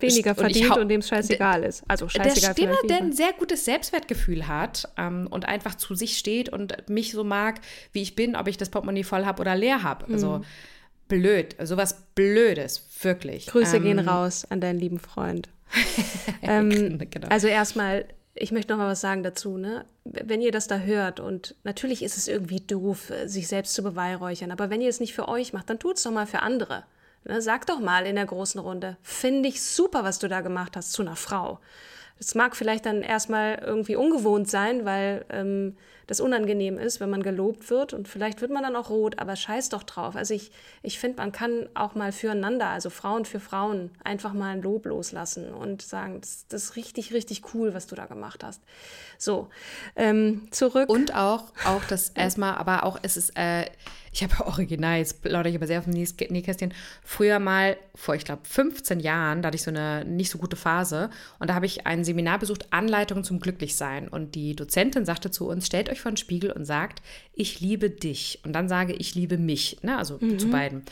weniger 0.00 0.36
verdient 0.36 0.70
und, 0.70 0.82
und 0.82 0.88
dem 0.88 1.00
es 1.00 1.08
scheißegal 1.08 1.64
ist. 1.64 1.82
Also 1.88 2.08
scheißegal. 2.08 2.34
Der 2.34 2.52
Stimme, 2.52 2.76
der 2.88 2.98
ein 2.98 3.12
sehr 3.12 3.32
gutes 3.32 3.64
Selbstwertgefühl 3.64 4.46
hat 4.46 4.88
ähm, 4.96 5.26
und 5.28 5.46
einfach 5.46 5.74
zu 5.74 5.96
sich 5.96 6.16
steht 6.18 6.48
und 6.48 6.88
mich 6.88 7.10
so 7.10 7.24
mag, 7.24 7.60
wie 7.92 8.02
ich 8.02 8.14
bin, 8.14 8.36
ob 8.36 8.46
ich 8.46 8.56
das 8.56 8.70
Portemonnaie 8.70 9.02
voll 9.02 9.26
habe 9.26 9.40
oder 9.40 9.56
leer 9.56 9.82
habe. 9.82 10.06
Mhm. 10.06 10.14
Also 10.14 10.40
blöd, 11.08 11.56
sowas 11.60 12.04
Blödes, 12.14 12.86
wirklich. 13.02 13.46
Grüße 13.46 13.78
ähm, 13.78 13.82
gehen 13.82 13.98
raus 13.98 14.44
an 14.48 14.60
deinen 14.60 14.78
lieben 14.78 15.00
Freund. 15.00 15.48
ähm, 16.42 16.98
genau. 17.10 17.28
Also 17.28 17.48
erstmal, 17.48 18.06
ich 18.40 18.52
möchte 18.52 18.72
noch 18.72 18.78
mal 18.78 18.90
was 18.90 19.00
sagen 19.00 19.22
dazu. 19.22 19.56
Ne? 19.56 19.84
Wenn 20.04 20.40
ihr 20.40 20.52
das 20.52 20.66
da 20.66 20.78
hört 20.78 21.20
und 21.20 21.54
natürlich 21.64 22.02
ist 22.02 22.16
es 22.16 22.28
irgendwie 22.28 22.60
doof, 22.60 23.12
sich 23.26 23.48
selbst 23.48 23.74
zu 23.74 23.82
beweihräuchern, 23.82 24.50
aber 24.50 24.70
wenn 24.70 24.80
ihr 24.80 24.88
es 24.88 25.00
nicht 25.00 25.14
für 25.14 25.28
euch 25.28 25.52
macht, 25.52 25.70
dann 25.70 25.78
tut 25.78 25.96
es 25.96 26.02
doch 26.02 26.10
mal 26.10 26.26
für 26.26 26.40
andere. 26.40 26.84
Ne? 27.24 27.42
Sag 27.42 27.66
doch 27.66 27.80
mal 27.80 28.06
in 28.06 28.16
der 28.16 28.26
großen 28.26 28.60
Runde, 28.60 28.96
finde 29.02 29.48
ich 29.48 29.62
super, 29.62 30.04
was 30.04 30.18
du 30.18 30.28
da 30.28 30.40
gemacht 30.40 30.76
hast 30.76 30.92
zu 30.92 31.02
einer 31.02 31.16
Frau. 31.16 31.60
Das 32.18 32.34
mag 32.34 32.56
vielleicht 32.56 32.86
dann 32.86 33.02
erstmal 33.02 33.62
irgendwie 33.64 33.96
ungewohnt 33.96 34.50
sein, 34.50 34.84
weil 34.84 35.24
ähm, 35.30 35.76
das 36.08 36.20
unangenehm 36.20 36.78
ist, 36.78 37.00
wenn 37.00 37.10
man 37.10 37.22
gelobt 37.22 37.68
wird 37.70 37.92
und 37.92 38.08
vielleicht 38.08 38.40
wird 38.40 38.50
man 38.50 38.62
dann 38.62 38.74
auch 38.76 38.88
rot, 38.88 39.18
aber 39.18 39.36
scheiß 39.36 39.68
doch 39.68 39.82
drauf. 39.82 40.16
Also 40.16 40.32
ich, 40.32 40.50
ich 40.82 40.98
finde, 40.98 41.18
man 41.18 41.32
kann 41.32 41.68
auch 41.74 41.94
mal 41.94 42.12
füreinander, 42.12 42.66
also 42.66 42.88
Frauen 42.88 43.26
für 43.26 43.40
Frauen, 43.40 43.90
einfach 44.02 44.32
mal 44.32 44.54
ein 44.54 44.62
Lob 44.62 44.86
loslassen 44.86 45.52
und 45.52 45.82
sagen, 45.82 46.20
das, 46.22 46.46
das 46.48 46.64
ist 46.64 46.76
richtig, 46.76 47.12
richtig 47.12 47.54
cool, 47.54 47.74
was 47.74 47.86
du 47.86 47.94
da 47.94 48.06
gemacht 48.06 48.42
hast. 48.42 48.62
So, 49.18 49.48
ähm, 49.96 50.48
zurück. 50.50 50.88
Und 50.88 51.14
auch, 51.14 51.44
auch 51.66 51.84
das 51.84 52.08
erstmal, 52.14 52.54
aber 52.54 52.84
auch 52.84 52.98
es 53.02 53.18
ist, 53.18 53.36
äh, 53.36 53.66
ich 54.12 54.22
habe 54.22 54.46
original, 54.46 54.98
jetzt 54.98 55.22
plaudere 55.22 55.50
ich 55.50 55.56
aber 55.56 55.66
sehr 55.66 55.78
auf 55.78 55.84
dem 55.84 55.92
Nähkästchen, 55.92 56.72
früher 57.02 57.38
mal, 57.38 57.76
vor 57.94 58.14
ich 58.14 58.24
glaube 58.24 58.42
15 58.44 59.00
Jahren, 59.00 59.42
da 59.42 59.48
hatte 59.48 59.56
ich 59.56 59.62
so 59.62 59.70
eine 59.70 60.04
nicht 60.04 60.30
so 60.30 60.38
gute 60.38 60.56
Phase 60.56 61.10
und 61.38 61.50
da 61.50 61.54
habe 61.54 61.66
ich 61.66 61.86
ein 61.86 62.04
Seminar 62.04 62.38
besucht, 62.38 62.66
Anleitungen 62.70 63.24
zum 63.24 63.40
Glücklichsein 63.40 64.08
und 64.08 64.34
die 64.34 64.56
Dozentin 64.56 65.04
sagte 65.04 65.30
zu 65.30 65.48
uns, 65.48 65.66
stellt 65.66 65.90
euch 65.90 65.97
vor 66.00 66.12
den 66.12 66.16
Spiegel 66.16 66.50
und 66.52 66.64
sagt, 66.64 67.02
ich 67.32 67.60
liebe 67.60 67.90
dich 67.90 68.40
und 68.44 68.52
dann 68.52 68.68
sage 68.68 68.92
ich 68.92 69.14
liebe 69.14 69.38
mich, 69.38 69.78
ne? 69.82 69.96
also 69.96 70.18
mhm. 70.20 70.38
zu 70.38 70.48
beiden. 70.48 70.82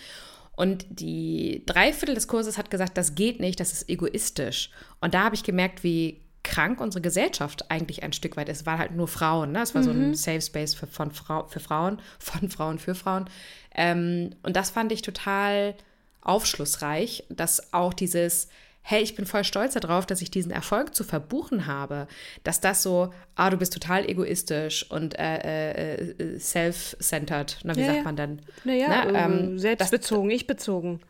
Und 0.56 0.86
die 0.88 1.62
Dreiviertel 1.66 2.14
des 2.14 2.28
Kurses 2.28 2.56
hat 2.56 2.70
gesagt, 2.70 2.96
das 2.96 3.14
geht 3.14 3.40
nicht, 3.40 3.60
das 3.60 3.72
ist 3.72 3.90
egoistisch. 3.90 4.70
Und 5.00 5.12
da 5.12 5.24
habe 5.24 5.34
ich 5.34 5.44
gemerkt, 5.44 5.84
wie 5.84 6.22
krank 6.42 6.80
unsere 6.80 7.02
Gesellschaft 7.02 7.70
eigentlich 7.70 8.02
ein 8.02 8.12
Stück 8.12 8.36
weit 8.36 8.48
ist. 8.48 8.60
Es 8.60 8.66
waren 8.66 8.78
halt 8.78 8.92
nur 8.92 9.08
Frauen, 9.08 9.52
ne? 9.52 9.62
Es 9.62 9.74
war 9.74 9.82
mhm. 9.82 9.84
so 9.84 9.90
ein 9.90 10.08
mhm. 10.08 10.14
Safe 10.14 10.40
Space 10.40 10.74
für, 10.74 10.86
von 10.86 11.10
Frau, 11.10 11.46
für 11.46 11.60
Frauen, 11.60 12.00
von 12.18 12.48
Frauen 12.48 12.78
für 12.78 12.94
Frauen. 12.94 13.28
Ähm, 13.74 14.30
und 14.42 14.56
das 14.56 14.70
fand 14.70 14.92
ich 14.92 15.02
total 15.02 15.74
aufschlussreich, 16.22 17.24
dass 17.28 17.72
auch 17.72 17.92
dieses, 17.92 18.48
hey, 18.88 19.02
ich 19.02 19.16
bin 19.16 19.26
voll 19.26 19.42
stolz 19.42 19.74
darauf, 19.74 20.06
dass 20.06 20.22
ich 20.22 20.30
diesen 20.30 20.52
Erfolg 20.52 20.94
zu 20.94 21.02
verbuchen 21.02 21.66
habe, 21.66 22.06
dass 22.44 22.60
das 22.60 22.84
so, 22.84 23.12
ah, 23.34 23.50
du 23.50 23.56
bist 23.56 23.72
total 23.72 24.08
egoistisch 24.08 24.88
und 24.88 25.18
äh, 25.18 25.94
äh, 25.94 26.12
äh 26.12 26.38
self-centered, 26.38 27.58
na, 27.64 27.74
wie 27.74 27.80
ja, 27.80 27.94
sagt 27.94 28.04
man 28.04 28.14
dann? 28.14 28.42
Naja, 28.62 29.04
ne? 29.06 29.18
ähm, 29.18 29.58
selbstbezogen, 29.58 30.30
ich 30.30 30.46
bezogen. 30.46 31.00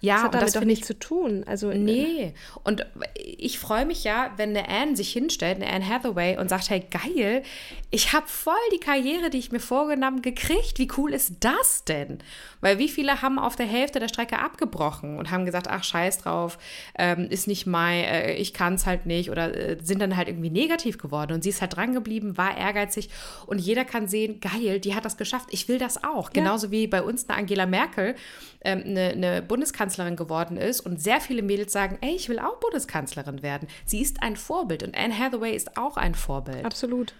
Ja, 0.00 0.14
das 0.14 0.22
hat 0.24 0.34
damit 0.34 0.46
das 0.46 0.52
doch 0.54 0.64
nichts 0.64 0.86
zu 0.86 0.98
tun. 0.98 1.44
Also, 1.46 1.70
äh, 1.70 1.78
nee. 1.78 2.34
Und 2.62 2.86
ich 3.14 3.58
freue 3.58 3.86
mich 3.86 4.04
ja, 4.04 4.32
wenn 4.36 4.50
eine 4.50 4.68
Anne 4.68 4.96
sich 4.96 5.12
hinstellt, 5.12 5.62
eine 5.62 5.72
Anne 5.72 5.88
Hathaway, 5.88 6.38
und 6.38 6.48
sagt, 6.48 6.70
hey, 6.70 6.84
geil, 6.90 7.42
ich 7.90 8.12
habe 8.12 8.26
voll 8.26 8.54
die 8.72 8.80
Karriere, 8.80 9.30
die 9.30 9.38
ich 9.38 9.52
mir 9.52 9.60
vorgenommen, 9.60 10.20
gekriegt. 10.20 10.78
Wie 10.78 10.88
cool 10.96 11.12
ist 11.14 11.34
das 11.40 11.84
denn? 11.84 12.18
Weil 12.60 12.78
wie 12.78 12.88
viele 12.88 13.22
haben 13.22 13.38
auf 13.38 13.56
der 13.56 13.66
Hälfte 13.66 14.00
der 14.00 14.08
Strecke 14.08 14.38
abgebrochen 14.38 15.18
und 15.18 15.30
haben 15.30 15.44
gesagt, 15.44 15.68
ach, 15.68 15.84
scheiß 15.84 16.18
drauf, 16.18 16.58
ähm, 16.98 17.28
ist 17.30 17.46
nicht 17.46 17.66
mein, 17.66 18.04
äh, 18.04 18.34
ich 18.34 18.52
kann 18.52 18.74
es 18.74 18.86
halt 18.86 19.06
nicht 19.06 19.30
oder 19.30 19.54
äh, 19.54 19.76
sind 19.82 20.00
dann 20.00 20.16
halt 20.16 20.28
irgendwie 20.28 20.50
negativ 20.50 20.98
geworden. 20.98 21.32
Und 21.34 21.44
sie 21.44 21.50
ist 21.50 21.60
halt 21.60 21.76
dran 21.76 21.92
geblieben, 21.94 22.36
war 22.36 22.56
ehrgeizig 22.56 23.10
und 23.46 23.58
jeder 23.58 23.84
kann 23.84 24.08
sehen, 24.08 24.40
geil, 24.40 24.80
die 24.80 24.94
hat 24.94 25.04
das 25.04 25.16
geschafft. 25.16 25.48
Ich 25.50 25.68
will 25.68 25.78
das 25.78 26.02
auch. 26.02 26.30
Ja. 26.30 26.42
Genauso 26.42 26.70
wie 26.70 26.86
bei 26.86 27.02
uns 27.02 27.28
eine 27.28 27.38
Angela 27.38 27.66
Merkel, 27.66 28.16
ähm, 28.64 28.82
eine, 28.84 29.10
eine 29.10 29.42
Bundeskanzlerin 29.42 29.93
geworden 30.16 30.56
ist 30.56 30.80
und 30.80 31.00
sehr 31.00 31.20
viele 31.20 31.42
Mädels 31.42 31.72
sagen, 31.72 31.98
ey, 32.00 32.14
ich 32.14 32.28
will 32.28 32.38
auch 32.38 32.58
Bundeskanzlerin 32.60 33.42
werden. 33.42 33.68
Sie 33.84 34.00
ist 34.00 34.22
ein 34.22 34.36
Vorbild 34.36 34.82
und 34.82 34.96
Anne 34.96 35.18
Hathaway 35.18 35.54
ist 35.54 35.76
auch 35.76 35.96
ein 35.96 36.14
Vorbild. 36.14 36.64
Absolut. 36.64 37.14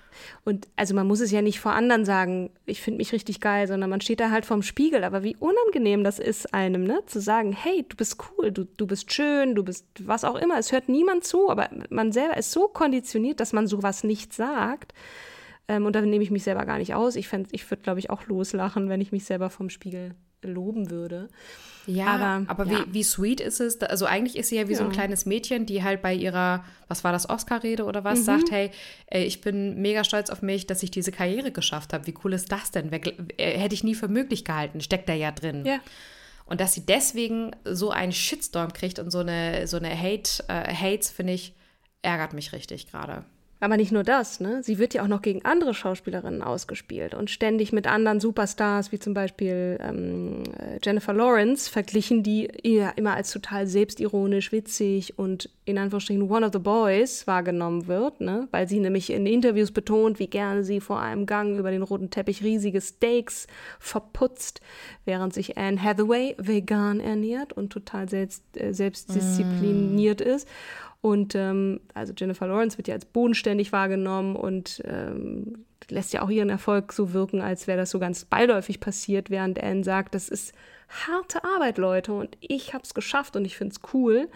Und 0.44 0.68
also 0.76 0.94
man 0.94 1.06
muss 1.06 1.20
es 1.20 1.30
ja 1.30 1.42
nicht 1.42 1.60
vor 1.60 1.72
anderen 1.72 2.04
sagen, 2.04 2.50
ich 2.66 2.80
finde 2.80 2.98
mich 2.98 3.12
richtig 3.12 3.40
geil, 3.40 3.66
sondern 3.66 3.90
man 3.90 4.00
steht 4.00 4.20
da 4.20 4.30
halt 4.30 4.46
vorm 4.46 4.62
Spiegel. 4.62 5.04
Aber 5.04 5.22
wie 5.22 5.36
unangenehm 5.36 6.04
das 6.04 6.18
ist 6.18 6.54
einem, 6.54 6.84
ne? 6.84 7.00
Zu 7.06 7.20
sagen, 7.20 7.52
hey, 7.52 7.84
du 7.88 7.96
bist 7.96 8.18
cool, 8.38 8.52
du, 8.52 8.64
du 8.64 8.86
bist 8.86 9.12
schön, 9.12 9.54
du 9.54 9.62
bist 9.62 9.86
was 10.00 10.24
auch 10.24 10.36
immer. 10.36 10.58
Es 10.58 10.72
hört 10.72 10.88
niemand 10.88 11.24
zu, 11.24 11.50
aber 11.50 11.68
man 11.90 12.12
selber 12.12 12.36
ist 12.36 12.52
so 12.52 12.68
konditioniert, 12.68 13.40
dass 13.40 13.52
man 13.52 13.66
sowas 13.66 14.04
nicht 14.04 14.32
sagt. 14.32 14.92
Ähm, 15.68 15.86
und 15.86 15.96
da 15.96 16.00
nehme 16.00 16.22
ich 16.22 16.30
mich 16.30 16.44
selber 16.44 16.66
gar 16.66 16.78
nicht 16.78 16.94
aus. 16.94 17.16
Ich, 17.16 17.32
ich 17.52 17.70
würde, 17.70 17.82
glaube 17.82 17.98
ich, 17.98 18.10
auch 18.10 18.26
loslachen, 18.26 18.88
wenn 18.88 19.00
ich 19.00 19.12
mich 19.12 19.24
selber 19.24 19.50
vom 19.50 19.70
Spiegel 19.70 20.14
loben 20.49 20.90
würde. 20.90 21.28
Ja, 21.86 22.07
aber, 22.07 22.45
aber 22.49 22.66
ja. 22.66 22.86
Wie, 22.86 22.95
wie 22.95 23.03
sweet 23.03 23.40
ist 23.40 23.61
es? 23.61 23.80
Also 23.82 24.07
eigentlich 24.07 24.36
ist 24.36 24.49
sie 24.49 24.57
ja 24.57 24.68
wie 24.68 24.72
ja. 24.72 24.78
so 24.78 24.84
ein 24.84 24.92
kleines 24.92 25.26
Mädchen, 25.26 25.66
die 25.66 25.82
halt 25.82 26.03
bei 26.03 26.14
ihrer, 26.14 26.64
was 26.88 27.05
war 27.05 27.12
das, 27.12 27.28
Oscar-Rede 27.28 27.84
oder 27.84 28.05
was, 28.05 28.20
mhm. 28.20 28.24
sagt, 28.24 28.51
hey, 28.51 28.70
ich 29.11 29.40
bin 29.40 29.80
mega 29.80 30.05
stolz 30.05 30.30
auf 30.30 30.42
mich, 30.42 30.66
dass 30.66 30.82
ich 30.82 30.90
diese 30.90 31.12
Karriere 31.12 31.53
geschafft 31.53 31.92
habe. 31.92 32.07
Wie 32.07 32.14
cool 32.24 32.32
ist 32.32 32.51
das 32.51 32.70
denn? 32.70 32.90
Äh, 32.92 33.59
hätte 33.59 33.74
ich 33.74 33.84
nie 33.84 33.95
für 33.95 34.09
möglich 34.09 34.45
gehalten. 34.45 34.80
Steckt 34.80 35.09
da 35.09 35.14
ja 35.14 35.30
drin. 35.30 35.64
Ja. 35.66 35.78
Und 36.47 36.61
dass 36.61 36.74
sie 36.74 36.84
deswegen 36.84 37.53
so 37.64 37.90
einen 37.90 38.12
Shitstorm 38.12 38.72
kriegt 38.72 38.99
und 38.99 39.11
so 39.11 39.20
eine, 39.20 39.66
so 39.66 39.76
eine 39.76 39.99
Hate, 39.99 40.45
äh, 40.49 40.74
Hates, 40.74 41.11
finde 41.11 41.32
ich, 41.32 41.55
ärgert 42.03 42.34
mich 42.34 42.53
richtig 42.53 42.90
gerade. 42.90 43.24
Aber 43.64 43.78
nicht 43.78 43.92
nur 43.92 44.02
das, 44.02 44.40
ne? 44.40 44.62
Sie 44.62 44.78
wird 44.78 44.92
ja 44.92 45.02
auch 45.02 45.08
noch 45.08 45.22
gegen 45.22 45.42
andere 45.46 45.72
Schauspielerinnen 45.72 46.42
ausgespielt 46.42 47.14
und 47.14 47.30
ständig 47.30 47.72
mit 47.72 47.86
anderen 47.86 48.20
Superstars, 48.20 48.92
wie 48.92 48.98
zum 48.98 49.14
Beispiel 49.14 49.78
ähm, 49.80 50.42
Jennifer 50.82 51.14
Lawrence, 51.14 51.70
verglichen, 51.70 52.22
die 52.22 52.50
ja 52.62 52.90
immer 52.90 53.14
als 53.14 53.30
total 53.30 53.66
selbstironisch, 53.66 54.52
witzig 54.52 55.18
und 55.18 55.48
in 55.64 55.78
Anführungsstrichen 55.78 56.30
one 56.30 56.44
of 56.44 56.52
the 56.52 56.58
boys 56.58 57.26
wahrgenommen 57.26 57.86
wird, 57.86 58.20
ne? 58.20 58.48
Weil 58.50 58.68
sie 58.68 58.80
nämlich 58.80 59.08
in 59.08 59.24
Interviews 59.24 59.72
betont, 59.72 60.18
wie 60.18 60.26
gerne 60.26 60.62
sie 60.62 60.80
vor 60.80 61.00
einem 61.00 61.24
Gang 61.24 61.58
über 61.58 61.70
den 61.70 61.82
roten 61.82 62.10
Teppich 62.10 62.44
riesige 62.44 62.82
Steaks 62.82 63.46
verputzt, 63.78 64.60
während 65.06 65.32
sich 65.32 65.56
Anne 65.56 65.82
Hathaway 65.82 66.34
vegan 66.36 67.00
ernährt 67.00 67.54
und 67.54 67.72
total 67.72 68.10
selbst, 68.10 68.44
äh, 68.58 68.74
selbstdiszipliniert 68.74 70.20
mm. 70.20 70.28
ist. 70.28 70.48
Und 71.05 71.34
ähm, 71.34 71.80
also 71.92 72.14
Jennifer 72.16 72.46
Lawrence 72.46 72.78
wird 72.78 72.88
ja 72.88 72.94
als 72.94 73.05
bodenständig 73.05 73.72
wahrgenommen 73.72 74.36
und 74.36 74.80
ähm, 74.86 75.66
lässt 75.90 76.14
ja 76.14 76.22
auch 76.22 76.30
ihren 76.30 76.48
Erfolg 76.48 76.94
so 76.94 77.12
wirken, 77.12 77.42
als 77.42 77.66
wäre 77.66 77.76
das 77.76 77.90
so 77.90 77.98
ganz 77.98 78.24
beiläufig 78.24 78.80
passiert, 78.80 79.28
während 79.28 79.62
Anne 79.62 79.84
sagt, 79.84 80.14
das 80.14 80.30
ist 80.30 80.55
harte 80.88 81.44
Arbeit, 81.44 81.76
Leute, 81.76 82.14
und 82.14 82.38
ich 82.40 82.72
habe 82.72 82.84
es 82.84 82.94
geschafft 82.94 83.36
und 83.36 83.44
ich 83.44 83.59
finde 83.59 83.74
es 83.74 83.92
cool. 83.92 84.30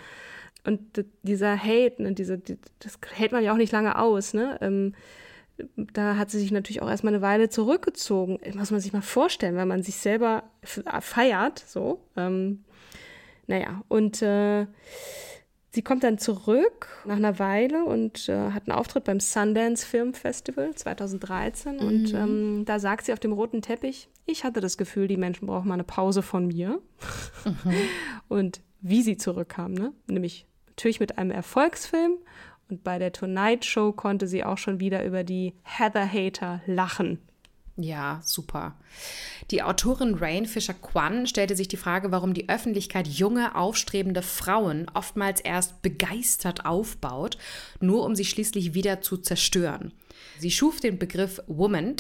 Und 0.67 1.07
dieser 1.23 1.57
Hate, 1.57 2.03
ne, 2.03 2.13
diese, 2.13 2.37
die, 2.37 2.59
das 2.81 2.99
hält 3.15 3.33
man 3.33 3.43
ja 3.43 3.55
auch 3.55 3.57
nicht 3.57 3.73
lange 3.73 3.99
aus, 3.99 4.35
ne? 4.35 4.59
Ähm, 4.61 4.93
da 5.95 6.17
hat 6.17 6.31
sie 6.31 6.39
sich 6.39 6.53
natürlich 6.53 6.83
auch 6.83 6.91
erstmal 6.91 7.15
eine 7.15 7.23
Weile 7.23 7.49
zurückgezogen. 7.49 8.41
Muss 8.57 8.71
man 8.71 8.81
sich 8.81 8.93
mal 8.93 9.01
vorstellen, 9.01 9.57
wenn 9.57 9.69
man 9.69 9.83
sich 9.83 9.97
selber 9.97 10.43
feiert, 10.63 11.65
so. 11.67 12.03
Ähm, 12.15 12.63
naja, 13.47 13.83
und 13.89 14.21
äh, 14.21 14.67
Sie 15.79 15.85
kommt 15.85 16.03
dann 16.03 16.19
zurück 16.19 16.89
nach 17.05 17.15
einer 17.15 17.39
Weile 17.39 17.85
und 17.85 18.29
äh, 18.29 18.51
hat 18.51 18.69
einen 18.69 18.77
Auftritt 18.77 19.05
beim 19.05 19.21
Sundance 19.21 19.87
Film 19.87 20.13
Festival 20.13 20.75
2013. 20.75 21.77
Mhm. 21.77 21.87
Und 21.87 22.15
ähm, 22.15 22.65
da 22.65 22.81
sagt 22.81 23.07
sie 23.07 23.13
auf 23.13 23.21
dem 23.21 23.33
roten 23.33 23.63
Teppich, 23.63 24.09
ich 24.27 24.43
hatte 24.43 24.61
das 24.61 24.77
Gefühl, 24.77 25.07
die 25.07 25.17
Menschen 25.17 25.47
brauchen 25.47 25.69
mal 25.69 25.75
eine 25.75 25.85
Pause 25.85 26.23
von 26.23 26.49
mir. 26.49 26.81
Mhm. 27.45 27.75
Und 28.29 28.61
wie 28.81 29.03
sie 29.03 29.19
zurückkam, 29.19 29.73
ne? 29.73 29.93
nämlich 30.09 30.49
natürlich 30.67 30.99
mit 30.99 31.17
einem 31.17 31.31
Erfolgsfilm. 31.31 32.15
Und 32.69 32.83
bei 32.83 32.99
der 32.99 33.13
Tonight 33.13 33.65
Show 33.65 33.93
konnte 33.93 34.27
sie 34.27 34.43
auch 34.43 34.59
schon 34.59 34.81
wieder 34.81 35.05
über 35.05 35.23
die 35.23 35.55
Heather 35.63 36.13
Hater 36.13 36.61
lachen. 36.67 37.21
Ja, 37.81 38.21
super. 38.25 38.75
Die 39.53 39.63
Autorin 39.63 40.15
Rain 40.15 40.47
Fisher-Kwan 40.47 41.29
stellte 41.29 41.55
sich 41.55 41.69
die 41.69 41.77
Frage, 41.77 42.11
warum 42.11 42.35
die 42.35 42.49
Öffentlichkeit 42.49 43.07
junge, 43.07 43.55
aufstrebende 43.55 44.23
Frauen 44.23 44.91
oftmals 44.95 45.41
erst 45.41 45.81
begeistert 45.81 46.67
aufbaut, 46.67 47.39
nur 47.81 48.05
um 48.05 48.17
sie 48.17 48.25
schließlich 48.25 48.75
wieder 48.75 49.01
zu 49.01 49.17
zerstören. 49.17 49.93
Sie 50.41 50.51
schuf 50.51 50.81
den 50.81 50.99
Begriff 50.99 51.41
Woman, 51.47 51.95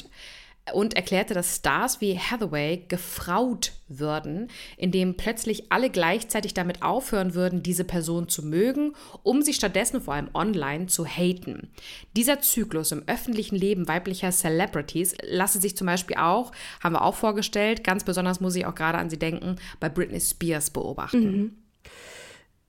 und 0.72 0.94
erklärte, 0.94 1.34
dass 1.34 1.56
Stars 1.56 2.00
wie 2.00 2.18
Hathaway 2.18 2.84
gefraut 2.88 3.72
würden, 3.88 4.48
indem 4.76 5.16
plötzlich 5.16 5.72
alle 5.72 5.90
gleichzeitig 5.90 6.54
damit 6.54 6.82
aufhören 6.82 7.34
würden, 7.34 7.62
diese 7.62 7.84
Person 7.84 8.28
zu 8.28 8.44
mögen, 8.44 8.94
um 9.22 9.42
sie 9.42 9.54
stattdessen 9.54 10.00
vor 10.00 10.14
allem 10.14 10.30
online 10.34 10.86
zu 10.86 11.06
haten. 11.06 11.70
Dieser 12.16 12.40
Zyklus 12.40 12.92
im 12.92 13.04
öffentlichen 13.06 13.56
Leben 13.56 13.88
weiblicher 13.88 14.30
Celebrities 14.30 15.14
lasse 15.22 15.60
sich 15.60 15.76
zum 15.76 15.86
Beispiel 15.86 16.16
auch, 16.16 16.52
haben 16.82 16.94
wir 16.94 17.02
auch 17.02 17.14
vorgestellt, 17.14 17.84
ganz 17.84 18.04
besonders 18.04 18.40
muss 18.40 18.56
ich 18.56 18.66
auch 18.66 18.74
gerade 18.74 18.98
an 18.98 19.10
sie 19.10 19.18
denken, 19.18 19.56
bei 19.80 19.88
Britney 19.88 20.20
Spears 20.20 20.70
beobachten. 20.70 21.36
Mhm. 21.36 21.56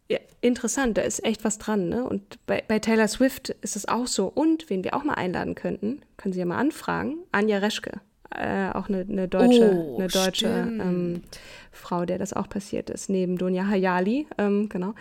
Ja, 0.09 0.17
interessant, 0.41 0.97
da 0.97 1.03
ist 1.03 1.23
echt 1.23 1.43
was 1.43 1.59
dran. 1.59 1.87
Ne? 1.89 2.03
Und 2.03 2.39
bei, 2.47 2.63
bei 2.67 2.79
Taylor 2.79 3.07
Swift 3.07 3.49
ist 3.49 3.75
es 3.75 3.87
auch 3.87 4.07
so. 4.07 4.27
Und 4.27 4.69
wen 4.69 4.83
wir 4.83 4.95
auch 4.95 5.03
mal 5.03 5.13
einladen 5.13 5.55
könnten, 5.55 6.01
können 6.17 6.33
Sie 6.33 6.39
ja 6.39 6.45
mal 6.45 6.57
anfragen, 6.57 7.17
Anja 7.31 7.59
Reschke. 7.59 8.01
Äh, 8.31 8.69
auch 8.71 8.89
eine, 8.89 9.01
eine 9.01 9.27
deutsche, 9.27 9.73
oh, 9.73 9.97
eine 9.97 10.07
deutsche 10.07 10.47
ähm, 10.47 11.23
Frau, 11.71 12.05
der 12.05 12.19
das 12.19 12.33
auch 12.33 12.47
passiert 12.47 12.91
ist, 12.91 13.09
neben 13.09 13.39
Donja 13.39 13.67
Hayali, 13.67 14.27
ähm, 14.37 14.69
genau. 14.69 14.93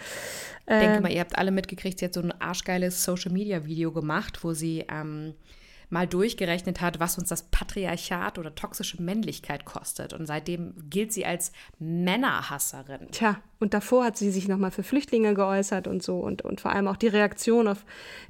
Ich 0.66 0.72
äh, 0.72 0.80
denke 0.80 1.02
mal, 1.02 1.12
ihr 1.12 1.20
habt 1.20 1.36
alle 1.36 1.50
mitgekriegt, 1.50 1.98
sie 1.98 2.06
hat 2.06 2.14
so 2.14 2.20
ein 2.20 2.32
arschgeiles 2.40 3.04
Social-Media-Video 3.04 3.92
gemacht, 3.92 4.44
wo 4.44 4.54
sie 4.54 4.86
ähm, 4.90 5.34
mal 5.90 6.06
durchgerechnet 6.06 6.80
hat, 6.80 7.00
was 7.00 7.18
uns 7.18 7.28
das 7.28 7.44
Patriarchat 7.44 8.38
oder 8.38 8.54
toxische 8.54 9.02
Männlichkeit 9.02 9.64
kostet. 9.64 10.12
Und 10.12 10.26
seitdem 10.26 10.74
gilt 10.90 11.12
sie 11.12 11.24
als 11.24 11.52
Männerhasserin. 11.78 13.10
Tja, 13.10 13.40
und 13.58 13.74
davor 13.74 14.04
hat 14.04 14.16
sie 14.16 14.30
sich 14.30 14.48
nochmal 14.48 14.70
für 14.70 14.82
Flüchtlinge 14.82 15.34
geäußert 15.34 15.86
und 15.86 16.02
so 16.02 16.18
und, 16.18 16.42
und 16.42 16.60
vor 16.60 16.72
allem 16.72 16.88
auch 16.88 16.96
die 16.96 17.08
Reaktion 17.08 17.68
auf 17.68 17.84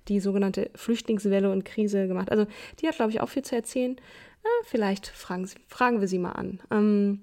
die 0.08 0.20
sogenannte 0.20 0.70
Flüchtlingswelle 0.74 1.50
und 1.50 1.64
Krise 1.64 2.06
gemacht. 2.06 2.30
Also 2.30 2.46
die 2.80 2.88
hat, 2.88 2.96
glaube 2.96 3.10
ich, 3.10 3.20
auch 3.20 3.28
viel 3.28 3.42
zu 3.42 3.56
erzählen. 3.56 3.96
Vielleicht 4.64 5.08
fragen, 5.08 5.48
fragen 5.66 6.00
wir 6.00 6.08
sie 6.08 6.18
mal 6.18 6.32
an. 6.32 6.60
Ähm, 6.70 7.22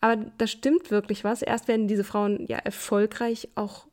aber 0.00 0.16
da 0.38 0.46
stimmt 0.46 0.90
wirklich 0.90 1.24
was. 1.24 1.42
Erst 1.42 1.68
werden 1.68 1.88
diese 1.88 2.04
Frauen 2.04 2.46
ja 2.46 2.58
erfolgreich 2.58 3.48
auch 3.54 3.86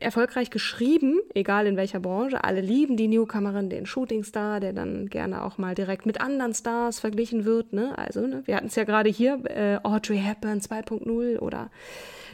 erfolgreich 0.00 0.50
geschrieben, 0.50 1.20
egal 1.34 1.66
in 1.66 1.76
welcher 1.76 2.00
Branche. 2.00 2.44
Alle 2.44 2.60
lieben 2.60 2.96
die 2.96 3.08
Newcomerin, 3.08 3.70
den 3.70 3.86
Shootingstar, 3.86 4.60
der 4.60 4.72
dann 4.72 5.08
gerne 5.08 5.44
auch 5.44 5.58
mal 5.58 5.74
direkt 5.74 6.06
mit 6.06 6.20
anderen 6.20 6.54
Stars 6.54 7.00
verglichen 7.00 7.44
wird. 7.44 7.72
Ne? 7.72 7.96
Also, 7.96 8.26
ne? 8.26 8.42
wir 8.46 8.56
hatten 8.56 8.66
es 8.66 8.74
ja 8.74 8.84
gerade 8.84 9.10
hier, 9.10 9.42
äh, 9.44 9.78
Audrey 9.82 10.18
Hepburn 10.18 10.60
2.0 10.60 11.38
oder 11.38 11.70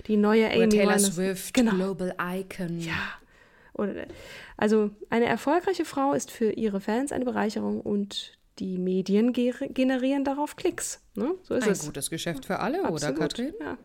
die 0.07 0.17
neue 0.17 0.47
Amy 0.47 0.59
oder 0.59 0.69
Taylor 0.69 0.95
Winehouse. 0.95 1.15
Swift, 1.15 1.55
genau. 1.55 1.73
Global 1.73 2.15
Icon. 2.21 2.81
Ja. 2.81 2.95
Oder, 3.75 4.07
also 4.57 4.91
eine 5.11 5.27
erfolgreiche 5.27 5.85
Frau 5.85 6.13
ist 6.13 6.31
für 6.31 6.51
ihre 6.51 6.81
Fans 6.81 7.13
eine 7.13 7.25
Bereicherung 7.25 7.81
und 7.81 8.39
die 8.59 8.77
Medien 8.79 9.33
generieren 9.33 10.25
darauf 10.25 10.57
Klicks. 10.57 11.01
Ne? 11.15 11.35
So 11.43 11.55
ist 11.55 11.65
Ein 11.65 11.73
es. 11.73 11.85
gutes 11.85 12.11
Geschäft 12.11 12.45
für 12.45 12.59
alle, 12.59 12.85
Absolut. 12.85 13.03
oder 13.03 13.13
Katrin? 13.13 13.55
Ja. 13.61 13.79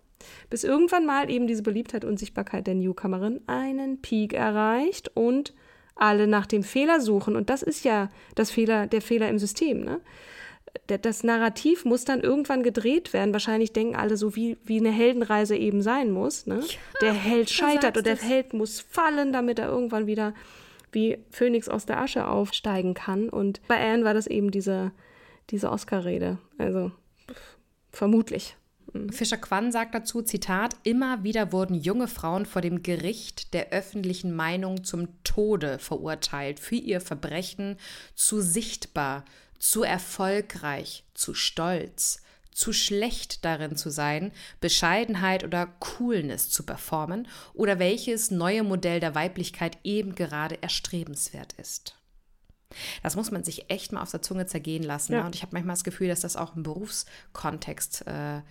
Bis 0.50 0.64
irgendwann 0.64 1.06
mal 1.06 1.30
eben 1.30 1.48
diese 1.48 1.64
Beliebtheit 1.64 2.06
und 2.06 2.20
Sichtbarkeit 2.20 2.68
der 2.68 2.76
Newcomerin 2.76 3.42
einen 3.48 4.02
Peak 4.02 4.34
erreicht 4.34 5.12
und 5.16 5.54
alle 5.96 6.28
nach 6.28 6.46
dem 6.46 6.64
Fehler 6.64 7.02
suchen. 7.02 7.36
Und 7.36 7.50
das 7.50 7.64
ist 7.64 7.84
ja 7.84 8.10
das 8.36 8.52
Fehler, 8.52 8.88
der 8.88 9.02
Fehler 9.02 9.30
im 9.30 9.40
System. 9.40 9.84
Ne? 9.84 10.02
Das 10.88 11.24
Narrativ 11.24 11.86
muss 11.86 12.04
dann 12.04 12.22
irgendwann 12.22 12.64
gedreht 12.64 13.14
werden. 13.14 13.34
Wahrscheinlich 13.34 13.74
denken 13.74 13.96
alle 13.96 14.18
so, 14.18 14.36
wie, 14.36 14.58
wie 14.64 14.80
eine 14.80 14.92
Heldenreise 14.92 15.56
eben 15.56 15.82
sein 15.82 16.12
muss. 16.12 16.48
Ne? 16.48 16.62
Ja, 16.62 16.78
der 17.02 17.14
Held 17.14 17.50
scheitert 17.50 17.98
und 17.98 18.06
der 18.06 18.18
Held 18.18 18.54
muss 18.54 18.80
fallen, 18.80 19.32
damit 19.32 19.60
er 19.60 19.70
irgendwann 19.70 20.08
wieder 20.08 20.34
wie 20.92 21.18
Phönix 21.32 21.70
aus 21.70 21.86
der 21.86 22.00
Asche 22.00 22.28
aufsteigen 22.28 22.94
kann. 22.94 23.30
Und 23.30 23.62
bei 23.68 23.80
Anne 23.80 24.04
war 24.04 24.14
das 24.14 24.28
eben 24.28 24.52
diese, 24.52 24.92
diese 25.50 25.72
Oscar-Rede. 25.72 26.38
Also 26.58 26.92
vermutlich. 27.92 28.56
Fischer 29.10 29.38
Quan 29.38 29.72
sagt 29.72 29.96
dazu, 29.96 30.22
Zitat, 30.22 30.76
immer 30.84 31.24
wieder 31.24 31.52
wurden 31.52 31.74
junge 31.74 32.08
Frauen 32.08 32.46
vor 32.46 32.62
dem 32.62 32.84
Gericht 32.84 33.54
der 33.54 33.70
öffentlichen 33.70 34.36
Meinung 34.36 34.84
zum 34.84 35.08
Tode 35.24 35.80
verurteilt 35.80 36.60
für 36.60 36.76
ihr 36.76 37.02
Verbrechen, 37.02 37.78
zu 38.14 38.42
sichtbar, 38.42 39.26
zu 39.58 39.82
erfolgreich, 39.84 41.06
zu 41.16 41.34
stolz, 41.34 42.22
zu 42.52 42.72
schlecht 42.72 43.44
darin 43.46 43.76
zu 43.76 43.90
sein, 43.90 44.32
Bescheidenheit 44.62 45.44
oder 45.44 45.66
Coolness 45.80 46.50
zu 46.50 46.64
performen 46.64 47.28
oder 47.56 47.80
welches 47.80 48.30
neue 48.30 48.64
Modell 48.64 49.00
der 49.00 49.16
Weiblichkeit 49.16 49.80
eben 49.84 50.14
gerade 50.14 50.62
erstrebenswert 50.62 51.54
ist. 51.54 51.96
Das 53.02 53.16
muss 53.16 53.32
man 53.32 53.44
sich 53.44 53.70
echt 53.70 53.92
mal 53.92 54.02
auf 54.02 54.12
der 54.12 54.22
Zunge 54.22 54.46
zergehen 54.46 54.84
lassen. 54.84 55.14
Ja. 55.14 55.20
Ne? 55.20 55.26
Und 55.26 55.36
ich 55.36 55.42
habe 55.42 55.54
manchmal 55.54 55.76
das 55.76 55.84
Gefühl, 55.84 56.08
dass 56.08 56.22
das 56.22 56.36
auch 56.36 56.56
im 56.56 56.64
Berufskontext 56.64 58.06
äh, 58.08 58.42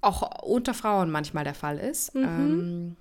auch 0.00 0.42
unter 0.42 0.74
Frauen 0.74 1.10
manchmal 1.10 1.44
der 1.44 1.54
Fall 1.54 1.78
ist. 1.78 2.14
Mhm. 2.14 2.24
Ähm, 2.24 2.96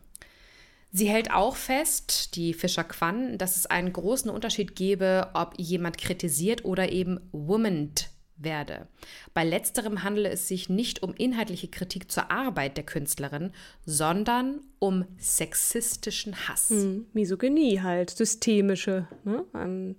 sie 0.92 1.08
hält 1.08 1.32
auch 1.32 1.56
fest, 1.56 2.36
die 2.36 2.54
Fischer 2.54 2.84
Quan, 2.84 3.38
dass 3.38 3.58
es 3.58 3.66
einen 3.66 3.94
großen 3.94 4.30
Unterschied 4.30 4.76
gebe, 4.76 5.30
ob 5.34 5.54
jemand 5.58 5.98
kritisiert 5.98 6.66
oder 6.66 6.92
eben 6.92 7.20
womaned 7.32 8.10
werde. 8.38 8.88
Bei 9.34 9.44
letzterem 9.44 10.04
handele 10.04 10.30
es 10.30 10.48
sich 10.48 10.70
nicht 10.70 11.04
um 11.04 11.14
inhaltliche 11.14 11.68
Kritik 11.68 12.12
zur 12.12 12.30
Arbeit 12.32 12.78
der 12.78 12.86
Künstlerin, 12.86 13.52
sondern 13.86 14.62
um 14.80 15.06
sexistischen 15.18 16.48
Hass. 16.48 16.70
Hm, 16.70 17.08
Misogynie 17.14 17.82
halt, 17.82 18.12
systemische. 18.12 19.08
Ne? 19.24 19.44
Ein, 19.54 19.96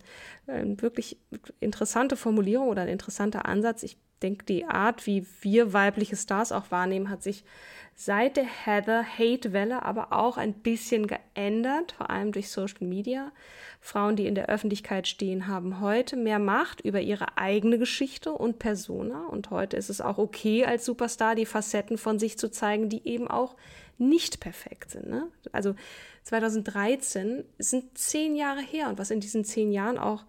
ein 0.47 0.81
wirklich 0.81 1.19
interessante 1.61 2.17
Formulierung 2.17 2.69
oder 2.69 2.83
ein 2.83 2.89
interessanter 2.89 3.47
Ansatz. 3.47 3.83
Ich 3.83 3.97
denke, 4.19 4.45
die 4.45 4.65
Art, 4.65 5.07
wie 5.07 5.27
wir 5.41 5.73
weibliche 5.73 6.17
Stars 6.17 6.53
auch 6.53 6.71
wahrnehmen, 6.71 7.11
hat 7.11 7.23
sich 7.23 7.45
seit 7.95 8.37
der 8.37 8.45
Heather-Hate-Welle 8.45 9.83
aber 9.83 10.13
auch 10.13 10.37
ein 10.37 10.55
bisschen 10.55 11.09
geändert, 11.09 11.93
vor 11.93 12.11
allem 12.11 12.31
durch 12.31 12.49
Social 12.49 12.87
Media. 12.87 13.33
Frauen, 13.81 14.15
die 14.15 14.27
in 14.27 14.37
der 14.37 14.49
Öffentlichkeit 14.49 15.09
stehen, 15.09 15.49
haben 15.49 15.81
heute 15.81 16.17
mehr 16.17 16.39
Macht 16.39 16.81
über 16.81 17.01
ihre 17.01 17.37
eigene 17.37 17.79
Geschichte 17.79 18.33
und 18.33 18.61
Persona. 18.61 19.27
Und 19.27 19.51
heute 19.51 19.77
ist 19.77 19.91
es 19.91 20.01
auch 20.01 20.19
okay, 20.19 20.65
als 20.65 20.85
Superstar 20.85 21.35
die 21.35 21.47
Facetten 21.47 21.99
von 21.99 22.21
sich 22.21 22.39
zu 22.39 22.51
zeigen, 22.51 22.89
die 22.89 23.07
eben 23.07 23.29
auch 23.29 23.57
nicht 23.99 24.39
perfekt 24.39 24.93
sind. 24.93 25.09
Ne? 25.09 25.29
Also 25.51 25.75
2013 26.23 27.45
sind 27.59 27.99
zehn 27.99 28.37
Jahre 28.37 28.61
her 28.61 28.89
und 28.89 28.99
was 28.99 29.11
in 29.11 29.21
diesen 29.21 29.45
zehn 29.45 29.73
Jahren 29.73 29.99
auch 29.99 30.25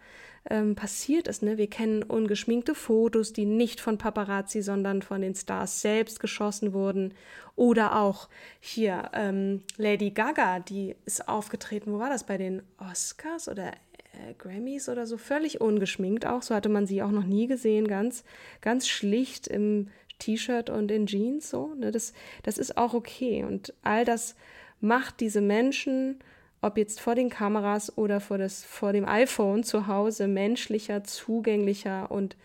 ähm, 0.49 0.75
passiert 0.75 1.27
ist. 1.27 1.43
Ne? 1.43 1.57
Wir 1.57 1.69
kennen 1.69 2.03
ungeschminkte 2.03 2.75
Fotos, 2.75 3.33
die 3.33 3.45
nicht 3.45 3.81
von 3.81 3.97
Paparazzi, 3.97 4.61
sondern 4.61 5.01
von 5.01 5.21
den 5.21 5.35
Stars 5.35 5.81
selbst 5.81 6.19
geschossen 6.19 6.73
wurden. 6.73 7.13
Oder 7.55 7.99
auch 7.99 8.29
hier 8.59 9.09
ähm, 9.13 9.63
Lady 9.77 10.11
Gaga, 10.11 10.59
die 10.59 10.95
ist 11.05 11.27
aufgetreten, 11.27 11.91
wo 11.91 11.99
war 11.99 12.09
das, 12.09 12.23
bei 12.23 12.37
den 12.37 12.61
Oscars 12.77 13.49
oder 13.49 13.73
äh, 14.13 14.33
Grammys 14.37 14.89
oder 14.89 15.05
so, 15.05 15.17
völlig 15.17 15.61
ungeschminkt 15.61 16.25
auch. 16.25 16.41
So 16.41 16.55
hatte 16.55 16.69
man 16.69 16.87
sie 16.87 17.03
auch 17.03 17.11
noch 17.11 17.25
nie 17.25 17.47
gesehen, 17.47 17.87
ganz, 17.87 18.23
ganz 18.61 18.87
schlicht 18.87 19.47
im 19.47 19.89
T-Shirt 20.19 20.69
und 20.69 20.91
in 20.91 21.07
Jeans. 21.07 21.49
So, 21.49 21.73
ne? 21.75 21.91
das, 21.91 22.13
das 22.43 22.57
ist 22.57 22.77
auch 22.77 22.93
okay. 22.93 23.43
Und 23.43 23.73
all 23.83 24.05
das 24.05 24.35
macht 24.81 25.19
diese 25.19 25.41
Menschen 25.41 26.19
ob 26.61 26.77
jetzt 26.77 26.99
vor 26.99 27.15
den 27.15 27.29
Kameras 27.29 27.97
oder 27.97 28.19
vor, 28.19 28.37
das, 28.37 28.63
vor 28.63 28.93
dem 28.93 29.07
iPhone 29.07 29.63
zu 29.63 29.87
Hause, 29.87 30.27
menschlicher, 30.27 31.03
zugänglicher 31.03 32.11
und 32.11 32.35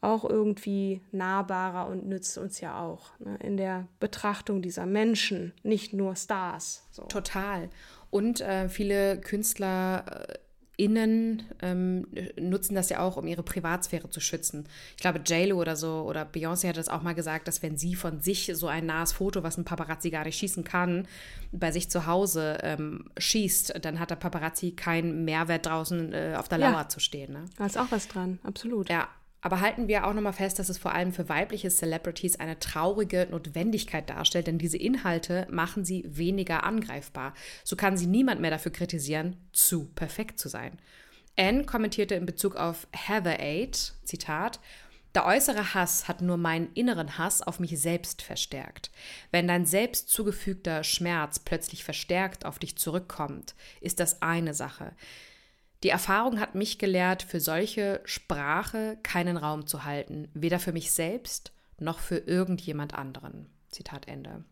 auch 0.00 0.28
irgendwie 0.28 1.00
nahbarer 1.12 1.88
und 1.88 2.06
nützt 2.06 2.36
uns 2.36 2.60
ja 2.60 2.78
auch 2.78 3.18
ne, 3.18 3.38
in 3.42 3.56
der 3.56 3.88
Betrachtung 4.00 4.60
dieser 4.60 4.84
Menschen, 4.84 5.54
nicht 5.62 5.94
nur 5.94 6.14
Stars. 6.14 6.86
So. 6.90 7.04
Total. 7.04 7.70
Und 8.10 8.42
äh, 8.42 8.68
viele 8.68 9.18
Künstler 9.18 10.04
äh, 10.28 10.34
Innen 10.76 11.44
ähm, 11.62 12.06
nutzen 12.38 12.74
das 12.74 12.88
ja 12.88 13.00
auch, 13.00 13.16
um 13.16 13.26
ihre 13.26 13.42
Privatsphäre 13.42 14.10
zu 14.10 14.20
schützen. 14.20 14.66
Ich 14.96 15.02
glaube, 15.02 15.20
JLo 15.24 15.60
oder 15.60 15.76
so 15.76 16.02
oder 16.08 16.22
Beyoncé 16.22 16.68
hat 16.68 16.76
das 16.76 16.88
auch 16.88 17.02
mal 17.02 17.14
gesagt, 17.14 17.46
dass 17.46 17.62
wenn 17.62 17.76
sie 17.76 17.94
von 17.94 18.20
sich 18.20 18.50
so 18.54 18.66
ein 18.66 18.86
nahes 18.86 19.12
Foto, 19.12 19.42
was 19.42 19.56
ein 19.56 19.64
Paparazzi 19.64 20.10
gar 20.10 20.24
nicht 20.24 20.38
schießen 20.38 20.64
kann, 20.64 21.06
bei 21.52 21.70
sich 21.70 21.90
zu 21.90 22.06
Hause 22.06 22.58
ähm, 22.62 23.04
schießt, 23.16 23.84
dann 23.84 24.00
hat 24.00 24.10
der 24.10 24.16
Paparazzi 24.16 24.72
keinen 24.72 25.24
Mehrwert 25.24 25.66
draußen 25.66 26.12
äh, 26.12 26.34
auf 26.36 26.48
der 26.48 26.58
Lauer 26.58 26.72
ja. 26.72 26.88
zu 26.88 26.98
stehen. 26.98 27.32
Ne? 27.32 27.44
Da 27.56 27.66
ist 27.66 27.78
auch 27.78 27.90
was 27.90 28.08
dran, 28.08 28.40
absolut. 28.42 28.88
Ja, 28.88 29.08
aber 29.44 29.60
halten 29.60 29.88
wir 29.88 30.06
auch 30.06 30.14
nochmal 30.14 30.32
fest, 30.32 30.58
dass 30.58 30.70
es 30.70 30.78
vor 30.78 30.92
allem 30.94 31.12
für 31.12 31.28
weibliche 31.28 31.68
Celebrities 31.68 32.40
eine 32.40 32.58
traurige 32.58 33.28
Notwendigkeit 33.30 34.08
darstellt, 34.08 34.46
denn 34.46 34.56
diese 34.56 34.78
Inhalte 34.78 35.46
machen 35.50 35.84
sie 35.84 36.02
weniger 36.08 36.64
angreifbar. 36.64 37.34
So 37.62 37.76
kann 37.76 37.98
sie 37.98 38.06
niemand 38.06 38.40
mehr 38.40 38.50
dafür 38.50 38.72
kritisieren, 38.72 39.36
zu 39.52 39.84
perfekt 39.84 40.38
zu 40.38 40.48
sein. 40.48 40.78
Anne 41.36 41.66
kommentierte 41.66 42.14
in 42.14 42.24
Bezug 42.24 42.56
auf 42.56 42.88
Heather 42.92 43.38
Aid, 43.38 43.92
Zitat, 44.02 44.60
Der 45.14 45.26
äußere 45.26 45.74
Hass 45.74 46.08
hat 46.08 46.22
nur 46.22 46.38
meinen 46.38 46.72
inneren 46.72 47.18
Hass 47.18 47.42
auf 47.42 47.60
mich 47.60 47.78
selbst 47.78 48.22
verstärkt. 48.22 48.90
Wenn 49.30 49.46
dein 49.46 49.66
selbst 49.66 50.08
zugefügter 50.08 50.84
Schmerz 50.84 51.38
plötzlich 51.38 51.84
verstärkt 51.84 52.46
auf 52.46 52.58
dich 52.58 52.78
zurückkommt, 52.78 53.54
ist 53.82 54.00
das 54.00 54.22
eine 54.22 54.54
Sache. 54.54 54.92
Die 55.84 55.90
Erfahrung 55.90 56.40
hat 56.40 56.54
mich 56.54 56.78
gelehrt, 56.78 57.22
für 57.22 57.40
solche 57.40 58.00
Sprache 58.04 58.96
keinen 59.02 59.36
Raum 59.36 59.66
zu 59.66 59.84
halten, 59.84 60.28
weder 60.32 60.58
für 60.58 60.72
mich 60.72 60.90
selbst 60.92 61.52
noch 61.78 61.98
für 61.98 62.16
irgendjemand 62.16 62.94
anderen. 62.94 63.50
Zitat 63.68 64.08
Ende. 64.08 64.44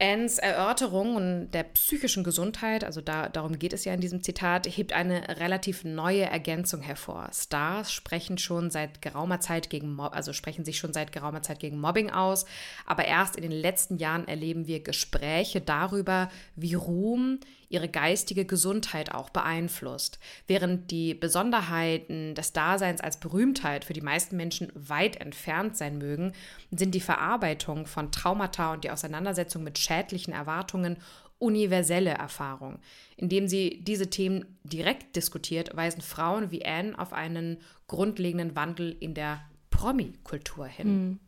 Anns 0.00 0.38
Erörterung 0.38 1.50
der 1.50 1.64
psychischen 1.64 2.24
Gesundheit, 2.24 2.84
also 2.84 3.00
da, 3.02 3.28
darum 3.28 3.58
geht 3.58 3.72
es 3.72 3.84
ja 3.84 3.92
in 3.92 4.00
diesem 4.00 4.22
Zitat, 4.22 4.66
hebt 4.66 4.92
eine 4.92 5.40
relativ 5.40 5.84
neue 5.84 6.22
Ergänzung 6.22 6.80
hervor. 6.80 7.28
Stars 7.34 7.92
sprechen 7.92 8.38
schon 8.38 8.70
seit 8.70 9.02
geraumer 9.02 9.40
Zeit 9.40 9.68
gegen 9.68 9.94
Mob 9.94 10.14
also 10.14 10.32
sprechen 10.32 10.64
sich 10.64 10.78
schon 10.78 10.94
seit 10.94 11.12
geraumer 11.12 11.42
Zeit 11.42 11.58
gegen 11.58 11.80
Mobbing 11.80 12.10
aus, 12.10 12.46
aber 12.86 13.04
erst 13.04 13.36
in 13.36 13.42
den 13.42 13.52
letzten 13.52 13.98
Jahren 13.98 14.26
erleben 14.26 14.68
wir 14.68 14.82
Gespräche 14.82 15.60
darüber, 15.60 16.30
wie 16.54 16.74
Ruhm 16.74 17.40
ihre 17.68 17.88
geistige 17.88 18.44
Gesundheit 18.44 19.12
auch 19.12 19.30
beeinflusst. 19.30 20.18
Während 20.46 20.90
die 20.90 21.14
Besonderheiten 21.14 22.34
des 22.34 22.52
Daseins 22.52 23.00
als 23.00 23.18
Berühmtheit 23.20 23.84
für 23.84 23.92
die 23.92 24.00
meisten 24.00 24.36
Menschen 24.36 24.72
weit 24.74 25.20
entfernt 25.20 25.76
sein 25.76 25.98
mögen, 25.98 26.32
sind 26.70 26.94
die 26.94 27.00
Verarbeitung 27.00 27.86
von 27.86 28.10
Traumata 28.10 28.72
und 28.72 28.84
die 28.84 28.90
Auseinandersetzung 28.90 29.64
mit 29.64 29.78
schädlichen 29.78 30.32
Erwartungen 30.32 30.96
universelle 31.38 32.10
Erfahrung. 32.10 32.78
Indem 33.16 33.48
sie 33.48 33.80
diese 33.82 34.10
Themen 34.10 34.58
direkt 34.64 35.14
diskutiert, 35.14 35.76
weisen 35.76 36.02
Frauen 36.02 36.50
wie 36.50 36.64
Anne 36.64 36.98
auf 36.98 37.12
einen 37.12 37.58
grundlegenden 37.86 38.56
Wandel 38.56 38.96
in 38.98 39.14
der 39.14 39.40
Promi-Kultur 39.70 40.66
hin. 40.66 40.88
Mhm. 40.88 41.18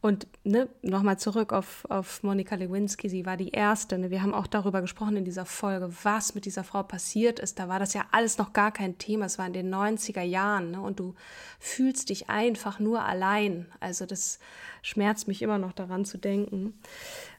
Und 0.00 0.28
ne, 0.44 0.68
nochmal 0.82 1.18
zurück 1.18 1.52
auf, 1.52 1.84
auf 1.88 2.22
Monika 2.22 2.54
Lewinsky, 2.54 3.08
sie 3.08 3.26
war 3.26 3.36
die 3.36 3.48
Erste. 3.48 3.98
Ne? 3.98 4.10
Wir 4.10 4.22
haben 4.22 4.32
auch 4.32 4.46
darüber 4.46 4.80
gesprochen 4.80 5.16
in 5.16 5.24
dieser 5.24 5.44
Folge, 5.44 5.90
was 6.04 6.36
mit 6.36 6.44
dieser 6.44 6.62
Frau 6.62 6.84
passiert 6.84 7.40
ist. 7.40 7.58
Da 7.58 7.68
war 7.68 7.80
das 7.80 7.94
ja 7.94 8.06
alles 8.12 8.38
noch 8.38 8.52
gar 8.52 8.70
kein 8.70 8.98
Thema. 8.98 9.26
Es 9.26 9.38
war 9.38 9.46
in 9.46 9.52
den 9.52 9.74
90er 9.74 10.22
Jahren 10.22 10.70
ne? 10.70 10.80
und 10.80 11.00
du 11.00 11.14
fühlst 11.58 12.10
dich 12.10 12.30
einfach 12.30 12.78
nur 12.78 13.02
allein. 13.02 13.66
Also 13.80 14.06
das 14.06 14.38
schmerzt 14.82 15.26
mich 15.26 15.42
immer 15.42 15.58
noch 15.58 15.72
daran 15.72 16.04
zu 16.04 16.16
denken. 16.16 16.78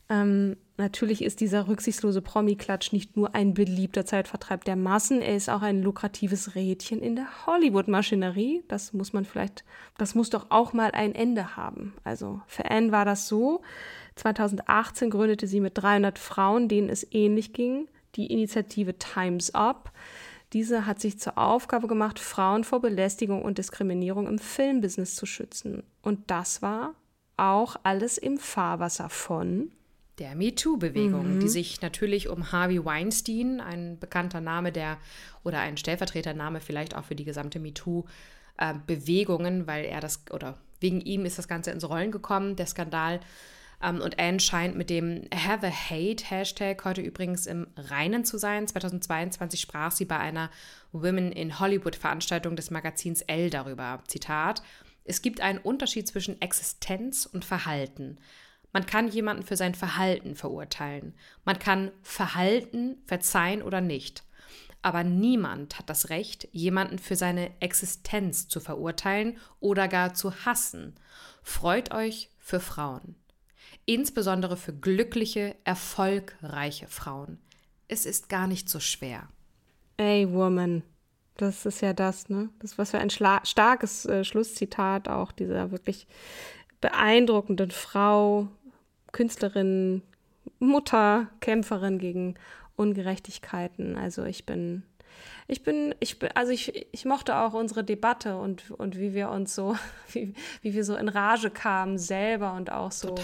Ähm, 0.09 0.57
natürlich 0.79 1.23
ist 1.23 1.41
dieser 1.41 1.67
rücksichtslose 1.67 2.21
Promi-Klatsch 2.21 2.91
nicht 2.91 3.15
nur 3.15 3.35
ein 3.35 3.53
beliebter 3.53 4.05
Zeitvertreib 4.05 4.65
der 4.65 4.75
Massen, 4.75 5.21
er 5.21 5.35
ist 5.35 5.49
auch 5.49 5.61
ein 5.61 5.83
lukratives 5.83 6.55
Rädchen 6.55 7.01
in 7.01 7.15
der 7.15 7.27
Hollywood-Maschinerie. 7.45 8.63
Das 8.67 8.93
muss 8.93 9.13
man 9.13 9.25
vielleicht, 9.25 9.63
das 9.97 10.15
muss 10.15 10.29
doch 10.29 10.47
auch 10.49 10.73
mal 10.73 10.91
ein 10.91 11.13
Ende 11.13 11.55
haben. 11.55 11.93
Also 12.03 12.41
für 12.47 12.71
Anne 12.71 12.91
war 12.91 13.05
das 13.05 13.27
so. 13.27 13.61
2018 14.15 15.09
gründete 15.11 15.45
sie 15.45 15.59
mit 15.59 15.77
300 15.77 16.17
Frauen, 16.17 16.67
denen 16.67 16.89
es 16.89 17.07
ähnlich 17.11 17.53
ging, 17.53 17.87
die 18.15 18.27
Initiative 18.27 18.97
Times 18.97 19.53
Up. 19.53 19.91
Diese 20.53 20.85
hat 20.87 20.99
sich 20.99 21.19
zur 21.19 21.37
Aufgabe 21.37 21.87
gemacht, 21.87 22.17
Frauen 22.17 22.63
vor 22.63 22.81
Belästigung 22.81 23.43
und 23.43 23.59
Diskriminierung 23.59 24.27
im 24.27 24.39
Filmbusiness 24.39 25.15
zu 25.15 25.27
schützen. 25.27 25.83
Und 26.01 26.31
das 26.31 26.61
war 26.61 26.95
auch 27.37 27.75
alles 27.83 28.17
im 28.17 28.37
Fahrwasser 28.37 29.09
von 29.09 29.71
der 30.19 30.35
MeToo-Bewegung, 30.35 31.35
mhm. 31.35 31.39
die 31.39 31.49
sich 31.49 31.81
natürlich 31.81 32.29
um 32.29 32.51
Harvey 32.51 32.83
Weinstein, 32.83 33.61
ein 33.61 33.99
bekannter 33.99 34.41
Name 34.41 34.71
der 34.71 34.97
oder 35.43 35.59
ein 35.59 35.77
Stellvertretername 35.77 36.59
vielleicht 36.59 36.95
auch 36.95 37.05
für 37.05 37.15
die 37.15 37.25
gesamte 37.25 37.59
MeToo-Bewegungen, 37.59 39.67
weil 39.67 39.85
er 39.85 40.01
das 40.01 40.23
oder 40.31 40.57
wegen 40.79 41.01
ihm 41.01 41.25
ist 41.25 41.37
das 41.37 41.47
Ganze 41.47 41.71
ins 41.71 41.87
Rollen 41.87 42.11
gekommen, 42.11 42.55
der 42.55 42.67
Skandal. 42.67 43.19
Ähm, 43.81 44.01
und 44.01 44.19
Anne 44.19 44.39
scheint 44.39 44.75
mit 44.75 44.89
dem 44.89 45.23
Have 45.33 45.65
a 45.65 45.71
Hate 45.71 46.25
Hashtag 46.25 46.83
heute 46.85 47.01
übrigens 47.01 47.47
im 47.47 47.67
Reinen 47.75 48.25
zu 48.25 48.37
sein. 48.37 48.67
2022 48.67 49.59
sprach 49.59 49.91
sie 49.91 50.05
bei 50.05 50.17
einer 50.17 50.49
Women 50.91 51.31
in 51.31 51.59
Hollywood 51.59 51.95
Veranstaltung 51.95 52.55
des 52.55 52.71
Magazins 52.71 53.21
Elle 53.21 53.49
darüber. 53.49 54.03
Zitat: 54.07 54.61
Es 55.05 55.21
gibt 55.21 55.41
einen 55.41 55.59
Unterschied 55.59 56.07
zwischen 56.07 56.41
Existenz 56.41 57.25
und 57.25 57.45
Verhalten. 57.45 58.17
Man 58.71 58.85
kann 58.85 59.07
jemanden 59.07 59.43
für 59.43 59.57
sein 59.57 59.75
Verhalten 59.75 60.35
verurteilen. 60.35 61.13
Man 61.43 61.57
kann 61.59 61.91
Verhalten 62.01 62.97
verzeihen 63.05 63.61
oder 63.61 63.81
nicht. 63.81 64.23
Aber 64.81 65.03
niemand 65.03 65.77
hat 65.77 65.89
das 65.89 66.09
Recht, 66.09 66.47
jemanden 66.51 66.99
für 66.99 67.15
seine 67.15 67.51
Existenz 67.59 68.47
zu 68.47 68.59
verurteilen 68.59 69.37
oder 69.59 69.87
gar 69.87 70.13
zu 70.13 70.33
hassen. 70.45 70.95
Freut 71.41 71.93
euch 71.93 72.29
für 72.37 72.59
Frauen. 72.59 73.15
Insbesondere 73.85 74.55
für 74.55 74.73
glückliche, 74.73 75.55
erfolgreiche 75.63 76.87
Frauen. 76.87 77.39
Es 77.87 78.05
ist 78.05 78.29
gar 78.29 78.47
nicht 78.47 78.69
so 78.69 78.79
schwer. 78.79 79.27
Ey, 79.97 80.31
Woman. 80.31 80.83
Das 81.35 81.65
ist 81.65 81.81
ja 81.81 81.93
das, 81.93 82.29
ne? 82.29 82.49
Das 82.59 82.77
was 82.77 82.91
für 82.91 82.99
ein 82.99 83.09
Schla 83.09 83.41
starkes 83.45 84.05
äh, 84.05 84.25
Schlusszitat 84.25 85.07
auch 85.07 85.31
dieser 85.31 85.71
wirklich 85.71 86.05
beeindruckenden 86.81 87.71
Frau, 87.71 88.49
Künstlerin, 89.11 90.01
Mutter, 90.59 91.27
Kämpferin 91.39 91.99
gegen 91.99 92.35
Ungerechtigkeiten. 92.75 93.97
Also 93.97 94.23
ich 94.23 94.45
bin, 94.45 94.83
ich 95.47 95.63
bin, 95.63 95.95
ich 95.99 96.19
bin, 96.19 96.29
also 96.35 96.51
ich, 96.51 96.87
ich 96.91 97.05
mochte 97.05 97.35
auch 97.35 97.53
unsere 97.53 97.83
Debatte 97.83 98.37
und, 98.37 98.71
und 98.71 98.97
wie 98.97 99.13
wir 99.13 99.29
uns 99.29 99.55
so, 99.55 99.75
wie, 100.11 100.33
wie 100.61 100.73
wir 100.73 100.83
so 100.83 100.95
in 100.95 101.09
Rage 101.09 101.49
kamen 101.49 101.97
selber 101.97 102.53
und 102.53 102.71
auch 102.71 102.91
so 102.91 103.15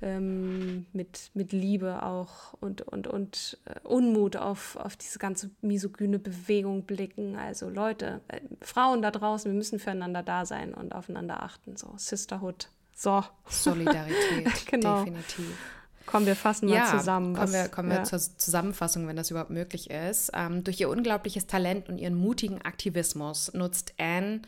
ähm, 0.00 0.86
mit, 0.92 1.30
mit 1.34 1.52
Liebe 1.52 2.02
auch 2.02 2.54
und, 2.60 2.82
und, 2.82 3.06
und 3.06 3.58
äh, 3.66 3.86
Unmut 3.86 4.36
auf, 4.36 4.76
auf 4.76 4.96
diese 4.96 5.18
ganze 5.18 5.50
misogyne 5.60 6.18
Bewegung 6.18 6.84
blicken. 6.84 7.36
Also 7.36 7.68
Leute, 7.68 8.20
äh, 8.28 8.40
Frauen 8.62 9.02
da 9.02 9.10
draußen, 9.10 9.50
wir 9.50 9.56
müssen 9.56 9.78
füreinander 9.78 10.22
da 10.22 10.46
sein 10.46 10.72
und 10.72 10.94
aufeinander 10.94 11.42
achten. 11.42 11.76
So, 11.76 11.92
Sisterhood. 11.96 12.68
So. 13.00 13.24
Solidarität, 13.48 14.66
genau. 14.66 14.98
definitiv. 14.98 15.56
Kommen 16.04 16.26
wir 16.26 16.36
fassen 16.36 16.68
mal 16.68 16.74
ja, 16.74 16.98
zusammen. 16.98 17.34
Kommen 17.34 17.52
wir, 17.52 17.68
kommen 17.68 17.90
ja. 17.90 17.98
wir 17.98 18.04
zur 18.04 18.18
Zusammenfassung, 18.18 19.08
wenn 19.08 19.16
das 19.16 19.30
überhaupt 19.30 19.48
möglich 19.48 19.88
ist. 19.88 20.30
Ähm, 20.34 20.64
durch 20.64 20.80
ihr 20.80 20.90
unglaubliches 20.90 21.46
Talent 21.46 21.88
und 21.88 21.96
ihren 21.96 22.14
mutigen 22.14 22.60
Aktivismus 22.60 23.54
nutzt 23.54 23.94
Anne 23.96 24.42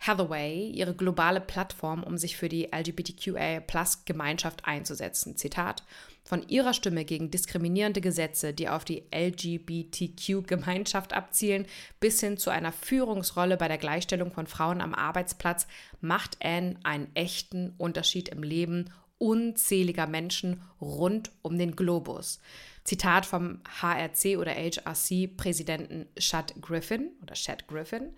Hathaway 0.00 0.70
ihre 0.70 0.94
globale 0.94 1.40
Plattform, 1.40 2.04
um 2.04 2.18
sich 2.18 2.36
für 2.36 2.48
die 2.48 2.68
LGBTQA-Plus-Gemeinschaft 2.72 4.64
einzusetzen. 4.64 5.36
Zitat: 5.36 5.82
Von 6.24 6.48
ihrer 6.48 6.72
Stimme 6.72 7.04
gegen 7.04 7.30
diskriminierende 7.30 8.00
Gesetze, 8.00 8.54
die 8.54 8.68
auf 8.68 8.84
die 8.84 9.04
LGBTQ-Gemeinschaft 9.12 11.12
abzielen, 11.12 11.66
bis 12.00 12.20
hin 12.20 12.36
zu 12.36 12.50
einer 12.50 12.72
Führungsrolle 12.72 13.56
bei 13.56 13.68
der 13.68 13.78
Gleichstellung 13.78 14.30
von 14.30 14.46
Frauen 14.46 14.80
am 14.80 14.94
Arbeitsplatz, 14.94 15.66
macht 16.00 16.38
Anne 16.42 16.76
einen 16.84 17.08
echten 17.14 17.74
Unterschied 17.76 18.28
im 18.28 18.42
Leben 18.42 18.90
unzähliger 19.18 20.06
Menschen 20.06 20.62
rund 20.80 21.30
um 21.42 21.58
den 21.58 21.76
Globus. 21.76 22.40
Zitat 22.84 23.26
vom 23.26 23.60
HRC 23.82 24.38
oder 24.38 24.52
HRC-Präsidenten 24.52 26.06
Chad 26.18 26.54
Griffin 26.62 27.10
oder 27.20 27.34
Chad 27.34 27.68
Griffin. 27.68 28.14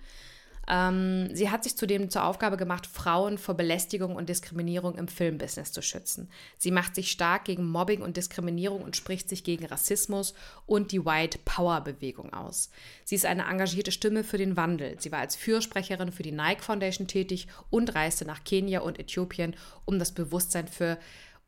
Ähm, 0.73 1.35
sie 1.35 1.51
hat 1.51 1.65
sich 1.65 1.77
zudem 1.77 2.11
zur 2.11 2.25
Aufgabe 2.25 2.57
gemacht, 2.57 2.87
Frauen 2.87 3.39
vor 3.39 3.57
Belästigung 3.57 4.15
und 4.15 4.29
Diskriminierung 4.29 4.95
im 4.95 5.09
Filmbusiness 5.09 5.73
zu 5.73 5.83
schützen. 5.83 6.31
Sie 6.59 6.71
macht 6.71 6.95
sich 6.95 7.11
stark 7.11 7.47
gegen 7.47 7.69
Mobbing 7.69 8.03
und 8.03 8.17
Diskriminierung 8.17 8.83
und 8.83 8.97
spricht 8.97 9.29
sich 9.29 9.43
gegen 9.43 9.67
Rassismus 9.67 10.33
und 10.67 10.93
die 10.93 11.05
White 11.05 11.41
Power 11.45 11.81
Bewegung 11.81 12.33
aus. 12.33 12.71
Sie 13.05 13.17
ist 13.17 13.27
eine 13.27 13.47
engagierte 13.47 13.91
Stimme 13.91 14.23
für 14.23 14.39
den 14.39 14.57
Wandel. 14.57 14.95
Sie 15.01 15.11
war 15.11 15.19
als 15.19 15.35
Fürsprecherin 15.35 16.13
für 16.13 16.23
die 16.23 16.31
Nike 16.31 16.63
Foundation 16.63 17.09
tätig 17.09 17.49
und 17.71 17.97
reiste 17.97 18.25
nach 18.25 18.45
Kenia 18.45 18.81
und 18.81 19.01
Äthiopien, 19.01 19.57
um 19.87 19.99
das 19.99 20.13
Bewusstsein 20.13 20.69
für 20.69 20.99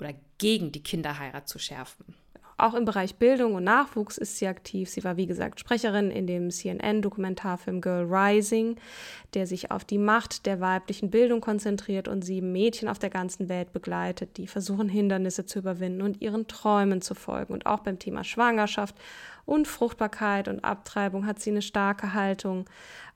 oder 0.01 0.14
gegen 0.39 0.73
die 0.73 0.83
Kinderheirat 0.83 1.49
zu 1.49 1.61
schärfen. 1.61 2.16
Auch 2.63 2.75
im 2.75 2.85
Bereich 2.85 3.17
Bildung 3.17 3.57
und 3.57 3.65
Nachwuchs 3.65 4.19
ist 4.19 4.37
sie 4.37 4.47
aktiv. 4.47 4.89
Sie 4.89 5.03
war, 5.03 5.17
wie 5.17 5.27
gesagt, 5.27 5.59
Sprecherin 5.59 6.13
in 6.13 6.29
dem 6.29 6.49
CNN-Dokumentarfilm 6.49 7.81
Girl 7.81 8.07
Rising, 8.09 8.77
der 9.35 9.49
sich 9.49 9.73
auf 9.73 9.85
die 9.85 9.99
Macht 9.99 10.47
der 10.47 10.61
weiblichen 10.61 11.11
Bildung 11.11 11.41
konzentriert 11.41 12.07
und 12.07 12.23
sieben 12.23 12.53
Mädchen 12.53 12.89
auf 12.89 13.01
der 13.01 13.11
ganzen 13.11 13.49
Welt 13.49 13.73
begleitet, 13.73 14.37
die 14.37 14.47
versuchen, 14.47 14.89
Hindernisse 14.89 15.45
zu 15.45 15.59
überwinden 15.59 16.03
und 16.03 16.23
ihren 16.23 16.47
Träumen 16.47 17.03
zu 17.03 17.17
folgen. 17.17 17.53
Und 17.53 17.67
auch 17.67 17.81
beim 17.81 17.99
Thema 17.99 18.23
Schwangerschaft 18.23 18.95
Unfruchtbarkeit 19.53 20.48
und 20.48 20.64
Abtreibung 20.64 21.26
hat 21.26 21.38
sie 21.38 21.50
eine 21.50 21.61
starke 21.61 22.14
Haltung. 22.14 22.64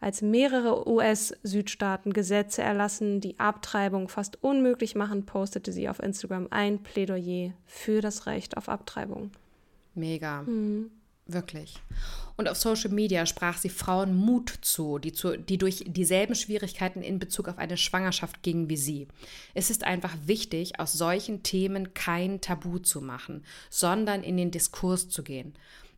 Als 0.00 0.20
mehrere 0.20 0.86
US-Südstaaten 0.86 2.12
Gesetze 2.12 2.60
erlassen, 2.60 3.22
die 3.22 3.40
Abtreibung 3.40 4.08
fast 4.08 4.42
unmöglich 4.42 4.94
machen, 4.94 5.24
postete 5.24 5.72
sie 5.72 5.88
auf 5.88 5.98
Instagram 5.98 6.48
ein 6.50 6.82
Plädoyer 6.82 7.52
für 7.64 8.02
das 8.02 8.26
Recht 8.26 8.58
auf 8.58 8.68
Abtreibung. 8.68 9.30
Mega. 9.94 10.42
Mhm. 10.42 10.90
Wirklich. 11.28 11.74
Und 12.36 12.48
auf 12.48 12.56
Social 12.56 12.90
Media 12.90 13.26
sprach 13.26 13.58
sie 13.58 13.70
Frauen 13.70 14.14
Mut 14.14 14.58
zu, 14.60 14.98
die, 14.98 15.12
zu, 15.12 15.36
die 15.36 15.58
durch 15.58 15.84
dieselben 15.86 16.34
Schwierigkeiten 16.34 17.02
in 17.02 17.18
Bezug 17.18 17.48
auf 17.48 17.58
eine 17.58 17.76
Schwangerschaft 17.76 18.42
gingen 18.42 18.68
wie 18.68 18.76
sie. 18.76 19.08
Es 19.54 19.70
ist 19.70 19.82
einfach 19.82 20.14
wichtig, 20.26 20.78
aus 20.78 20.92
solchen 20.92 21.42
Themen 21.42 21.94
kein 21.94 22.40
Tabu 22.40 22.78
zu 22.78 23.00
machen, 23.00 23.42
sondern 23.70 24.22
in 24.22 24.36
den 24.36 24.52
Diskurs 24.52 25.08
zu 25.08 25.24
gehen. 25.24 25.54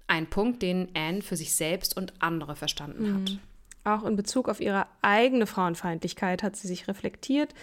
Ein 0.09 0.27
Punkt, 0.27 0.63
den 0.63 0.89
Anne 0.95 1.23
für 1.23 1.37
sich 1.37 1.55
selbst 1.55 1.97
und 1.97 2.13
andere 2.19 2.57
verstanden 2.57 3.15
hat. 3.15 3.33
Mhm. 3.33 3.39
Auch 3.85 4.05
in 4.05 4.17
Bezug 4.17 4.49
auf 4.49 4.61
ihre 4.61 4.87
eigene 5.01 5.47
Frauenfeindlichkeit 5.47 6.43
hat 6.43 6.57
sie 6.57 6.69
sich 6.69 6.89
reflektiert. 6.89 7.55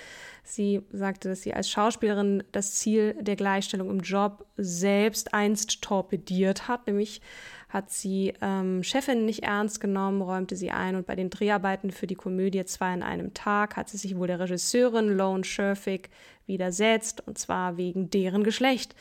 Sie 0.43 0.81
sagte, 0.91 1.29
dass 1.29 1.41
sie 1.41 1.53
als 1.53 1.69
Schauspielerin 1.69 2.43
das 2.51 2.73
Ziel 2.75 3.15
der 3.19 3.35
Gleichstellung 3.35 3.89
im 3.89 3.99
Job 3.99 4.45
selbst 4.57 5.33
einst 5.33 5.81
torpediert 5.81 6.67
hat. 6.67 6.87
Nämlich 6.87 7.21
hat 7.69 7.91
sie 7.91 8.33
ähm, 8.41 8.81
Chefin 8.83 9.25
nicht 9.25 9.43
ernst 9.43 9.81
genommen, 9.81 10.21
räumte 10.21 10.55
sie 10.55 10.71
ein 10.71 10.95
und 10.95 11.05
bei 11.05 11.15
den 11.15 11.29
Dreharbeiten 11.29 11.91
für 11.91 12.07
die 12.07 12.15
Komödie 12.15 12.65
Zwei 12.65 12.93
in 12.93 13.03
einem 13.03 13.33
Tag 13.33 13.75
hat 13.75 13.89
sie 13.89 13.97
sich 13.97 14.17
wohl 14.17 14.27
der 14.27 14.39
Regisseurin 14.39 15.09
Lone 15.09 15.43
Scherfig 15.43 16.09
widersetzt 16.47 17.27
und 17.27 17.37
zwar 17.37 17.77
wegen 17.77 18.09
deren 18.09 18.43
Geschlecht. 18.43 18.95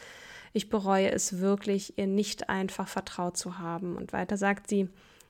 Ich 0.54 0.70
bereue 0.70 1.10
es 1.10 1.40
wirklich, 1.40 1.98
ihr 1.98 2.06
nicht 2.06 2.48
einfach 2.48 2.88
vertraut 2.88 3.36
zu 3.36 3.58
haben. 3.58 3.96
Und 3.96 4.14
weiter 4.14 4.38
sagt 4.38 4.68
sie, 4.70 4.88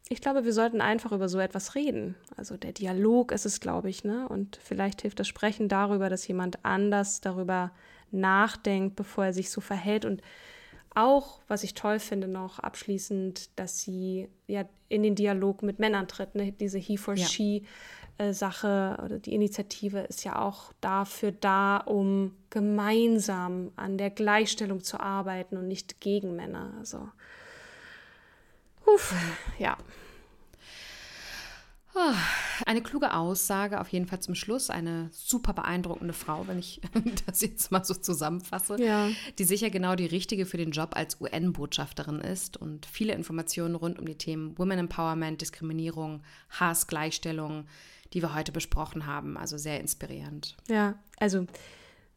ich 0.08 0.20
glaube, 0.20 0.44
wir 0.44 0.52
sollten 0.52 0.80
einfach 0.80 1.12
über 1.12 1.28
so 1.28 1.38
etwas 1.38 1.74
reden. 1.74 2.14
Also 2.36 2.56
der 2.56 2.72
Dialog 2.72 3.32
ist 3.32 3.46
es, 3.46 3.58
glaube 3.58 3.88
ich, 3.88 4.04
ne? 4.04 4.28
Und 4.28 4.58
vielleicht 4.62 5.02
hilft 5.02 5.18
das 5.18 5.26
Sprechen 5.26 5.68
darüber, 5.68 6.10
dass 6.10 6.28
jemand 6.28 6.64
anders 6.64 7.22
darüber 7.22 7.72
nachdenkt, 8.10 8.96
bevor 8.96 9.24
er 9.24 9.32
sich 9.32 9.50
so 9.50 9.62
verhält. 9.62 10.04
Und 10.04 10.20
auch, 10.94 11.40
was 11.48 11.64
ich 11.64 11.72
toll 11.72 11.98
finde, 11.98 12.28
noch 12.28 12.58
abschließend, 12.58 13.58
dass 13.58 13.80
sie 13.80 14.28
ja 14.46 14.64
in 14.88 15.02
den 15.02 15.14
Dialog 15.14 15.62
mit 15.62 15.78
Männern 15.78 16.06
tritt. 16.06 16.34
Ne? 16.34 16.52
Diese 16.52 16.78
He 16.78 16.98
for 16.98 17.14
ja. 17.14 17.26
She 17.26 17.64
äh, 18.18 18.32
Sache 18.32 18.98
oder 19.04 19.18
die 19.18 19.34
Initiative 19.34 20.00
ist 20.00 20.24
ja 20.24 20.40
auch 20.40 20.72
dafür 20.80 21.32
da, 21.32 21.78
um 21.78 22.36
gemeinsam 22.50 23.72
an 23.76 23.98
der 23.98 24.10
Gleichstellung 24.10 24.82
zu 24.82 25.00
arbeiten 25.00 25.56
und 25.56 25.68
nicht 25.68 26.00
gegen 26.00 26.36
Männer. 26.36 26.72
Also 26.78 27.08
Uff, 28.86 29.14
ja. 29.58 29.76
Ah, 31.96 32.14
eine 32.66 32.82
kluge 32.82 33.14
Aussage, 33.14 33.80
auf 33.80 33.88
jeden 33.88 34.06
Fall 34.06 34.18
zum 34.18 34.34
Schluss. 34.34 34.68
Eine 34.68 35.10
super 35.12 35.52
beeindruckende 35.52 36.12
Frau, 36.12 36.46
wenn 36.48 36.58
ich 36.58 36.80
das 37.26 37.40
jetzt 37.40 37.70
mal 37.70 37.84
so 37.84 37.94
zusammenfasse, 37.94 38.82
ja. 38.82 39.10
die 39.38 39.44
sicher 39.44 39.70
genau 39.70 39.94
die 39.94 40.06
richtige 40.06 40.44
für 40.44 40.56
den 40.56 40.72
Job 40.72 40.96
als 40.96 41.20
UN-Botschafterin 41.20 42.20
ist 42.20 42.56
und 42.56 42.84
viele 42.86 43.14
Informationen 43.14 43.76
rund 43.76 44.00
um 44.00 44.06
die 44.06 44.18
Themen 44.18 44.58
Women 44.58 44.80
Empowerment, 44.80 45.40
Diskriminierung, 45.40 46.22
Hass, 46.50 46.88
Gleichstellung, 46.88 47.66
die 48.14 48.22
wir 48.22 48.34
heute 48.34 48.52
besprochen 48.52 49.06
haben. 49.06 49.36
Also 49.36 49.58
sehr 49.58 49.80
inspirierend. 49.80 50.56
Ja, 50.68 50.94
also 51.18 51.46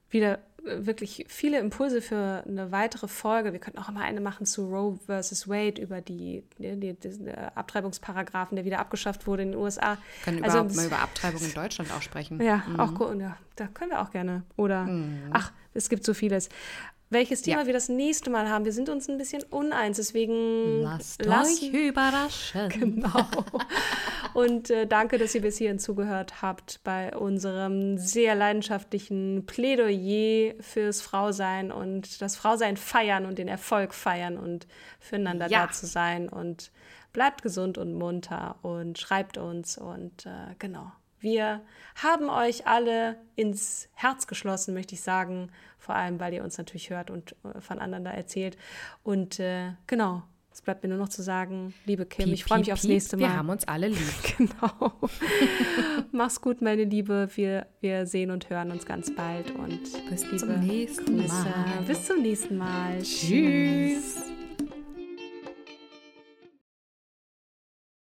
wieder 0.10 0.40
wirklich 0.64 1.26
viele 1.28 1.60
Impulse 1.60 2.02
für 2.02 2.44
eine 2.46 2.72
weitere 2.72 3.08
Folge. 3.08 3.54
Wir 3.54 3.60
könnten 3.60 3.80
auch 3.80 3.90
mal 3.90 4.02
eine 4.02 4.22
machen 4.22 4.46
zu 4.46 4.68
Roe 4.68 5.00
versus 5.06 5.48
Wade 5.48 5.82
über 5.82 6.02
die, 6.02 6.44
die, 6.58 6.80
die, 6.80 6.94
die 6.94 7.32
Abtreibungsparagraphen, 7.32 8.56
der 8.56 8.66
wieder 8.66 8.80
abgeschafft 8.80 9.28
wurde 9.28 9.44
in 9.44 9.52
den 9.52 9.62
USA. 9.62 9.92
Wir 9.92 9.98
können 10.26 10.44
also, 10.44 10.58
überhaupt 10.58 10.76
mal 10.76 10.86
über 10.86 11.00
Abtreibung 11.00 11.42
in 11.42 11.54
Deutschland 11.54 11.92
auch 11.94 12.02
sprechen. 12.02 12.42
Ja, 12.42 12.64
mhm. 12.68 12.80
auch 12.80 13.16
ja, 13.16 13.38
da 13.56 13.68
können 13.68 13.92
wir 13.92 14.02
auch 14.02 14.12
gerne. 14.12 14.44
Oder 14.56 14.86
mhm. 14.86 15.30
ach, 15.32 15.52
es 15.74 15.90
gibt 15.90 16.04
so 16.04 16.14
vieles 16.14 16.50
welches 17.10 17.42
Thema 17.42 17.62
ja. 17.62 17.68
wir 17.68 17.74
das 17.74 17.90
nächste 17.90 18.30
Mal 18.30 18.50
haben. 18.50 18.66
Wir 18.66 18.74
sind 18.74 18.90
uns 18.90 19.08
ein 19.08 19.18
bisschen 19.18 19.44
uneins, 19.44 19.98
deswegen 19.98 20.82
lasst 20.82 21.24
lassen, 21.24 21.74
euch 21.74 21.88
überraschen. 21.88 22.70
Genau. 22.78 23.26
Und 24.34 24.70
äh, 24.70 24.86
danke, 24.86 25.18
dass 25.18 25.34
ihr 25.34 25.42
bis 25.42 25.58
hierhin 25.58 25.80
zugehört 25.80 26.42
habt 26.42 26.82
bei 26.84 27.16
unserem 27.16 27.98
sehr 27.98 28.36
leidenschaftlichen 28.36 29.46
Plädoyer 29.46 30.54
fürs 30.60 31.02
Frausein 31.02 31.72
und 31.72 32.22
das 32.22 32.36
Frausein 32.36 32.78
feiern 32.78 33.26
und 33.26 33.38
den 33.38 33.48
Erfolg 33.48 33.94
feiern 33.94 34.38
und 34.38 34.68
füreinander 35.00 35.48
ja. 35.50 35.66
da 35.66 35.72
zu 35.72 35.86
sein. 35.86 36.30
Und 36.30 36.72
bleibt 37.14 37.42
gesund 37.42 37.78
und 37.78 37.96
munter 37.96 38.58
und 38.62 39.00
schreibt 39.00 39.38
uns 39.38 39.78
und 39.78 40.26
äh, 40.26 40.54
genau. 40.60 40.92
Wir 41.20 41.62
haben 41.96 42.30
euch 42.30 42.68
alle 42.68 43.18
ins 43.36 43.90
Herz 43.94 44.28
geschlossen, 44.28 44.74
möchte 44.74 44.96
ich 44.96 45.02
sagen. 45.02 45.52
Vor 45.78 45.96
allem, 45.96 46.20
weil 46.20 46.34
ihr 46.34 46.44
uns 46.44 46.58
natürlich 46.58 46.90
hört 46.90 47.10
und 47.10 47.36
äh, 47.44 47.62
voneinander 47.62 48.12
erzählt. 48.12 48.58
Und 49.04 49.40
äh, 49.40 49.74
genau, 49.88 50.24
es 50.58 50.64
bleibt 50.64 50.82
mir 50.82 50.90
nur 50.90 50.98
noch 50.98 51.10
zu 51.10 51.22
sagen, 51.22 51.74
liebe 51.86 52.06
Kim, 52.08 52.26
piep, 52.26 52.34
ich 52.34 52.44
freue 52.44 52.58
mich 52.58 52.66
piep, 52.68 52.74
aufs 52.74 52.84
nächste 52.84 53.16
Mal. 53.16 53.30
Wir 53.30 53.36
haben 53.36 53.50
uns 53.50 53.68
alle 53.68 53.90
lieb. 53.90 54.14
genau. 54.38 54.94
Mach's 56.12 56.42
gut, 56.42 56.64
meine 56.64 56.84
Liebe. 56.84 57.30
Wir, 57.36 57.68
wir 57.80 58.08
sehen 58.08 58.32
und 58.32 58.50
hören 58.50 58.72
uns 58.72 58.86
ganz 58.86 59.14
bald. 59.14 59.52
Und 59.52 59.82
bis 60.10 60.28
zum 60.40 60.60
nächsten 60.60 61.20
Grüße. 61.20 61.34
Mal. 61.34 61.84
Bis 61.86 62.06
zum 62.06 62.22
nächsten 62.24 62.58
Mal. 62.58 63.02
Tschüss. 63.04 64.16